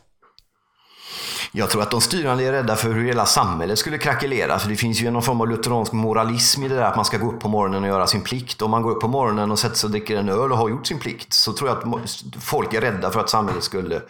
Jag 1.51 1.69
tror 1.69 1.81
att 1.81 1.91
de 1.91 2.01
styrande 2.01 2.43
är 2.43 2.51
rädda 2.51 2.75
för 2.75 2.89
hur 2.89 3.05
hela 3.05 3.25
samhället 3.25 3.79
skulle 3.79 3.97
krackelera. 3.97 4.59
För 4.59 4.69
det 4.69 4.75
finns 4.75 5.01
ju 5.01 5.11
någon 5.11 5.21
form 5.21 5.41
av 5.41 5.49
lutheransk 5.49 5.91
moralism 5.91 6.63
i 6.63 6.67
det 6.67 6.75
där 6.75 6.83
att 6.83 6.95
man 6.95 7.05
ska 7.05 7.17
gå 7.17 7.31
upp 7.31 7.39
på 7.39 7.47
morgonen 7.47 7.83
och 7.83 7.89
göra 7.89 8.07
sin 8.07 8.21
plikt. 8.21 8.61
Om 8.61 8.71
man 8.71 8.81
går 8.81 8.91
upp 8.91 9.01
på 9.01 9.07
morgonen 9.07 9.51
och 9.51 9.59
sätter 9.59 9.75
sig 9.75 9.87
och 9.87 9.91
dricker 9.91 10.17
en 10.17 10.29
öl 10.29 10.51
och 10.51 10.57
har 10.57 10.69
gjort 10.69 10.87
sin 10.87 10.99
plikt 10.99 11.33
så 11.33 11.53
tror 11.53 11.69
jag 11.69 11.77
att 11.77 12.09
folk 12.41 12.73
är 12.73 12.81
rädda 12.81 13.11
för 13.11 13.19
att 13.19 13.29
samhället 13.29 13.63
skulle... 13.63 14.01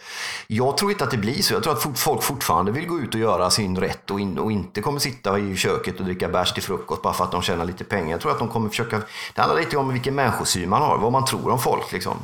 Jag 0.48 0.78
tror 0.78 0.92
inte 0.92 1.04
att 1.04 1.12
det 1.12 1.18
blir 1.18 1.42
så. 1.42 1.54
Jag 1.54 1.64
tror 1.64 1.74
att 1.74 2.00
folk 2.00 2.24
fortfarande 2.24 2.72
vill 2.72 2.88
gå 2.88 3.00
ut 3.00 3.14
och 3.14 3.20
göra 3.20 3.50
sin 3.50 3.78
rätt 3.78 4.12
och, 4.12 4.20
in, 4.20 4.38
och 4.38 4.52
inte 4.52 4.82
kommer 4.82 5.00
sitta 5.00 5.40
i 5.40 5.56
köket 5.56 6.00
och 6.00 6.06
dricka 6.06 6.30
bärs 6.30 6.54
till 6.54 6.64
frukost 6.64 7.02
bara 7.02 7.14
för 7.14 7.24
att 7.24 7.32
de 7.32 7.42
tjänar 7.42 7.66
lite 7.66 7.84
pengar. 7.84 8.12
Jag 8.12 8.22
tror 8.22 8.32
att 8.32 8.40
de 8.40 8.48
kommer 8.48 8.70
försöka... 8.70 9.02
Det 9.34 9.42
handlar 9.42 9.60
lite 9.60 9.78
om 9.78 9.94
vilken 9.94 10.16
människosyn 10.16 10.70
man 10.70 10.82
har, 10.82 10.98
vad 10.98 11.12
man 11.12 11.26
tror 11.26 11.50
om 11.50 11.60
folk. 11.60 11.92
Liksom. 11.92 12.18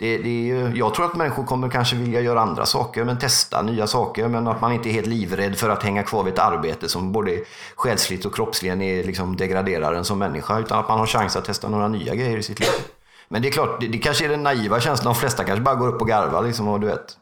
Det, 0.00 0.18
det 0.18 0.46
jag 0.74 0.94
tror 0.94 1.06
att 1.06 1.16
människor 1.16 1.44
kommer 1.44 1.68
kanske 1.68 1.96
vilja 1.96 2.20
göra 2.20 2.40
andra 2.40 2.66
saker, 2.66 3.04
men 3.04 3.18
testa 3.18 3.62
nya 3.62 3.86
saker. 3.86 4.28
Men 4.28 4.48
att 4.48 4.60
man 4.60 4.72
inte 4.72 4.88
är 4.88 4.92
helt 4.92 5.06
livrädd 5.06 5.56
för 5.56 5.68
att 5.68 5.82
hänga 5.82 6.02
kvar 6.02 6.24
vid 6.24 6.32
ett 6.32 6.38
arbete 6.38 6.88
som 6.88 7.12
både 7.12 7.38
själsligt 7.74 8.24
och 8.24 8.34
kroppsligen 8.34 8.82
är 8.82 9.04
liksom 9.04 9.36
degraderar 9.36 9.94
en 9.94 10.04
som 10.04 10.18
människa. 10.18 10.58
Utan 10.58 10.78
att 10.78 10.88
man 10.88 10.98
har 10.98 11.06
chans 11.06 11.36
att 11.36 11.44
testa 11.44 11.68
några 11.68 11.88
nya 11.88 12.14
grejer 12.14 12.38
i 12.38 12.42
sitt 12.42 12.60
liv. 12.60 12.68
Men 13.28 13.42
det 13.42 13.48
är 13.48 13.52
klart, 13.52 13.80
det, 13.80 13.86
det 13.86 13.98
kanske 13.98 14.24
är 14.24 14.28
den 14.28 14.42
naiva 14.42 14.80
känslan. 14.80 15.14
De 15.14 15.20
flesta 15.20 15.44
kanske 15.44 15.62
bara 15.62 15.74
går 15.74 15.88
upp 15.88 16.00
och 16.00 16.08
garvar 16.08 16.42
liksom, 16.42 16.68
och 16.68 16.80
du 16.80 16.86
vet 16.86 17.16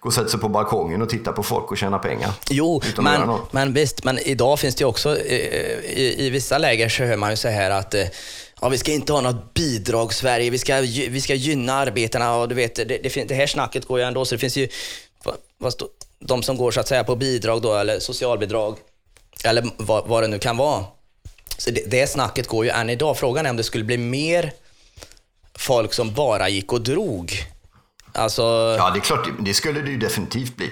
gå 0.00 0.06
och 0.06 0.14
sätta 0.14 0.28
sig 0.28 0.40
på 0.40 0.48
balkongen 0.48 1.02
och 1.02 1.08
titta 1.08 1.32
på 1.32 1.42
folk 1.42 1.70
och 1.70 1.76
tjäna 1.78 1.98
pengar. 1.98 2.30
Jo, 2.50 2.82
men, 2.98 3.38
men 3.50 3.72
visst, 3.72 4.04
men 4.04 4.18
idag 4.18 4.58
finns 4.58 4.74
det 4.74 4.82
ju 4.82 4.88
också, 4.88 5.16
i, 5.18 5.34
i, 5.96 6.26
i 6.26 6.30
vissa 6.30 6.58
läger 6.58 6.88
så 6.88 7.02
hör 7.02 7.16
man 7.16 7.30
ju 7.30 7.36
så 7.36 7.48
här 7.48 7.70
att 7.70 7.94
eh, 7.94 8.04
ja, 8.62 8.68
vi 8.68 8.78
ska 8.78 8.92
inte 8.92 9.12
ha 9.12 9.20
något 9.20 9.54
bidrag 9.54 10.14
Sverige, 10.14 10.50
vi 10.50 10.58
ska, 10.58 10.80
vi 10.80 11.20
ska 11.20 11.34
gynna 11.34 11.72
arbetarna 11.72 12.36
och 12.36 12.48
du 12.48 12.54
vet, 12.54 12.74
det, 12.74 12.84
det, 12.84 13.28
det 13.28 13.34
här 13.34 13.46
snacket 13.46 13.86
går 13.86 13.98
ju 13.98 14.04
ändå 14.04 14.24
så 14.24 14.34
det 14.34 14.38
finns 14.38 14.56
ju 14.56 14.68
vad, 15.58 15.72
stå, 15.72 15.88
de 16.18 16.42
som 16.42 16.56
går 16.56 16.70
så 16.70 16.80
att 16.80 16.88
säga 16.88 17.04
på 17.04 17.16
bidrag 17.16 17.62
då 17.62 17.74
eller 17.74 17.98
socialbidrag 17.98 18.76
eller 19.44 19.64
vad, 19.76 20.06
vad 20.06 20.22
det 20.22 20.28
nu 20.28 20.38
kan 20.38 20.56
vara. 20.56 20.84
Så 21.58 21.70
det, 21.70 21.90
det 21.90 22.06
snacket 22.06 22.48
går 22.48 22.64
ju 22.64 22.70
än 22.70 22.90
idag. 22.90 23.18
Frågan 23.18 23.46
är 23.46 23.50
om 23.50 23.56
det 23.56 23.62
skulle 23.62 23.84
bli 23.84 23.98
mer 23.98 24.52
folk 25.54 25.92
som 25.92 26.14
bara 26.14 26.48
gick 26.48 26.72
och 26.72 26.80
drog. 26.80 27.32
Alltså... 28.12 28.42
Ja, 28.78 28.90
det 28.90 28.98
är 28.98 29.00
klart, 29.00 29.28
det 29.40 29.54
skulle 29.54 29.80
det 29.80 29.90
ju 29.90 29.98
definitivt 29.98 30.56
bli. 30.56 30.70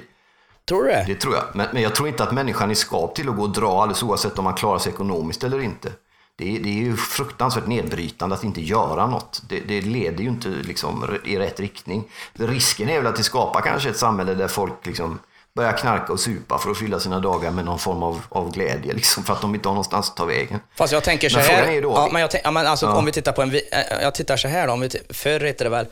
Tror 0.69 0.85
du 0.85 0.91
det? 0.91 1.05
Det 1.07 1.15
tror 1.15 1.35
jag. 1.35 1.45
Men, 1.55 1.67
men 1.73 1.83
jag 1.83 1.95
tror 1.95 2.09
inte 2.09 2.23
att 2.23 2.33
människan 2.33 2.71
är 2.71 2.75
skapt 2.75 3.17
till 3.17 3.29
att 3.29 3.37
gå 3.37 3.43
och 3.43 3.53
dra 3.53 3.83
alldeles 3.83 4.03
oavsett 4.03 4.39
om 4.39 4.45
man 4.45 4.55
klarar 4.55 4.79
sig 4.79 4.93
ekonomiskt 4.93 5.45
eller 5.45 5.61
inte 5.61 5.93
det 6.41 6.57
är, 6.57 6.61
det 6.61 6.69
är 6.69 6.73
ju 6.83 6.97
fruktansvärt 6.97 7.67
nedbrytande 7.67 8.35
att 8.35 8.45
inte 8.45 8.61
göra 8.61 9.07
något. 9.07 9.43
Det, 9.49 9.61
det 9.61 9.81
leder 9.81 10.23
ju 10.23 10.29
inte 10.29 10.49
liksom 10.49 11.19
i 11.25 11.39
rätt 11.39 11.61
riktning. 11.61 12.05
Risken 12.33 12.89
är 12.89 12.97
väl 12.97 13.07
att 13.07 13.17
det 13.17 13.23
skapar 13.25 13.61
kanske 13.61 13.89
ett 13.91 13.97
samhälle 13.97 14.35
där 14.35 14.49
folk 14.49 14.87
liksom 14.87 15.19
börja 15.55 15.73
knarka 15.73 16.13
och 16.13 16.21
supa 16.21 16.59
för 16.59 16.71
att 16.71 16.79
fylla 16.79 17.01
sina 17.01 17.21
dagar 17.21 17.51
med 17.51 17.65
någon 17.65 17.79
form 17.79 18.03
av, 18.03 18.21
av 18.29 18.53
glädje. 18.53 18.93
Liksom, 18.95 19.25
för 19.25 19.33
att 19.33 19.41
de 19.41 19.55
inte 19.55 19.69
har 19.69 19.75
någonstans 19.75 20.11
att 20.11 20.17
ta 20.17 20.25
vägen. 20.25 20.61
Fast 20.77 20.93
jag 20.93 21.05
tänker 21.05 21.29
så 21.29 21.37
Men 21.39 21.47
här. 21.47 21.57
frågan 21.57 21.75
är 21.75 21.83
då- 21.83 21.93
ja, 21.97 22.09
men 22.13 22.21
jag 22.21 22.31
tänk, 22.31 22.47
ja, 22.47 22.51
men 22.51 22.67
alltså, 22.67 22.87
Ja. 22.87 22.97
om 22.97 23.05
vi 23.05 23.13
tittar 23.13 23.33
på 23.33 23.43
en, 23.43 23.55
eh, 23.55 23.61
jag 24.03 24.15
tittar 24.15 24.37
så 24.37 24.49
här 24.49 24.67
då, 24.67 24.73
om 24.73 24.81
vi, 24.81 24.91
förr 25.11 25.41
hette 25.41 25.65
det 25.65 25.71
väl, 25.71 25.87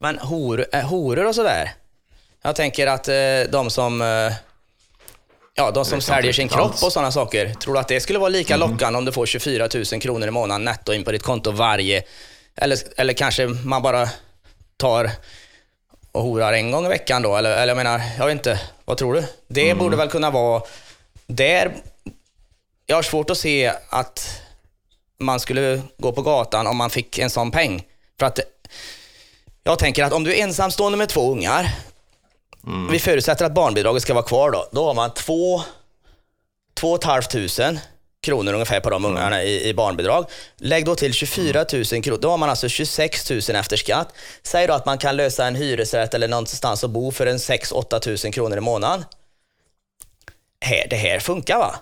men 0.00 0.18
hor, 0.18 0.66
eh, 0.72 0.80
horor 0.80 1.26
och 1.26 1.34
sådär. 1.34 1.72
Jag 2.42 2.56
tänker 2.56 2.86
att 2.86 3.08
eh, 3.08 3.14
de 3.52 3.70
som, 3.70 4.02
eh, 4.02 4.32
ja, 5.54 5.70
de 5.70 5.84
som 5.84 6.00
säljer 6.00 6.32
sin 6.32 6.48
kropp 6.48 6.82
och 6.82 6.92
sådana 6.92 7.12
saker. 7.12 7.54
Tror 7.54 7.74
du 7.74 7.80
att 7.80 7.88
det 7.88 8.00
skulle 8.00 8.18
vara 8.18 8.28
lika 8.28 8.56
Mhm. 8.56 8.70
lockande 8.70 8.98
om 8.98 9.04
du 9.04 9.12
får 9.12 9.26
24 9.26 9.68
000 9.92 10.00
kronor 10.00 10.28
i 10.28 10.30
månaden 10.30 10.64
netto 10.64 10.92
in 10.92 11.04
på 11.04 11.12
ditt 11.12 11.22
konto 11.22 11.50
varje, 11.50 12.02
eller, 12.56 12.78
eller 12.96 13.12
kanske 13.12 13.46
man 13.46 13.82
bara 13.82 14.08
tar 14.76 15.10
och 16.12 16.22
horar 16.22 16.52
en 16.52 16.70
gång 16.70 16.86
i 16.86 16.88
veckan 16.88 17.22
då? 17.22 17.36
Eller, 17.36 17.50
eller 17.50 17.68
jag 17.68 17.76
menar, 17.76 18.00
jag 18.18 18.26
vet 18.26 18.32
inte, 18.32 18.60
vad 18.84 18.96
tror 18.96 19.14
du? 19.14 19.24
Det 19.48 19.64
Mm. 19.70 19.78
borde 19.78 19.96
väl 19.96 20.08
kunna 20.08 20.30
vara, 20.30 20.62
där, 21.26 21.74
jag 22.86 22.96
har 22.96 23.02
svårt 23.02 23.30
att 23.30 23.38
se 23.38 23.72
att 23.88 24.40
man 25.18 25.40
skulle 25.40 25.82
gå 25.98 26.12
på 26.12 26.22
gatan 26.22 26.66
om 26.66 26.76
man 26.76 26.90
fick 26.90 27.18
en 27.18 27.30
sån 27.30 27.50
peng. 27.50 27.82
För 28.18 28.26
att 28.26 28.38
jag 29.64 29.78
tänker 29.78 30.04
att 30.04 30.12
om 30.12 30.24
du 30.24 30.34
är 30.34 30.42
ensamstående 30.42 30.98
med 30.98 31.08
två 31.08 31.30
ungar, 31.32 31.70
vi 32.90 32.98
förutsätter 32.98 33.44
att 33.44 33.54
barnbidraget 33.54 34.02
ska 34.02 34.14
vara 34.14 34.24
kvar 34.24 34.50
då, 34.50 34.68
då 34.72 34.86
har 34.86 34.94
man 34.94 35.14
två, 35.14 35.62
två 36.74 36.90
och 36.90 36.98
ett 36.98 37.04
halvt 37.04 37.30
tusen 37.30 37.78
kronor 38.22 38.52
ungefär 38.52 38.80
på 38.80 38.90
de 38.90 39.04
ungarna 39.04 39.42
i, 39.42 39.68
i 39.68 39.74
barnbidrag. 39.74 40.26
Lägg 40.56 40.84
då 40.84 40.94
till 40.94 41.12
24 41.12 41.64
000 41.72 41.84
kronor, 41.84 42.18
då 42.18 42.30
har 42.30 42.38
man 42.38 42.50
alltså 42.50 42.68
26 42.68 43.30
000 43.30 43.40
efter 43.40 43.76
skatt. 43.76 44.14
Säg 44.42 44.66
då 44.66 44.74
att 44.74 44.86
man 44.86 44.98
kan 44.98 45.16
lösa 45.16 45.46
en 45.46 45.54
hyresrätt 45.54 46.14
eller 46.14 46.28
någonstans 46.28 46.84
att 46.84 46.90
bo 46.90 47.10
för 47.10 47.26
en 47.26 47.36
6-8 47.36 48.24
000 48.24 48.32
kronor 48.32 48.58
i 48.58 48.60
månaden. 48.60 49.04
Här, 50.60 50.86
det 50.90 50.96
här 50.96 51.18
funkar 51.18 51.58
va? 51.58 51.74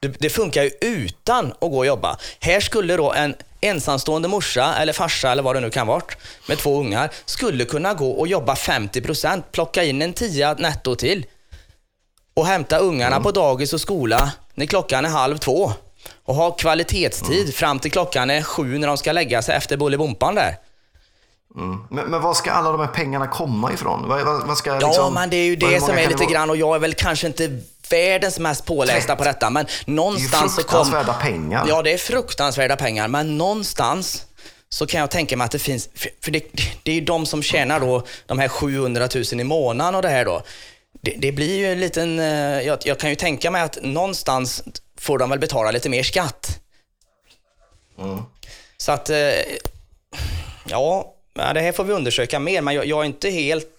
Det, 0.00 0.08
det 0.08 0.30
funkar 0.30 0.62
ju 0.62 0.70
utan 0.80 1.46
att 1.46 1.60
gå 1.60 1.78
och 1.78 1.86
jobba. 1.86 2.16
Här 2.40 2.60
skulle 2.60 2.96
då 2.96 3.12
en 3.12 3.34
ensamstående 3.60 4.28
morsa 4.28 4.74
eller 4.74 4.92
farsa 4.92 5.32
eller 5.32 5.42
vad 5.42 5.56
det 5.56 5.60
nu 5.60 5.70
kan 5.70 5.86
vara 5.86 6.02
med 6.48 6.58
två 6.58 6.80
ungar 6.80 7.10
skulle 7.24 7.64
kunna 7.64 7.94
gå 7.94 8.10
och 8.10 8.28
jobba 8.28 8.54
50%, 8.54 9.42
plocka 9.52 9.84
in 9.84 10.02
en 10.02 10.12
tia 10.12 10.54
netto 10.54 10.94
till 10.94 11.26
och 12.34 12.46
hämta 12.46 12.78
ungarna 12.78 13.20
på 13.20 13.30
dagis 13.30 13.72
och 13.72 13.80
skola 13.80 14.32
när 14.54 14.66
klockan 14.66 15.04
är 15.04 15.08
halv 15.08 15.38
två 15.38 15.72
och 16.24 16.34
ha 16.34 16.50
kvalitetstid 16.50 17.54
fram 17.54 17.78
till 17.78 17.90
klockan 17.90 18.30
är 18.30 18.42
sju 18.42 18.78
när 18.78 18.86
de 18.86 18.96
ska 18.98 19.12
lägga 19.12 19.42
sig 19.42 19.56
efter 19.56 19.76
Bolibompan 19.76 20.34
där. 20.34 20.56
Men, 21.88 22.04
men 22.10 22.22
var 22.22 22.34
ska 22.34 22.50
alla 22.50 22.70
de 22.70 22.80
här 22.80 22.86
pengarna 22.86 23.26
komma 23.26 23.72
ifrån? 23.72 24.08
Vad, 24.08 24.24
vad, 24.24 24.46
vad 24.46 24.58
ska, 24.58 24.70
Ja, 24.70 24.86
liksom, 24.86 25.14
men 25.14 25.30
det 25.30 25.36
är 25.36 25.44
ju 25.46 25.56
det 25.56 25.80
som 25.80 25.98
är 25.98 26.08
lite 26.08 26.14
vara? 26.14 26.32
grann 26.32 26.50
och 26.50 26.56
jag 26.56 26.74
är 26.74 26.78
väl 26.78 26.94
kanske 26.94 27.26
inte 27.26 27.60
världens 27.90 28.38
mest 28.38 28.64
pålästa 28.64 29.16
på 29.16 29.24
detta, 29.24 29.50
men 29.50 29.64
Det 29.64 29.90
är 29.90 29.94
någonstans 29.94 30.54
så 30.56 30.62
kom... 30.62 30.84
fruktansvärda 30.86 31.12
pengar. 31.14 31.66
Ja, 31.68 31.82
det 31.82 31.92
är 31.92 31.98
fruktansvärda 31.98 32.76
pengar, 32.76 33.08
men 33.08 33.38
någonstans 33.38 34.26
så 34.68 34.86
kan 34.86 35.00
jag 35.00 35.10
tänka 35.10 35.36
mig 35.36 35.44
att 35.44 35.50
det 35.50 35.58
finns, 35.58 35.88
för- 35.94 36.30
det, 36.30 36.44
det 36.82 36.90
är 36.90 36.94
ju 36.94 37.00
de 37.00 37.26
som 37.26 37.42
tjänar 37.42 37.80
då 37.80 38.06
de 38.26 38.38
här 38.38 38.48
700 38.48 39.08
000 39.14 39.40
i 39.40 39.44
månaden 39.44 39.94
och 39.94 40.02
det 40.02 40.08
här 40.08 40.24
då. 40.24 40.42
Det, 41.00 41.14
det 41.18 41.32
blir 41.32 41.56
ju 41.58 41.72
en 41.72 41.80
liten, 41.80 42.18
eh, 42.18 42.26
jag, 42.60 42.78
jag 42.84 42.98
kan 42.98 43.10
ju 43.10 43.16
tänka 43.16 43.50
mig 43.50 43.62
att 43.62 43.78
någonstans 43.82 44.62
får 44.98 45.18
de 45.18 45.30
väl 45.30 45.38
betala 45.38 45.70
lite 45.70 45.88
mer 45.88 46.02
skatt. 46.02 46.60
Mm. 47.98 48.22
Så 48.76 48.92
att, 48.92 49.10
eh, 49.10 49.16
ja, 50.68 51.14
ja, 51.34 51.52
det 51.52 51.60
här 51.60 51.72
får 51.72 51.84
vi 51.84 51.92
undersöka 51.92 52.38
mer, 52.38 52.60
men 52.60 52.74
jag, 52.74 52.86
jag 52.86 53.00
är 53.00 53.04
inte 53.04 53.30
helt, 53.30 53.75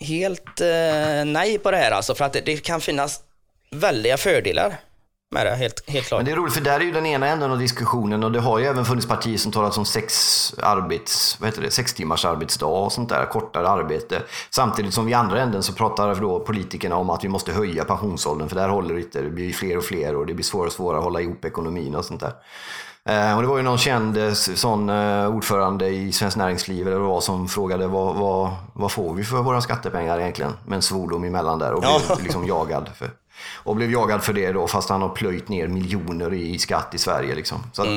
helt 0.00 0.60
eh, 0.60 1.24
nej 1.26 1.58
på 1.58 1.70
det 1.70 1.76
här 1.76 1.90
alltså, 1.90 2.14
för 2.14 2.24
att 2.24 2.32
det, 2.32 2.40
det 2.40 2.56
kan 2.56 2.80
finnas 2.80 3.20
väldiga 3.70 4.16
fördelar 4.16 4.76
med 5.30 5.46
det, 5.46 5.56
helt, 5.56 5.90
helt 5.90 6.06
klart. 6.06 6.18
Men 6.18 6.24
det 6.24 6.32
är 6.32 6.36
roligt 6.36 6.54
för 6.54 6.60
där 6.60 6.80
är 6.80 6.84
ju 6.84 6.92
den 6.92 7.06
ena 7.06 7.26
änden 7.26 7.50
av 7.50 7.58
diskussionen 7.58 8.24
och 8.24 8.32
det 8.32 8.40
har 8.40 8.58
ju 8.58 8.64
även 8.64 8.84
funnits 8.84 9.06
partier 9.06 9.38
som 9.38 9.52
talat 9.52 9.78
om 9.78 9.84
sex, 9.84 10.14
arbets, 10.62 11.36
vad 11.40 11.48
heter 11.48 11.62
det, 11.62 11.70
sex 11.70 11.94
timmars 11.94 12.24
arbetsdag 12.24 12.66
och 12.66 12.92
sånt 12.92 13.08
där, 13.08 13.26
kortare 13.26 13.68
arbete. 13.68 14.22
Samtidigt 14.50 14.94
som 14.94 15.08
i 15.08 15.14
andra 15.14 15.42
änden 15.42 15.62
så 15.62 15.72
pratar 15.72 16.14
då 16.14 16.40
politikerna 16.40 16.96
om 16.96 17.10
att 17.10 17.24
vi 17.24 17.28
måste 17.28 17.52
höja 17.52 17.84
pensionsåldern 17.84 18.48
för 18.48 18.56
där 18.56 18.68
håller 18.68 18.94
det 18.94 19.00
inte, 19.00 19.22
det 19.22 19.30
blir 19.30 19.52
fler 19.52 19.76
och 19.76 19.84
fler 19.84 20.16
och 20.16 20.26
det 20.26 20.34
blir 20.34 20.44
svårare 20.44 20.66
och 20.66 20.72
svårare 20.72 20.98
att 20.98 21.04
hålla 21.04 21.20
ihop 21.20 21.44
ekonomin 21.44 21.94
och 21.94 22.04
sånt 22.04 22.20
där. 22.20 22.32
Eh, 23.08 23.36
Och 23.36 23.42
det 23.42 23.48
var 23.48 23.56
ju 23.56 23.62
någon 23.62 23.78
känd 23.78 24.16
eh, 24.18 24.32
sån 24.32 24.88
eh, 24.88 25.26
ordförande 25.28 25.88
i 25.88 26.12
Svenskt 26.12 26.36
Näringsliv 26.36 26.86
eller 26.88 26.98
vad 26.98 27.22
som 27.22 27.48
frågade 27.48 27.86
vad, 27.86 28.14
vad, 28.16 28.50
vad 28.72 28.92
får 28.92 29.14
vi 29.14 29.24
för 29.24 29.36
våra 29.42 29.60
skattepengar 29.60 30.20
egentligen? 30.20 30.52
Med 30.66 30.76
en 30.76 30.82
svordom 30.82 31.24
emellan 31.24 31.58
där 31.58 31.72
och 31.72 31.80
blev 31.80 31.92
Ja. 32.08 32.16
liksom 32.22 32.46
jagad. 32.46 32.88
För, 32.94 33.10
och 33.54 33.76
blev 33.76 33.90
jagad 33.90 34.22
för 34.22 34.32
det 34.32 34.52
då 34.52 34.66
fast 34.66 34.88
han 34.88 35.02
har 35.02 35.08
plöjt 35.08 35.48
ner 35.48 35.68
miljoner 35.68 36.34
i 36.34 36.58
skatt 36.58 36.94
i 36.94 36.98
Sverige. 36.98 37.34
Liksom. 37.34 37.58
Så 37.72 37.82
att 37.82 37.88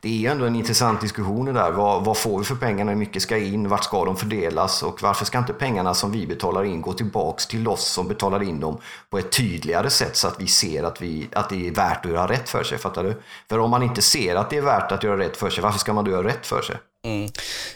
Det 0.00 0.26
är 0.26 0.30
ändå 0.30 0.44
en 0.44 0.56
intressant 0.56 1.00
diskussion 1.00 1.44
det 1.44 1.52
där. 1.52 1.70
Vad, 1.70 2.04
vad 2.04 2.16
får 2.16 2.38
vi 2.38 2.44
för 2.44 2.54
pengarna? 2.54 2.90
Hur 2.90 2.98
mycket 2.98 3.22
ska 3.22 3.36
in? 3.36 3.68
Vart 3.68 3.84
ska 3.84 4.04
de 4.04 4.16
fördelas? 4.16 4.82
Och 4.82 5.02
varför 5.02 5.24
ska 5.24 5.38
inte 5.38 5.52
pengarna 5.52 5.94
som 5.94 6.12
vi 6.12 6.26
betalar 6.26 6.64
in 6.64 6.80
gå 6.80 6.92
tillbaks 6.92 7.46
till 7.46 7.68
oss 7.68 7.84
som 7.84 8.08
betalar 8.08 8.42
in 8.42 8.60
dem 8.60 8.78
på 9.10 9.18
ett 9.18 9.32
tydligare 9.32 9.90
sätt 9.90 10.16
så 10.16 10.28
att 10.28 10.40
vi 10.40 10.46
ser 10.46 10.82
att, 10.82 11.02
vi, 11.02 11.28
att 11.32 11.48
det 11.48 11.68
är 11.68 11.70
värt 11.70 12.04
att 12.04 12.12
göra 12.12 12.28
rätt 12.28 12.48
för 12.48 12.64
sig? 12.64 12.78
Fattar 12.78 13.04
du? 13.04 13.22
För 13.48 13.58
om 13.58 13.70
man 13.70 13.82
inte 13.82 14.02
ser 14.02 14.34
att 14.34 14.50
det 14.50 14.56
är 14.56 14.62
värt 14.62 14.92
att 14.92 15.02
göra 15.02 15.18
rätt 15.18 15.36
för 15.36 15.50
sig, 15.50 15.62
varför 15.62 15.78
ska 15.78 15.92
man 15.92 16.04
då 16.04 16.10
göra 16.10 16.26
rätt 16.26 16.46
för 16.46 16.62
sig? 16.62 16.76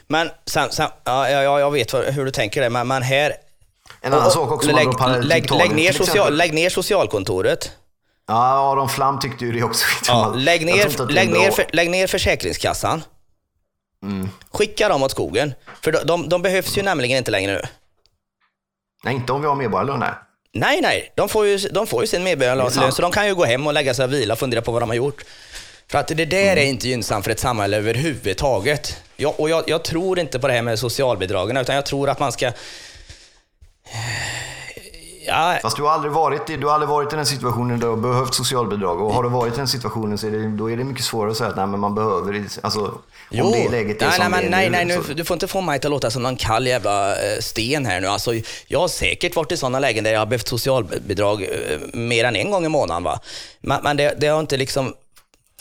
Men 0.06 0.30
sen, 0.46 0.70
sen, 0.70 0.88
ja, 1.04 1.30
ja, 1.30 1.60
jag 1.60 1.70
vet 1.70 1.94
hur 1.94 2.24
du 2.24 2.30
tänker 2.30 2.60
det, 2.60 2.70
men, 2.70 2.88
men 2.88 3.02
här... 3.02 3.32
En 4.00 4.14
annan 4.14 4.30
sak 4.30 4.52
också, 4.52 4.70
man 4.70 4.76
lägg, 4.76 5.24
lägg, 5.24 5.50
lägg, 5.50 5.74
ner 5.74 5.92
social, 5.92 6.36
lägg 6.36 6.54
ner 6.54 6.70
socialkontoret. 6.70 7.70
Ja, 8.28 8.72
Aron 8.72 8.88
Flam 8.88 9.20
tyckte 9.20 9.44
ju 9.44 9.52
det 9.52 9.62
också. 9.62 9.86
Ja, 10.08 10.32
lägg, 10.36 10.66
ner, 10.66 11.08
lägg, 11.12 11.30
ner, 11.30 11.50
för, 11.50 11.66
lägg 11.72 11.90
ner 11.90 12.06
Försäkringskassan. 12.06 13.04
Mm. 14.02 14.28
Skicka 14.52 14.88
dem 14.88 15.02
åt 15.02 15.10
skogen. 15.10 15.54
För 15.82 15.92
de, 15.92 15.98
de, 16.04 16.28
de 16.28 16.42
behövs 16.42 16.78
ju 16.78 16.82
nämligen 16.82 17.18
inte 17.18 17.30
längre 17.30 17.52
nu. 17.52 17.62
Nej, 19.04 19.14
inte 19.14 19.32
om 19.32 19.40
vi 19.42 19.48
har 19.48 19.54
medborgarlön 19.54 20.02
här. 20.02 20.14
Nej, 20.52 20.80
nej. 20.80 21.12
De 21.16 21.28
får 21.28 21.46
ju, 21.46 21.58
de 21.58 21.86
får 21.86 22.00
ju 22.02 22.06
sin 22.06 22.22
medborgarlön, 22.24 22.92
så 22.92 23.02
de 23.02 23.10
kan 23.10 23.26
ju 23.26 23.34
gå 23.34 23.44
hem 23.44 23.66
och 23.66 23.72
lägga 23.72 23.94
sig 23.94 24.04
och 24.04 24.12
vila 24.12 24.34
och 24.34 24.38
fundera 24.38 24.62
på 24.62 24.72
vad 24.72 24.82
de 24.82 24.88
har 24.90 24.96
gjort. 24.96 25.24
För 25.88 25.98
att 25.98 26.08
det 26.08 26.14
där 26.24 26.42
Mm. 26.52 26.58
är 26.58 26.62
inte 26.62 26.88
gynnsamt 26.88 27.24
för 27.24 27.30
ett 27.32 27.40
samhälle 27.40 27.76
överhuvudtaget. 27.76 28.96
Jag, 29.16 29.40
och 29.40 29.50
jag, 29.50 29.64
jag 29.66 29.84
tror 29.84 30.18
inte 30.18 30.38
på 30.38 30.46
det 30.46 30.52
här 30.52 30.62
med 30.62 30.78
socialbidragen, 30.78 31.56
utan 31.56 31.74
jag 31.74 31.86
tror 31.86 32.08
att 32.08 32.20
man 32.20 32.32
ska... 32.32 32.52
Ja, 35.28 35.58
Fast 35.62 35.76
du 35.76 35.82
har 35.82 35.90
aldrig 35.90 36.12
varit, 36.12 36.50
i- 36.50 36.56
du 36.56 36.66
har 36.66 36.74
aldrig 36.74 36.88
varit 36.88 37.12
i 37.12 37.16
den 37.16 37.26
situationen 37.26 37.80
där 37.80 37.86
du 37.86 37.90
har 37.90 37.96
behövt 37.96 38.34
socialbidrag. 38.34 39.00
Och 39.00 39.12
har 39.14 39.22
du 39.22 39.28
varit 39.28 39.54
i 39.54 39.56
den 39.56 39.68
situationen 39.68 40.18
så 40.18 40.26
är 40.26 40.30
det, 40.30 40.48
då 40.48 40.70
är 40.70 40.76
det 40.76 40.84
mycket 40.84 41.04
svårare 41.04 41.30
att 41.30 41.36
säga 41.36 41.50
att 41.50 41.56
nej, 41.56 41.66
men 41.66 41.80
man 41.80 41.94
behöver. 41.94 42.44
Alltså, 42.62 42.80
om 43.42 43.52
det 43.52 43.68
läget 43.70 44.02
är 44.02 44.06
nej, 44.06 44.16
som 44.20 44.30
nej, 44.30 44.40
det 44.40 44.46
är 44.46 44.50
nej, 44.50 44.70
nu, 44.70 44.76
nej, 44.94 44.96
så- 45.02 45.08
nu, 45.08 45.14
du 45.14 45.24
får 45.24 45.34
inte 45.34 45.46
få 45.48 45.60
mig 45.60 45.80
till 45.80 45.86
att 45.88 45.90
låta 45.90 46.10
som 46.10 46.22
någon 46.22 46.36
kall 46.36 46.66
jävla 46.66 47.12
eh, 47.12 47.38
sten 47.40 47.86
här 47.86 48.00
nu. 48.00 48.06
Alltså, 48.06 48.32
jag 48.66 48.80
har 48.80 48.88
säkert 48.88 49.36
varit 49.36 49.52
i 49.52 49.56
sådana 49.56 49.78
lägen 49.78 50.04
där 50.04 50.12
jag 50.12 50.18
har 50.18 50.26
behövt 50.26 50.48
socialbidrag 50.48 51.42
eh, 51.42 51.48
mer 51.92 52.24
än 52.24 52.36
en 52.36 52.50
gång 52.50 52.64
i 52.64 52.68
månaden. 52.68 53.02
Va? 53.02 53.20
Men, 53.60 53.82
men 53.82 53.96
det, 53.96 54.14
det 54.20 54.26
har 54.26 54.40
inte 54.40 54.56
liksom 54.56 54.94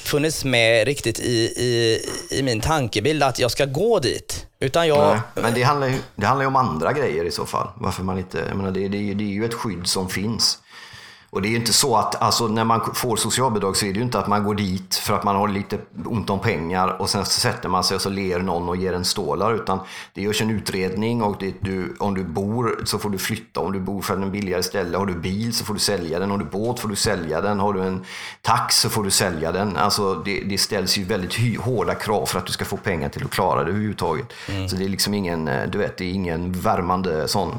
funnits 0.08 0.46
med 0.46 0.86
riktigt 0.88 1.20
i, 1.20 1.38
i, 1.46 2.02
i 2.30 2.44
min 2.44 2.62
tankebild 2.62 3.24
att 3.24 3.40
jag 3.40 3.52
ska 3.52 3.66
gå 3.66 4.00
dit. 4.00 4.48
Utan 4.60 4.88
jag... 4.88 5.08
Nej, 5.08 5.44
men 5.44 5.54
det 5.54 5.64
handlar, 5.64 5.88
ju, 5.88 5.98
det 6.16 6.26
handlar 6.26 6.44
ju 6.44 6.48
om 6.48 6.56
andra 6.56 6.94
grejer 6.94 7.26
i 7.26 7.32
så 7.32 7.46
fall. 7.46 7.68
Varför 7.76 8.04
man 8.04 8.18
inte, 8.18 8.46
jag 8.48 8.58
menar, 8.58 8.72
det, 8.72 8.88
det, 8.88 9.14
det 9.14 9.24
är 9.24 9.34
ju 9.34 9.46
ett 9.46 9.54
skydd 9.54 9.88
som 9.88 10.10
finns. 10.10 10.60
Och 11.36 11.42
det 11.42 11.48
är 11.48 11.50
ju 11.50 11.56
inte 11.56 11.74
så 11.74 11.98
att 11.98 12.22
alltså, 12.22 12.48
när 12.48 12.64
man 12.64 12.94
får 12.94 13.16
socialbidrag 13.16 13.78
så 13.78 13.86
är 13.86 13.94
det 13.94 13.98
ju 13.98 14.04
inte 14.06 14.20
att 14.20 14.28
man 14.28 14.44
går 14.44 14.56
dit 14.56 14.96
för 14.96 15.14
att 15.14 15.24
man 15.24 15.36
har 15.36 15.48
lite 15.48 15.78
ont 16.06 16.30
om 16.30 16.40
pengar 16.40 17.02
och 17.02 17.10
sen 17.10 17.26
sätter 17.26 17.70
man 17.70 17.84
sig 17.84 17.96
och 17.96 18.02
så 18.02 18.10
ler 18.10 18.40
någon 18.40 18.70
och 18.70 18.78
ger 18.78 18.94
en 18.94 19.06
stålar. 19.06 19.54
Utan 19.54 19.80
det 20.14 20.22
görs 20.22 20.42
en 20.42 20.50
utredning 20.50 21.24
och 21.24 21.44
du, 21.60 21.96
om 22.00 22.14
du 22.14 22.24
bor 22.24 22.82
så 22.86 23.00
får 23.00 23.10
du 23.10 23.18
flytta. 23.18 23.60
Om 23.60 23.72
du 23.72 23.80
bor 23.80 24.02
för 24.02 24.14
en 24.14 24.32
billigare 24.32 24.64
ställe. 24.64 24.98
Har 24.98 25.06
du 25.06 25.14
bil 25.14 25.54
så 25.54 25.66
får 25.66 25.74
du 25.74 25.80
sälja 25.80 26.20
den. 26.20 26.32
Har 26.32 26.38
du 26.38 26.46
båt 26.46 26.80
får 26.80 26.90
du 26.90 26.96
sälja 26.96 27.42
den. 27.42 27.60
Har 27.60 27.74
du 27.74 27.82
en 27.82 28.06
tax 28.42 28.80
så 28.80 28.90
får 28.90 29.04
du 29.04 29.12
sälja 29.12 29.52
den. 29.52 29.78
Alltså 29.78 30.16
det, 30.16 30.40
det 30.40 30.58
ställs 30.58 30.98
ju 30.98 31.04
väldigt 31.04 31.60
hårda 31.60 31.96
krav 31.96 32.26
för 32.26 32.40
att 32.40 32.46
du 32.46 32.52
ska 32.52 32.66
få 32.66 32.78
pengar 32.78 33.10
till 33.10 33.26
att 33.26 33.32
klara 33.32 33.64
det 33.64 33.70
överhuvudtaget. 33.70 34.34
Så 34.70 34.76
det 34.76 34.86
är 34.86 34.90
liksom 34.90 35.14
ingen, 35.14 35.48
eh, 35.48 35.70
du 35.70 35.78
vet, 35.78 35.98
det 35.98 36.06
är 36.06 36.12
ingen 36.12 36.52
värmande 36.52 37.28
sån 37.28 37.52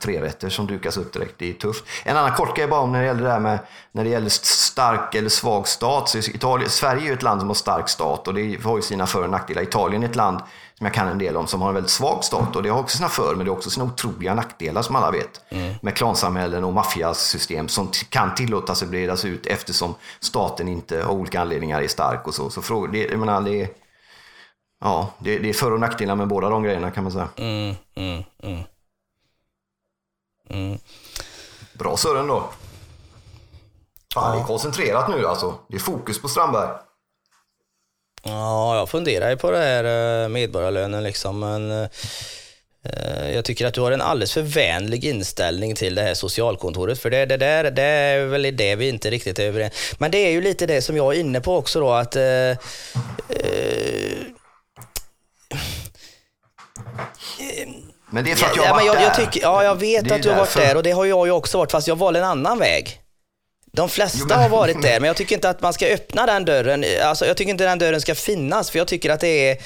trerätter 0.00 0.48
som 0.48 0.66
dukas 0.66 0.96
upp 0.96 1.12
direkt. 1.12 1.34
Det 1.38 1.50
är 1.50 1.52
tufft. 1.52 1.84
En 2.04 2.16
annan 2.16 2.32
kort 2.32 2.56
grej 2.56 2.66
bara 2.66 2.80
om 2.80 2.92
när 2.92 3.00
det 3.00 3.06
gäller 3.06 3.23
det 3.24 3.30
här 3.30 3.40
med 3.40 3.58
när 3.92 4.04
det 4.04 4.10
gäller 4.10 4.28
stark 4.28 5.14
eller 5.14 5.28
svag 5.28 5.68
stat. 5.68 6.08
Så 6.08 6.18
Italien, 6.18 6.70
Sverige 6.70 7.02
är 7.02 7.06
ju 7.06 7.12
ett 7.12 7.22
land 7.22 7.40
som 7.40 7.48
har 7.48 7.54
stark 7.54 7.88
stat 7.88 8.28
och 8.28 8.34
det 8.34 8.64
har 8.64 8.76
ju 8.76 8.82
sina 8.82 9.06
för 9.06 9.22
och 9.22 9.30
nackdelar. 9.30 9.62
Italien 9.62 10.02
är 10.02 10.08
ett 10.08 10.16
land 10.16 10.40
som 10.78 10.86
jag 10.86 10.94
kan 10.94 11.08
en 11.08 11.18
del 11.18 11.36
om 11.36 11.46
som 11.46 11.62
har 11.62 11.68
en 11.68 11.74
väldigt 11.74 11.90
svag 11.90 12.24
stat 12.24 12.56
och 12.56 12.62
det 12.62 12.68
har 12.68 12.80
också 12.80 12.96
sina 12.96 13.08
för 13.08 13.34
men 13.34 13.44
det 13.44 13.50
har 13.50 13.56
också 13.56 13.70
sina 13.70 13.84
otroliga 13.84 14.34
nackdelar 14.34 14.82
som 14.82 14.96
alla 14.96 15.10
vet. 15.10 15.40
Med 15.82 15.96
klansamhällen 15.96 16.64
och 16.64 16.72
maffiasystem 16.72 17.68
som 17.68 17.90
kan 18.08 18.34
tillåta 18.34 18.74
sig 18.74 18.88
bredas 18.88 19.24
ut 19.24 19.46
eftersom 19.46 19.94
staten 20.20 20.68
inte 20.68 21.06
av 21.06 21.12
olika 21.12 21.40
anledningar 21.40 21.82
är 21.82 21.88
stark 21.88 22.26
och 22.26 22.34
så. 22.34 22.50
Så 22.50 22.62
frågor, 22.62 22.88
det, 22.88 23.04
jag 23.04 23.18
menar, 23.18 23.40
det, 23.40 23.68
ja, 24.80 25.10
det, 25.18 25.38
det 25.38 25.48
är 25.48 25.52
för 25.52 25.72
och 25.72 25.80
nackdelar 25.80 26.14
med 26.14 26.28
båda 26.28 26.48
de 26.48 26.62
grejerna 26.62 26.90
kan 26.90 27.04
man 27.04 27.12
säga. 27.12 27.28
Mm, 27.36 27.74
mm, 27.94 28.22
mm. 28.42 28.62
Mm. 30.50 30.78
Bra 31.78 31.96
Sören 31.96 32.26
då. 32.26 32.50
Fan, 34.14 34.36
det 34.36 34.42
är 34.42 34.46
koncentrerat 34.46 35.08
nu 35.08 35.26
alltså. 35.26 35.54
Det 35.68 35.76
är 35.76 35.80
fokus 35.80 36.22
på 36.22 36.28
Strandberg. 36.28 36.68
Ja, 38.22 38.76
jag 38.76 38.88
funderar 38.88 39.30
ju 39.30 39.36
på 39.36 39.50
det 39.50 39.58
här 39.58 39.84
eh, 40.24 40.28
medborgarlönen 40.28 41.02
liksom, 41.02 41.38
men 41.40 41.70
eh, 41.70 41.88
jag 43.34 43.44
tycker 43.44 43.66
att 43.66 43.74
du 43.74 43.80
har 43.80 43.92
en 43.92 44.00
alldeles 44.00 44.32
för 44.32 44.42
vänlig 44.42 45.04
inställning 45.04 45.74
till 45.74 45.94
det 45.94 46.02
här 46.02 46.14
socialkontoret, 46.14 46.98
för 46.98 47.10
det, 47.10 47.26
det, 47.26 47.36
där, 47.36 47.70
det 47.70 47.82
är 47.82 48.24
väl 48.26 48.56
det 48.56 48.76
vi 48.76 48.88
inte 48.88 49.10
riktigt 49.10 49.38
är 49.38 49.44
överens 49.46 49.74
Men 49.98 50.10
det 50.10 50.18
är 50.18 50.30
ju 50.30 50.40
lite 50.40 50.66
det 50.66 50.82
som 50.82 50.96
jag 50.96 51.14
är 51.14 51.20
inne 51.20 51.40
på 51.40 51.56
också 51.56 51.80
då, 51.80 51.90
att 51.90 52.16
eh, 52.16 52.22
eh, 52.22 52.56
Men 58.10 58.24
det 58.24 58.32
är 58.32 58.36
för 58.36 58.46
att 58.46 58.56
jag 58.56 58.62
har 58.62 58.68
ja, 58.68 58.74
varit 58.74 58.86
jag, 58.86 58.96
jag 58.96 59.02
där. 59.02 59.24
tycker, 59.24 59.40
Ja, 59.42 59.64
jag 59.64 59.74
vet 59.74 60.12
att 60.12 60.22
du 60.22 60.28
har 60.30 60.36
varit 60.36 60.54
där 60.56 60.76
och 60.76 60.82
det 60.82 60.90
har 60.90 61.04
jag 61.04 61.26
ju 61.26 61.32
också 61.32 61.58
varit, 61.58 61.70
fast 61.70 61.88
jag 61.88 61.96
valde 61.96 62.18
en 62.18 62.24
annan 62.24 62.58
väg. 62.58 63.03
De 63.74 63.88
flesta 63.88 64.36
har 64.36 64.48
varit 64.48 64.82
där, 64.82 65.00
men 65.00 65.06
jag 65.06 65.16
tycker 65.16 65.34
inte 65.34 65.48
att 65.48 65.60
man 65.60 65.72
ska 65.72 65.86
öppna 65.86 66.26
den 66.26 66.44
dörren. 66.44 66.84
Alltså, 67.02 67.26
jag 67.26 67.36
tycker 67.36 67.50
inte 67.50 67.64
den 67.64 67.78
dörren 67.78 68.00
ska 68.00 68.14
finnas, 68.14 68.70
för 68.70 68.78
jag 68.78 68.88
tycker 68.88 69.10
att 69.10 69.20
det 69.20 69.50
är... 69.50 69.58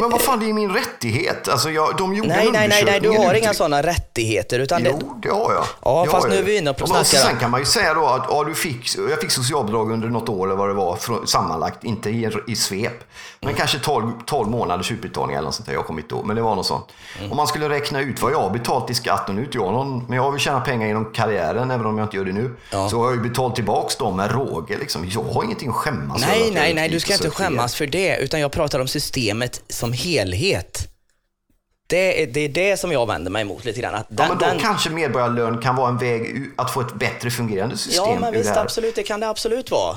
Men 0.00 0.10
vad 0.10 0.20
fan, 0.20 0.40
det 0.40 0.48
är 0.48 0.52
min 0.52 0.70
rättighet. 0.70 1.48
Alltså, 1.48 1.70
jag, 1.70 1.96
de 1.98 2.14
gjorde 2.14 2.28
Nej, 2.28 2.46
en 2.46 2.52
nej, 2.52 2.68
nej, 2.68 2.84
nej, 2.84 3.00
du 3.00 3.08
har 3.10 3.34
inga 3.34 3.54
sådana 3.54 3.82
rättigheter. 3.82 4.58
Utan 4.58 4.82
det, 4.82 4.90
Jo, 5.00 5.18
det 5.22 5.28
har 5.28 5.52
jag. 5.52 5.64
Ja, 5.84 6.02
Det 6.04 6.10
fast 6.10 6.28
nu 6.28 6.38
är 6.38 6.42
vi 6.42 6.56
inne 6.58 6.72
på 6.72 6.86
så- 6.86 6.94
snackar- 7.04 7.26
Sen 7.28 7.38
kan 7.38 7.50
man 7.50 7.60
ju 7.60 7.66
säga 7.66 7.94
då 7.94 8.06
att 8.06 8.26
ja, 8.30 8.44
du 8.44 8.54
fick, 8.54 8.96
jag 9.10 9.20
fick 9.20 9.30
socialbidrag 9.30 9.90
under 9.92 10.08
något 10.08 10.28
år 10.28 10.46
eller 10.46 10.56
vad 10.56 10.68
det 10.68 10.74
var 10.74 11.26
sammanlagt, 11.26 11.84
inte 11.84 12.10
i, 12.10 12.30
i 12.48 12.56
svep. 12.56 12.92
Men 13.40 13.48
Mm. 13.48 13.58
kanske 13.58 13.78
12, 13.78 14.12
12 14.26 14.50
månaders 14.50 14.92
utbetalning 14.92 15.36
eller 15.36 15.44
något 15.44 15.54
sånt 15.54 15.66
där. 15.66 15.72
Jag 15.74 15.86
kommer 15.86 16.02
inte 16.02 16.14
ihåg, 16.14 16.24
men 16.26 16.36
det 16.36 16.42
var 16.42 16.54
något 16.54 16.66
sånt. 16.66 16.86
Mm. 17.18 17.30
Om 17.30 17.36
man 17.36 17.46
skulle 17.46 17.68
räkna 17.68 18.00
ut 18.00 18.22
vad 18.22 18.32
jag 18.32 18.40
har 18.40 18.50
betalt 18.50 18.90
i 18.90 18.94
skatt 18.94 19.28
och 19.28 19.34
nu 19.34 19.44
inte 19.44 19.58
jag 19.58 19.72
någon, 19.72 20.04
men 20.08 20.16
jag 20.16 20.30
vill 20.32 20.40
tjäna 20.40 20.60
pengar 20.60 20.86
genom 20.86 21.04
karriären 21.12 21.70
även 21.70 21.86
om 21.86 21.98
jag 21.98 22.04
inte 22.04 22.16
gör 22.16 22.24
det 22.24 22.32
nu. 22.32 22.56
Ja. 22.72 22.88
Så 22.90 22.98
har 22.98 23.04
jag 23.04 23.14
ju 23.14 23.28
betalt 23.28 23.54
tillbaks 23.54 23.96
dem 23.96 24.16
med 24.16 24.32
råge 24.32 24.78
liksom. 24.78 25.08
Jag 25.10 25.22
har 25.22 25.44
ingenting 25.44 25.68
att 25.68 25.74
skämmas 25.74 26.22
över 26.22 26.32
nej, 26.32 26.50
nej, 26.54 26.74
nej, 26.74 26.88
du 26.88 27.00
ska 27.00 27.12
inte 27.12 27.30
skämmas 27.30 27.74
för 27.74 27.86
det, 27.86 28.16
utan 28.16 28.40
jag 28.40 28.52
pratar 28.52 28.80
om 28.80 28.88
systemet 28.88 29.62
som 29.68 29.85
helhet. 29.92 30.88
Det 31.86 32.22
är, 32.22 32.26
det 32.26 32.40
är 32.40 32.48
det 32.48 32.76
som 32.76 32.92
jag 32.92 33.06
vänder 33.06 33.30
mig 33.30 33.42
emot 33.42 33.64
lite 33.64 33.80
grann. 33.80 33.94
Att 33.94 34.06
Ja, 34.08 34.16
den, 34.16 34.28
men 34.28 34.38
då 34.38 34.44
den, 34.44 34.58
kanske 34.58 34.90
medborgarlön 34.90 35.58
kan 35.58 35.76
vara 35.76 35.88
en 35.88 35.98
väg 35.98 36.50
att 36.56 36.70
få 36.70 36.80
ett 36.80 36.94
bättre 36.94 37.30
fungerande 37.30 37.76
system 37.76 38.04
ja, 38.04 38.20
men 38.20 38.32
visst, 38.32 38.54
det 38.54 38.60
absolut, 38.60 38.94
det 38.94 39.02
kan 39.02 39.20
det 39.20 39.28
absolut 39.28 39.70
vara. 39.70 39.96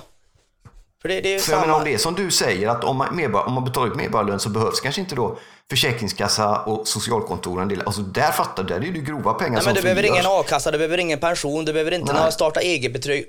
För 1.02 1.10
det, 1.10 1.22
det 1.22 1.36
är 1.36 1.40
För 1.40 1.52
jag 1.52 1.60
samma... 1.60 1.62
menar 1.62 1.80
om 1.80 1.86
det 1.86 1.94
är 1.94 1.98
som 1.98 2.16
du 2.16 2.32
säger, 2.32 2.68
att 2.68 2.84
om 2.84 2.98
man, 2.98 3.16
medborgar, 3.16 3.46
om 3.46 3.54
man 3.54 3.64
betalar 3.66 3.88
ut 3.88 3.96
medborgarlön 3.96 4.40
så 4.40 4.50
behövs 4.50 4.80
kanske 4.80 5.02
inte 5.02 5.16
då 5.16 5.40
Försäkringskassa 5.70 6.60
och 6.60 6.88
socialkontoren. 6.88 7.68
Del, 7.68 7.82
alltså 7.86 8.02
där 8.02 8.32
fattar 8.32 8.64
där 8.64 8.76
är 8.76 8.80
det 8.80 8.88
grova 9.00 9.34
pengar 9.34 9.52
Nej, 9.54 9.62
som 9.62 9.68
men 9.70 9.76
du 9.76 9.82
behöver 9.82 10.06
ingen 10.06 10.26
a-kassa, 10.28 10.72
du 10.72 10.78
behöver 10.78 10.98
ingen 10.98 11.20
pension, 11.20 11.66
du 11.66 11.74
behöver 11.74 11.92
inte 11.92 12.12
Nej. 12.14 12.20
några 12.20 12.32
starta 12.32 12.60
eget-bidrag. 12.60 13.24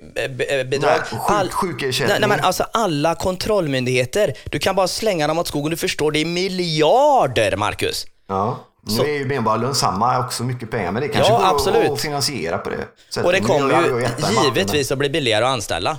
Nej, 0.80 1.00
sjuk- 1.10 1.52
sjukersättning. 1.52 2.16
nej, 2.20 2.28
men 2.28 2.40
alltså 2.40 2.62
alla 2.72 3.14
kontrollmyndigheter, 3.14 4.34
du 4.50 4.58
kan 4.58 4.76
bara 4.76 4.88
slänga 4.88 5.26
dem 5.26 5.38
åt 5.38 5.46
skogen. 5.48 5.70
Du 5.70 5.76
förstår, 5.76 6.12
det 6.12 6.18
är 6.18 6.24
miljarder, 6.24 7.56
Marcus. 7.56 8.06
Ja. 8.26 8.58
Nu 8.82 8.94
Så- 8.96 9.02
är 9.04 9.08
ju 9.12 9.24
medborgarlön 9.26 9.74
samma, 9.74 10.18
också 10.24 10.44
mycket 10.44 10.70
pengar, 10.70 10.92
men 10.92 11.02
det 11.02 11.08
kanske 11.08 11.32
Ja, 11.32 11.38
går 11.38 11.46
absolut. 11.46 11.90
att 11.90 12.00
finansiera 12.00 12.58
på 12.58 12.70
det 12.70 12.76
sättet. 13.08 13.26
Och 13.26 13.32
det 13.32 13.40
kommer 13.40 13.82
ju 13.82 14.08
givetvis 14.44 14.92
att 14.92 14.98
bli 14.98 15.10
billigare 15.10 15.44
att 15.44 15.50
anställa. 15.50 15.98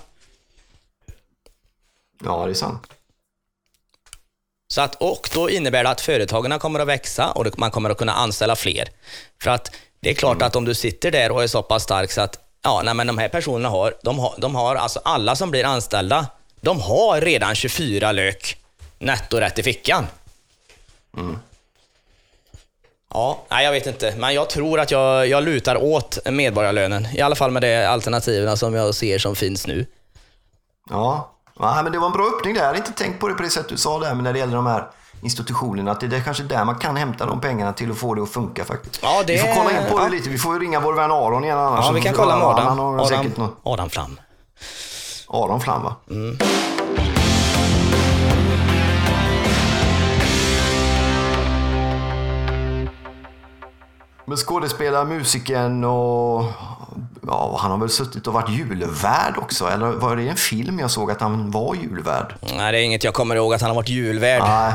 Ja, 2.23 2.45
det 2.45 2.51
är 2.51 2.53
sant. 2.53 2.81
Så 4.71 4.81
att, 4.81 4.95
och 4.95 5.29
då 5.33 5.49
innebär 5.49 5.83
det 5.83 5.89
att 5.89 6.01
företagen 6.01 6.59
kommer 6.59 6.79
att 6.79 6.87
växa 6.87 7.31
och 7.31 7.59
man 7.59 7.71
kommer 7.71 7.89
att 7.89 7.97
kunna 7.97 8.13
anställa 8.13 8.55
fler. 8.55 8.89
För 9.43 9.51
att 9.51 9.71
det 9.99 10.09
är 10.09 10.13
klart 10.13 10.41
att 10.41 10.55
om 10.55 10.65
du 10.65 10.73
sitter 10.73 11.11
där 11.11 11.31
och 11.31 11.43
är 11.43 11.47
så 11.47 11.63
pass 11.63 11.83
stark 11.83 12.11
så 12.11 12.21
att 12.21 12.39
ja, 12.63 12.81
nej, 12.85 12.93
men 12.93 13.07
de 13.07 13.17
här 13.17 13.29
personerna 13.29 13.69
har, 13.69 13.93
de 14.03 14.19
har, 14.19 14.33
de 14.37 14.55
har, 14.55 14.75
alltså 14.75 15.01
alla 15.03 15.35
som 15.35 15.51
blir 15.51 15.65
anställda, 15.65 16.27
de 16.61 16.81
har 16.81 17.21
redan 17.21 17.55
24 17.55 18.11
lök 18.11 18.57
netto 18.99 19.37
rätt 19.37 19.59
i 19.59 19.63
fickan. 19.63 20.07
Ja, 23.13 23.45
nej, 23.49 23.65
jag 23.65 23.71
vet 23.71 23.87
inte, 23.87 24.15
men 24.17 24.33
jag 24.33 24.49
tror 24.49 24.79
att 24.79 24.91
jag, 24.91 25.27
jag 25.27 25.43
lutar 25.43 25.83
åt 25.83 26.17
medborgarlönen. 26.25 27.07
I 27.13 27.21
alla 27.21 27.35
fall 27.35 27.51
med 27.51 27.61
de 27.61 27.85
alternativen 27.85 28.57
som 28.57 28.73
jag 28.73 28.95
ser 28.95 29.19
som 29.19 29.35
finns 29.35 29.67
nu. 29.67 29.85
Ja, 30.89 31.31
ja 31.61 31.83
men 31.83 31.91
det 31.91 31.99
var 31.99 32.07
en 32.07 32.13
bra 32.13 32.25
öppning 32.37 32.53
där. 32.53 32.61
Jag 32.61 32.67
hade 32.67 32.77
inte 32.79 32.91
tänkt 32.91 33.19
på 33.19 33.27
det 33.27 33.33
på 33.33 33.43
det 33.43 33.49
sätt 33.49 33.69
du 33.69 33.77
sa 33.77 33.99
där, 33.99 34.13
men 34.15 34.23
när 34.23 34.33
det 34.33 34.39
gäller 34.39 34.55
de 34.55 34.65
här 34.65 34.87
institutionerna, 35.21 35.91
att 35.91 35.99
det 35.99 36.05
är 36.17 36.21
kanske 36.21 36.43
där 36.43 36.65
man 36.65 36.75
kan 36.75 36.95
hämta 36.95 37.25
de 37.25 37.41
pengarna 37.41 37.73
till 37.73 37.91
att 37.91 37.97
få 37.97 38.13
det 38.13 38.21
att 38.23 38.29
funka 38.29 38.65
faktiskt. 38.65 38.99
Ja, 39.03 39.23
det- 39.27 39.33
Vi 39.33 39.39
får 39.39 39.47
kolla 39.55 39.71
in 39.71 39.91
på 39.91 39.99
det 39.99 40.09
lite. 40.09 40.29
Vi 40.29 40.37
får 40.37 40.53
ju 40.53 40.59
ringa 40.59 40.79
vår 40.79 40.93
vän 40.93 41.11
Aron 41.11 41.43
igen 41.43 41.57
annars. 41.57 41.85
Ja, 41.85 41.91
vi 41.91 42.01
kan 42.01 42.13
kolla 42.13 42.37
med. 42.37 42.47
Adam. 42.47 42.99
Adam, 43.63 43.89
Flam. 43.89 44.19
Aron 45.27 45.61
Flam 45.61 45.83
va? 45.83 45.95
Men 54.25 54.37
skådespelare, 54.37 55.05
musikern 55.05 55.83
och 55.83 56.43
ja, 57.27 57.57
han 57.61 57.71
har 57.71 57.77
väl 57.77 57.89
suttit 57.89 58.27
och 58.27 58.33
varit 58.33 58.49
julvärd 58.49 59.33
också? 59.37 59.67
Eller 59.67 59.85
var 59.87 60.15
det 60.15 60.27
en 60.29 60.35
film 60.35 60.79
jag 60.79 60.91
såg 60.91 61.11
att 61.11 61.21
han 61.21 61.51
var 61.51 61.75
julvärd? 61.75 62.35
Nej, 62.57 62.71
det 62.71 62.79
är 62.79 62.83
inget 62.83 63.03
jag 63.03 63.13
kommer 63.13 63.35
ihåg 63.35 63.53
att 63.53 63.61
han 63.61 63.69
har 63.69 63.75
varit 63.75 63.89
julvärd. 63.89 64.41
Nej, 64.43 64.73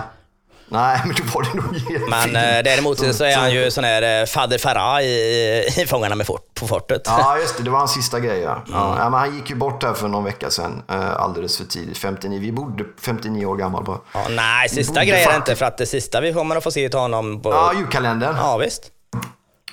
Nej 0.69 1.01
men 1.05 1.17
då 1.17 1.23
var 1.35 1.43
det 1.43 1.55
nog 1.55 1.77
i 1.77 1.95
en 1.97 2.11
Men 2.11 2.23
film. 2.23 2.37
eh, 2.37 2.43
däremot 2.65 3.15
så 3.17 3.25
är 3.25 3.37
han 3.37 3.53
ju 3.53 3.71
sån 3.71 3.85
här 3.85 4.21
eh, 4.21 4.27
fader 4.27 4.59
Farah 4.59 5.03
i, 5.03 5.65
i 5.83 5.87
Fångarna 5.87 6.15
med 6.15 6.27
fort, 6.27 6.55
på 6.55 6.67
fortet. 6.67 7.03
Ja, 7.07 7.39
just 7.39 7.57
det. 7.57 7.63
Det 7.63 7.71
var 7.71 7.79
hans 7.79 7.93
sista 7.95 8.21
grej. 8.21 8.41
Ja. 8.41 8.53
Mm. 8.53 8.65
Ja, 8.99 9.11
men 9.11 9.21
han 9.21 9.35
gick 9.37 9.51
ju 9.51 9.57
bort 9.57 9.81
där 9.81 9.93
för 9.95 10.09
någon 10.09 10.25
vecka 10.25 10.51
sedan. 10.51 10.83
eh, 10.89 11.17
Alldeles 11.21 11.57
för 11.57 11.65
tidigt. 11.65 11.99
59. 11.99 12.41
Vi 12.41 12.53
bodde 12.53 12.85
59 13.01 13.47
år 13.47 13.57
gammal 13.57 13.85
bara. 13.85 13.99
Ja, 14.15 14.21
nej, 14.31 14.69
sista 14.69 15.05
grejen 15.05 15.31
är 15.31 15.37
inte 15.37 15.57
för 15.57 15.65
att 15.67 15.79
det 15.79 15.87
sista 15.87 16.21
vi 16.21 16.33
kommer 16.33 16.57
att 16.57 16.65
få 16.65 16.71
se 16.71 16.89
till 16.89 16.99
honom 16.99 17.43
på... 17.43 17.51
Ja, 17.51 17.73
julkalendern. 17.77 18.37
Ja, 18.39 18.57
visst. 18.57 18.83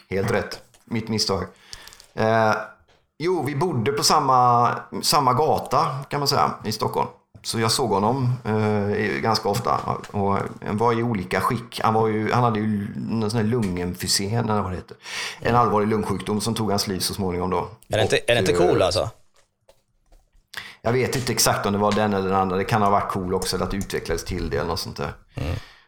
Helt 0.10 0.32
rätt. 0.32 0.62
Mitt 0.86 1.08
misstag. 1.08 1.44
Eh, 2.14 2.54
jo, 3.20 3.44
vi 3.44 3.56
bodde 3.56 3.92
på 3.92 4.04
samma, 4.04 4.70
samma 5.02 5.34
gata 5.34 5.88
kan 6.10 6.20
man 6.20 6.28
säga 6.28 6.52
i 6.66 6.72
Stockholm. 6.72 7.08
Så 7.44 7.60
jag 7.60 7.72
såg 7.72 7.90
honom 7.90 8.34
eh, 8.46 9.22
ganska 9.22 9.50
ofta. 9.50 9.80
Och 10.12 10.38
han 10.66 10.78
var 10.78 11.00
i 11.00 11.04
olika 11.04 11.42
skick. 11.42 11.82
Han, 11.84 11.94
var 11.94 12.08
ju, 12.08 12.32
han 12.32 12.44
hade 12.44 12.60
ju 12.60 12.88
en 12.96 13.30
sån 13.32 13.40
här 13.40 13.48
lungemfysem, 13.48 14.50
eller 14.50 14.62
vad 14.62 14.72
det 14.72 14.76
heter. 14.76 14.98
En 15.40 15.56
allvarlig 15.56 15.88
lungsjukdom 15.88 16.42
som 16.42 16.56
tog 16.56 16.70
hans 16.70 16.88
liv 16.88 17.00
så 17.00 17.14
småningom 17.14 17.50
då. 17.50 17.68
Är 17.90 17.98
det 17.98 18.04
inte, 18.04 18.20
är 18.28 18.36
det 18.36 18.40
inte 18.40 18.52
eh, 18.52 18.58
cool 18.58 18.82
alltså? 18.82 19.10
Jag 20.82 20.94
vet 20.94 21.16
inte 21.16 21.32
exakt 21.32 21.66
om 21.66 21.74
det 21.74 21.80
var 21.80 21.92
den 21.92 22.14
eller 22.14 22.30
den 22.30 22.38
andra. 22.38 22.58
Det 22.58 22.64
kan 22.64 22.82
ha 22.82 22.90
varit 22.90 23.12
cool 23.12 23.34
också, 23.34 23.56
eller 23.56 23.66
att 23.66 23.72
det 23.72 23.78
utvecklades 23.78 24.26
till 24.26 24.50
det 24.50 24.58
eller 24.58 24.68
något 24.68 24.80
sånt 24.80 24.98
där. 24.98 25.14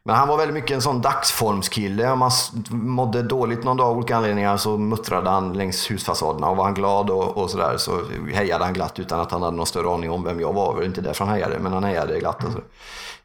Men 0.07 0.15
han 0.15 0.27
var 0.27 0.37
väldigt 0.37 0.53
mycket 0.53 0.71
en 0.71 0.81
sån 0.81 1.01
dagsformskille. 1.01 2.11
Om 2.11 2.19
man 2.19 2.31
mådde 2.69 3.23
dåligt 3.23 3.63
någon 3.63 3.77
dag 3.77 3.87
av 3.87 3.97
olika 3.97 4.15
anledningar 4.15 4.57
så 4.57 4.77
muttrade 4.77 5.29
han 5.29 5.53
längs 5.53 5.91
husfasaderna. 5.91 6.49
Och 6.49 6.57
var 6.57 6.63
han 6.63 6.73
glad 6.73 7.09
och, 7.09 7.37
och 7.37 7.49
sådär 7.49 7.77
så 7.77 8.01
hejade 8.33 8.63
han 8.63 8.73
glatt 8.73 8.99
utan 8.99 9.19
att 9.19 9.31
han 9.31 9.41
hade 9.41 9.57
någon 9.57 9.65
större 9.65 9.93
aning 9.93 10.11
om 10.11 10.23
vem 10.23 10.39
jag 10.39 10.53
var. 10.53 10.73
Det 10.73 10.79
var 10.79 10.85
inte 10.85 11.01
därför 11.01 11.25
han 11.25 11.33
hejade, 11.33 11.59
men 11.59 11.73
han 11.73 11.83
hejade 11.83 12.19
glatt. 12.19 12.45
Alltså. 12.45 12.61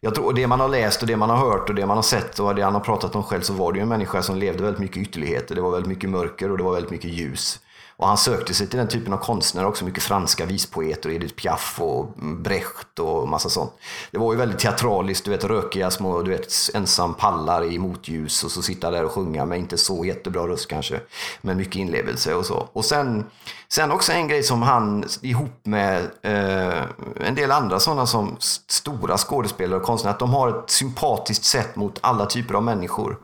Jag 0.00 0.14
tror, 0.14 0.24
och 0.24 0.34
det 0.34 0.46
man 0.46 0.60
har 0.60 0.68
läst 0.68 1.02
och 1.02 1.08
det 1.08 1.16
man 1.16 1.30
har 1.30 1.36
hört 1.36 1.68
och 1.68 1.74
det 1.74 1.86
man 1.86 1.96
har 1.96 2.02
sett 2.02 2.38
och 2.38 2.54
det 2.54 2.62
han 2.62 2.74
har 2.74 2.80
pratat 2.80 3.14
om 3.14 3.22
själv 3.22 3.40
så 3.40 3.52
var 3.52 3.72
det 3.72 3.78
ju 3.78 3.82
en 3.82 3.88
människa 3.88 4.22
som 4.22 4.36
levde 4.36 4.62
väldigt 4.62 4.80
mycket 4.80 4.96
ytterligheter. 4.96 5.54
Det 5.54 5.60
var 5.60 5.70
väldigt 5.70 5.88
mycket 5.88 6.10
mörker 6.10 6.50
och 6.50 6.58
det 6.58 6.64
var 6.64 6.72
väldigt 6.72 6.90
mycket 6.90 7.10
ljus. 7.10 7.60
Och 8.00 8.08
han 8.08 8.18
sökte 8.18 8.54
sig 8.54 8.66
till 8.66 8.78
den 8.78 8.88
typen 8.88 9.12
av 9.12 9.18
konstnärer 9.18 9.66
också, 9.66 9.84
mycket 9.84 10.02
franska 10.02 10.46
vispoeter, 10.46 11.10
Edith 11.10 11.34
Piaf 11.34 11.80
och 11.80 12.06
Brecht 12.16 12.98
och 12.98 13.28
massa 13.28 13.48
sånt. 13.48 13.72
Det 14.10 14.18
var 14.18 14.32
ju 14.32 14.38
väldigt 14.38 14.58
teatraliskt, 14.58 15.24
du 15.24 15.30
vet 15.30 15.44
rökiga 15.44 15.90
små, 15.90 16.22
du 16.22 16.30
vet 16.30 16.52
ensam 16.74 17.14
pallar 17.14 17.64
i 17.64 17.78
motljus 17.78 18.44
och 18.44 18.50
så 18.50 18.62
sitta 18.62 18.90
där 18.90 19.04
och 19.04 19.12
sjunga 19.12 19.44
med 19.44 19.58
inte 19.58 19.76
så 19.78 20.04
jättebra 20.04 20.46
röst 20.46 20.68
kanske, 20.68 21.00
men 21.40 21.56
mycket 21.56 21.76
inlevelse 21.76 22.34
och 22.34 22.46
så. 22.46 22.68
Och 22.72 22.84
sen, 22.84 23.24
sen 23.68 23.92
också 23.92 24.12
en 24.12 24.28
grej 24.28 24.42
som 24.42 24.62
han 24.62 25.04
ihop 25.22 25.60
med 25.62 26.00
eh, 26.22 26.82
en 27.20 27.34
del 27.34 27.50
andra 27.50 27.80
sådana 27.80 28.06
som 28.06 28.36
stora 28.66 29.18
skådespelare 29.18 29.80
och 29.80 29.86
konstnärer, 29.86 30.14
att 30.14 30.20
de 30.20 30.34
har 30.34 30.48
ett 30.48 30.70
sympatiskt 30.70 31.44
sätt 31.44 31.76
mot 31.76 31.98
alla 32.00 32.26
typer 32.26 32.54
av 32.54 32.62
människor. 32.62 33.18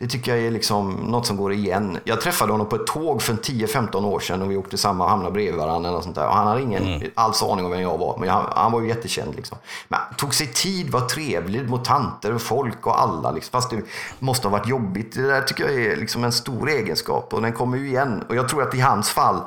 Det 0.00 0.06
tycker 0.06 0.36
jag 0.36 0.46
är 0.46 0.50
liksom 0.50 0.90
något 0.90 1.26
som 1.26 1.36
går 1.36 1.52
igen. 1.52 1.98
Jag 2.04 2.20
träffade 2.20 2.52
honom 2.52 2.68
på 2.68 2.76
ett 2.76 2.86
tåg 2.86 3.22
för 3.22 3.32
10-15 3.32 4.04
år 4.04 4.20
sedan 4.20 4.42
och 4.42 4.50
vi 4.50 4.56
åkte 4.56 4.78
samma 4.78 5.04
och 5.04 5.10
hamnade 5.10 5.32
bredvid 5.32 5.54
varandra. 5.54 5.90
Och 5.90 6.02
sånt 6.02 6.14
där. 6.14 6.26
Och 6.26 6.34
han 6.34 6.46
hade 6.46 6.62
ingen 6.62 7.02
alls 7.14 7.42
aning 7.42 7.64
om 7.64 7.70
vem 7.70 7.80
jag 7.80 7.98
var, 7.98 8.16
men 8.18 8.28
han, 8.28 8.44
han 8.54 8.72
var 8.72 8.80
ju 8.80 8.88
jättekänd. 8.88 9.36
Liksom. 9.36 9.58
Men 9.88 10.00
han 10.00 10.14
tog 10.14 10.34
sig 10.34 10.46
tid, 10.46 10.90
var 10.90 11.00
trevlig 11.00 11.68
mot 11.68 11.84
tanter 11.84 12.34
och 12.34 12.42
folk 12.42 12.86
och 12.86 13.00
alla. 13.00 13.30
Liksom. 13.30 13.52
Fast 13.52 13.70
det 13.70 13.82
måste 14.18 14.48
ha 14.48 14.52
varit 14.58 14.68
jobbigt. 14.68 15.14
Det 15.14 15.28
där 15.28 15.42
tycker 15.42 15.64
jag 15.64 15.74
är 15.74 15.96
liksom 15.96 16.24
en 16.24 16.32
stor 16.32 16.70
egenskap 16.70 17.34
och 17.34 17.42
den 17.42 17.52
kommer 17.52 17.78
ju 17.78 17.88
igen. 17.88 18.24
Och 18.28 18.36
jag 18.36 18.48
tror 18.48 18.62
att 18.62 18.74
i 18.74 18.80
hans 18.80 19.10
fall 19.10 19.40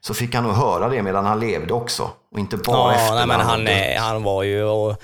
så 0.00 0.14
fick 0.14 0.34
han 0.34 0.44
nog 0.44 0.52
höra 0.52 0.88
det 0.88 1.02
medan 1.02 1.24
han 1.26 1.40
levde 1.40 1.74
också. 1.74 2.10
Och 2.32 2.38
inte 2.38 2.56
bara 2.56 2.92
Ja, 2.92 2.98
efter 2.98 3.14
nej, 3.14 3.26
men 3.26 3.40
han, 3.40 3.66
han 3.98 4.22
var 4.22 4.42
ju... 4.42 4.64
Och, 4.64 4.96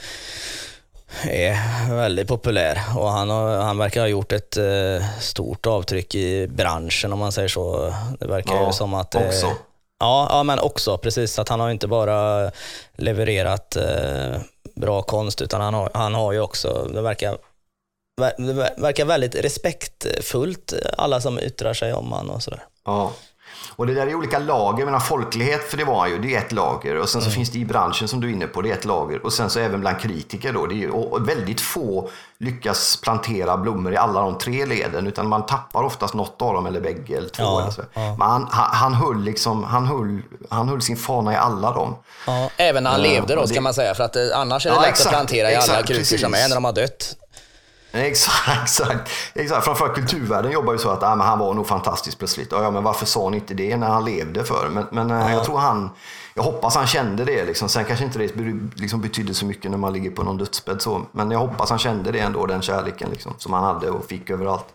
är 1.23 1.57
väldigt 1.95 2.29
populär 2.29 2.79
och 2.97 3.09
han, 3.11 3.31
har, 3.31 3.57
han 3.57 3.79
verkar 3.79 4.01
ha 4.01 4.09
gjort 4.09 4.33
ett 4.33 4.57
eh, 4.57 5.19
stort 5.21 5.67
avtryck 5.67 6.15
i 6.15 6.47
branschen 6.49 7.13
om 7.13 7.19
man 7.19 7.33
säger 7.33 7.49
så. 7.49 7.95
Det 8.21 8.27
verkar 8.27 8.55
Ja, 8.55 8.67
ju 8.67 8.73
som 8.73 8.95
att... 8.95 9.15
eh, 9.15 9.27
också. 9.27 9.47
Ja, 10.01 10.27
ja, 10.31 10.43
men 10.43 10.59
också 10.59 10.99
precis. 10.99 11.39
Att 11.39 11.49
han 11.49 11.61
har 11.61 11.71
inte 11.71 11.87
bara 11.87 12.51
levererat 12.97 13.77
eh, 13.77 14.41
bra 14.77 15.03
konst 15.03 15.43
utan 15.43 15.61
han 15.61 15.75
har, 15.75 15.91
han 15.95 16.15
har 16.15 16.33
ju 16.33 16.41
också, 16.41 16.89
det 16.95 17.03
verkar, 17.03 17.37
ver- 18.21 18.35
det 18.47 18.53
ver- 18.53 18.81
verkar 18.81 19.05
väldigt 19.05 19.35
respektfullt 19.35 20.73
alla 20.99 21.21
som 21.21 21.39
yttrar 21.39 21.75
sig 21.75 21.93
om 21.93 22.13
han 22.13 22.31
och 22.31 22.43
sådär. 22.43 22.63
Ja. 22.85 23.13
Och 23.77 23.87
det 23.87 23.95
där 23.95 24.07
är 24.07 24.15
olika 24.15 24.39
lager. 24.39 24.85
Menar, 24.85 25.01
folklighet, 25.01 25.71
för 25.71 25.77
det 25.77 25.85
var 25.85 26.01
han 26.01 26.11
ju, 26.11 26.19
det 26.19 26.35
är 26.35 26.39
ett 26.39 26.53
lager. 26.53 26.97
Och 26.97 27.09
sen 27.09 27.23
så 27.23 27.31
finns 27.31 27.51
det 27.51 27.59
i 27.59 27.65
branschen 27.65 28.09
som 28.09 28.21
du 28.21 28.29
är 28.29 28.33
inne 28.33 28.47
på, 28.47 28.63
det 28.63 28.71
är 28.71 28.75
ett 28.75 28.85
lager. 28.85 29.25
Och 29.25 29.33
sen 29.33 29.51
så 29.51 29.61
även 29.61 29.81
bland 29.81 30.01
kritiker 30.01 30.53
då. 30.53 30.67
Det 30.67 30.85
är 30.85 30.91
och 30.91 31.29
väldigt 31.29 31.61
få 31.61 32.09
lyckas 32.39 32.97
plantera 32.97 33.57
blommor 33.57 33.93
i 33.93 33.97
alla 33.97 34.21
de 34.21 34.39
tre 34.39 34.67
leden. 34.67 35.07
Utan 35.07 35.29
man 35.29 35.47
tappar 35.47 35.83
oftast 35.83 36.15
något 36.15 36.43
av 36.43 36.55
dem 36.55 36.67
eller 36.67 36.81
bägge 36.81 37.17
eller 37.17 37.29
två. 37.29 37.43
Ja, 37.43 37.61
eller 37.63 37.71
så. 37.71 37.83
ja. 37.95 38.17
Men 38.19 38.29
han, 38.29 38.49
han, 38.51 38.71
han, 38.73 38.95
höll 38.95 39.21
liksom, 39.25 39.65
han, 39.65 39.87
höll, 39.87 40.23
han 40.51 40.69
höll 40.69 40.83
sin 40.83 40.97
fana 40.97 41.33
i 41.33 41.37
alla 41.37 41.73
dem. 41.73 41.97
Även 42.57 42.83
när 42.85 42.91
han 42.91 43.03
Ja, 43.05 43.11
levde 43.11 43.35
då, 43.35 43.47
ska 43.47 43.61
man 43.61 43.75
säga. 43.75 43.95
För 43.95 44.05
att 44.05 44.17
eh, 44.17 44.23
annars 44.35 44.67
är 44.67 44.71
det 44.71 44.77
Ja, 44.77 44.81
lätt 44.81 44.91
exakt, 44.91 45.07
att 45.07 45.13
plantera 45.13 45.51
i 45.51 45.55
alla 45.55 45.63
exakt, 45.65 45.89
krukor 45.89 46.05
som 46.05 46.31
precis. 46.31 46.45
är 46.45 46.49
när 46.49 46.55
de 46.57 46.65
har 46.65 46.73
dött. 46.73 47.17
Exakt, 47.97 48.63
exakt. 48.63 49.11
exakt. 49.35 49.65
Framförallt 49.65 49.95
kulturvärlden 49.95 50.53
jobbar 50.53 50.73
ju 50.73 50.79
så 50.79 50.91
att 50.91 51.03
ah, 51.03 51.17
men 51.17 51.27
han 51.27 51.39
var 51.39 51.55
nog 51.55 51.67
fantastisk 51.67 52.19
plötsligt. 52.19 52.53
Ja, 52.53 52.63
ja, 52.63 52.71
men 52.71 52.83
varför 52.83 53.07
sa 53.07 53.31
ni 53.31 53.37
inte 53.37 53.55
det 53.55 53.77
när 53.77 53.87
han 53.87 54.05
levde 54.05 54.45
för? 54.45 54.69
Men, 54.69 54.87
men 54.91 55.11
eh, 55.11 55.33
jag 55.33 55.45
tror 55.45 55.59
han, 55.59 55.91
jag 56.35 56.43
hoppas 56.43 56.77
han 56.77 56.87
kände 56.87 57.25
det. 57.25 57.45
Liksom. 57.45 57.69
Sen 57.69 57.85
kanske 57.85 58.05
inte 58.05 58.19
det 58.19 58.33
liksom 58.75 59.01
betydde 59.01 59.35
så 59.35 59.47
mycket 59.47 59.71
när 59.71 59.79
man 59.79 59.93
ligger 59.93 60.11
på 60.11 60.23
någon 60.23 60.39
dödsbädd. 60.39 60.83
Så. 60.83 61.03
Men 61.13 61.31
jag 61.31 61.39
hoppas 61.39 61.71
han 61.71 61.79
kände 61.79 62.13
det 62.13 62.19
ändå, 62.19 62.47
den 62.47 62.63
kärleken 62.63 63.11
liksom, 63.11 63.35
som 63.39 63.53
han 63.53 63.65
hade 63.65 63.91
och 63.91 64.05
fick 64.05 64.31
överallt. 64.31 64.67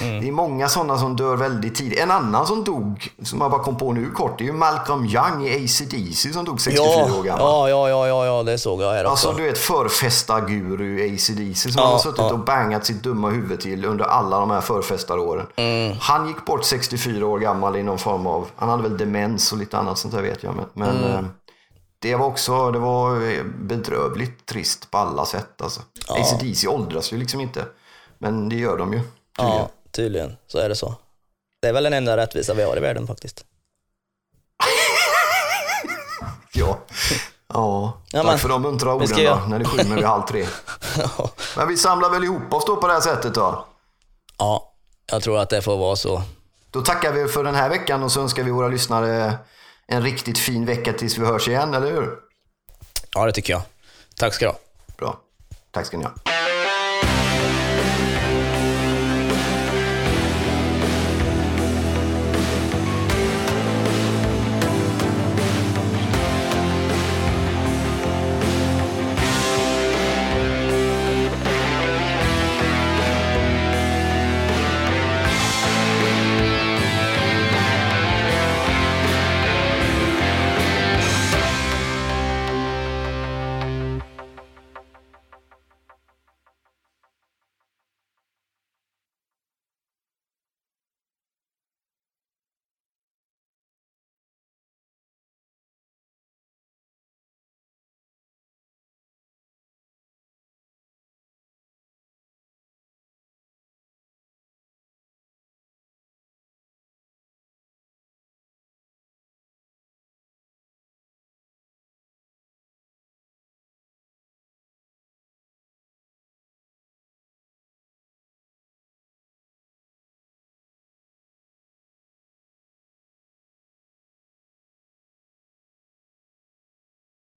Det 0.00 0.28
är 0.28 0.32
många 0.32 0.68
sådana 0.68 0.98
som 0.98 1.16
dör 1.16 1.36
väldigt 1.36 1.74
tidigt. 1.74 1.98
En 1.98 2.10
annan 2.10 2.46
som 2.46 2.64
dog, 2.64 3.08
som 3.22 3.40
jag 3.40 3.50
bara 3.50 3.62
kom 3.62 3.76
på 3.76 3.92
nu 3.92 4.10
kort, 4.10 4.38
det 4.38 4.44
är 4.44 4.46
ju 4.46 4.52
Malcolm 4.52 5.04
Young 5.04 5.46
i 5.48 5.64
AC/DC 5.64 6.32
som 6.32 6.44
dog 6.44 6.60
64 6.60 6.84
Ja, 6.86 7.18
år 7.18 7.22
gammal. 7.22 7.40
ja, 7.40 7.68
ja, 7.68 7.88
ja, 7.88 8.08
ja, 8.08 8.26
ja, 8.26 8.42
det 8.42 8.58
såg 8.58 8.82
jag 8.82 8.92
här 8.92 9.04
också. 9.04 9.10
Alltså 9.10 9.32
du 9.32 9.42
vet 9.42 9.58
förfestarguru 9.58 11.14
AC/DC 11.14 11.72
som 11.72 11.82
Ja, 11.82 11.88
har 11.88 11.98
suttit 11.98 12.18
ja. 12.18 12.32
och 12.32 12.38
bangat 12.38 12.86
sitt 12.86 13.02
dumma 13.02 13.30
huvud 13.30 13.60
till 13.60 13.84
under 13.84 14.04
alla 14.04 14.40
de 14.40 14.50
här 14.50 14.60
förfestaråren. 14.60 15.46
Mm. 15.56 15.96
Han 16.00 16.28
gick 16.28 16.44
bort 16.44 16.64
64 16.64 17.26
år 17.26 17.38
gammal 17.38 17.76
i 17.76 17.82
någon 17.82 17.98
form 17.98 18.26
av, 18.26 18.46
han 18.56 18.68
hade 18.68 18.82
väl 18.82 18.98
demens 18.98 19.52
och 19.52 19.58
lite 19.58 19.78
annat 19.78 19.98
sånt 19.98 20.14
där 20.14 20.22
vet 20.22 20.42
jag. 20.42 20.54
Men, 20.74 20.88
Mm. 20.90 21.12
eh, 21.12 21.24
det 22.02 22.16
var 22.16 22.26
också, 22.26 22.70
det 22.70 22.78
var 22.78 23.14
eh, 23.30 23.42
bedrövligt 23.60 24.46
trist 24.46 24.90
på 24.90 24.98
alla 24.98 25.24
sätt 25.26 25.62
alltså. 25.62 25.80
AC/DC 26.08 26.68
åldras 26.68 27.12
ju 27.12 27.16
liksom 27.16 27.40
inte. 27.40 27.64
Men 28.18 28.48
det 28.48 28.56
gör 28.56 28.78
de 28.78 28.92
ju. 28.92 29.00
ja, 29.38 29.68
tydligen. 29.92 30.36
Så 30.46 30.58
är 30.58 30.68
det 30.68 30.76
så. 30.76 30.94
Det 31.62 31.68
är 31.68 31.72
väl 31.72 31.84
den 31.84 31.92
enda 31.92 32.16
rättvisa 32.16 32.54
vi 32.54 32.62
har 32.62 32.76
i 32.76 32.80
världen 32.80 33.06
faktiskt. 33.06 33.44
Ja. 36.52 36.78
Ja, 37.52 38.00
Ja, 38.12 38.22
tack 38.22 38.40
för 38.40 38.48
de 38.48 38.62
muntra 38.62 38.94
orden 38.94 39.08
ska 39.08 39.22
då, 39.34 39.42
när 39.48 39.58
det 39.58 39.64
skymmer 39.64 39.96
vid 39.96 40.04
halv 40.04 40.22
tre. 40.22 40.46
Men 41.56 41.68
vi 41.68 41.76
samlar 41.76 42.10
väl 42.10 42.24
ihop 42.24 42.54
oss 42.54 42.64
då 42.64 42.76
på 42.76 42.86
det 42.86 42.92
här 42.92 43.00
sättet 43.00 43.34
då. 43.34 43.66
ja, 44.38 44.72
jag 45.06 45.22
tror 45.22 45.38
att 45.38 45.50
det 45.50 45.62
får 45.62 45.76
vara 45.76 45.96
så. 45.96 46.22
Då 46.70 46.82
tackar 46.82 47.12
vi 47.12 47.28
för 47.28 47.44
den 47.44 47.54
här 47.54 47.68
veckan 47.68 48.02
och 48.02 48.12
så 48.12 48.20
önskar 48.20 48.42
vi 48.42 48.50
våra 48.50 48.68
lyssnare 48.68 49.38
en 49.86 50.02
riktigt 50.02 50.38
fin 50.38 50.66
vecka 50.66 50.92
tills 50.92 51.18
vi 51.18 51.26
hörs 51.26 51.48
igen, 51.48 51.74
eller 51.74 51.92
hur? 51.92 52.18
Ja, 53.14 53.26
det 53.26 53.32
tycker 53.32 53.52
jag. 53.52 53.62
Tack 54.16 54.34
ska 54.34 54.44
du 54.44 54.50
ha. 54.50 54.58
Bra. 54.96 55.20
Tack 55.70 55.86
ska 55.86 55.96
ni 55.98 56.04
ha. 56.04 56.12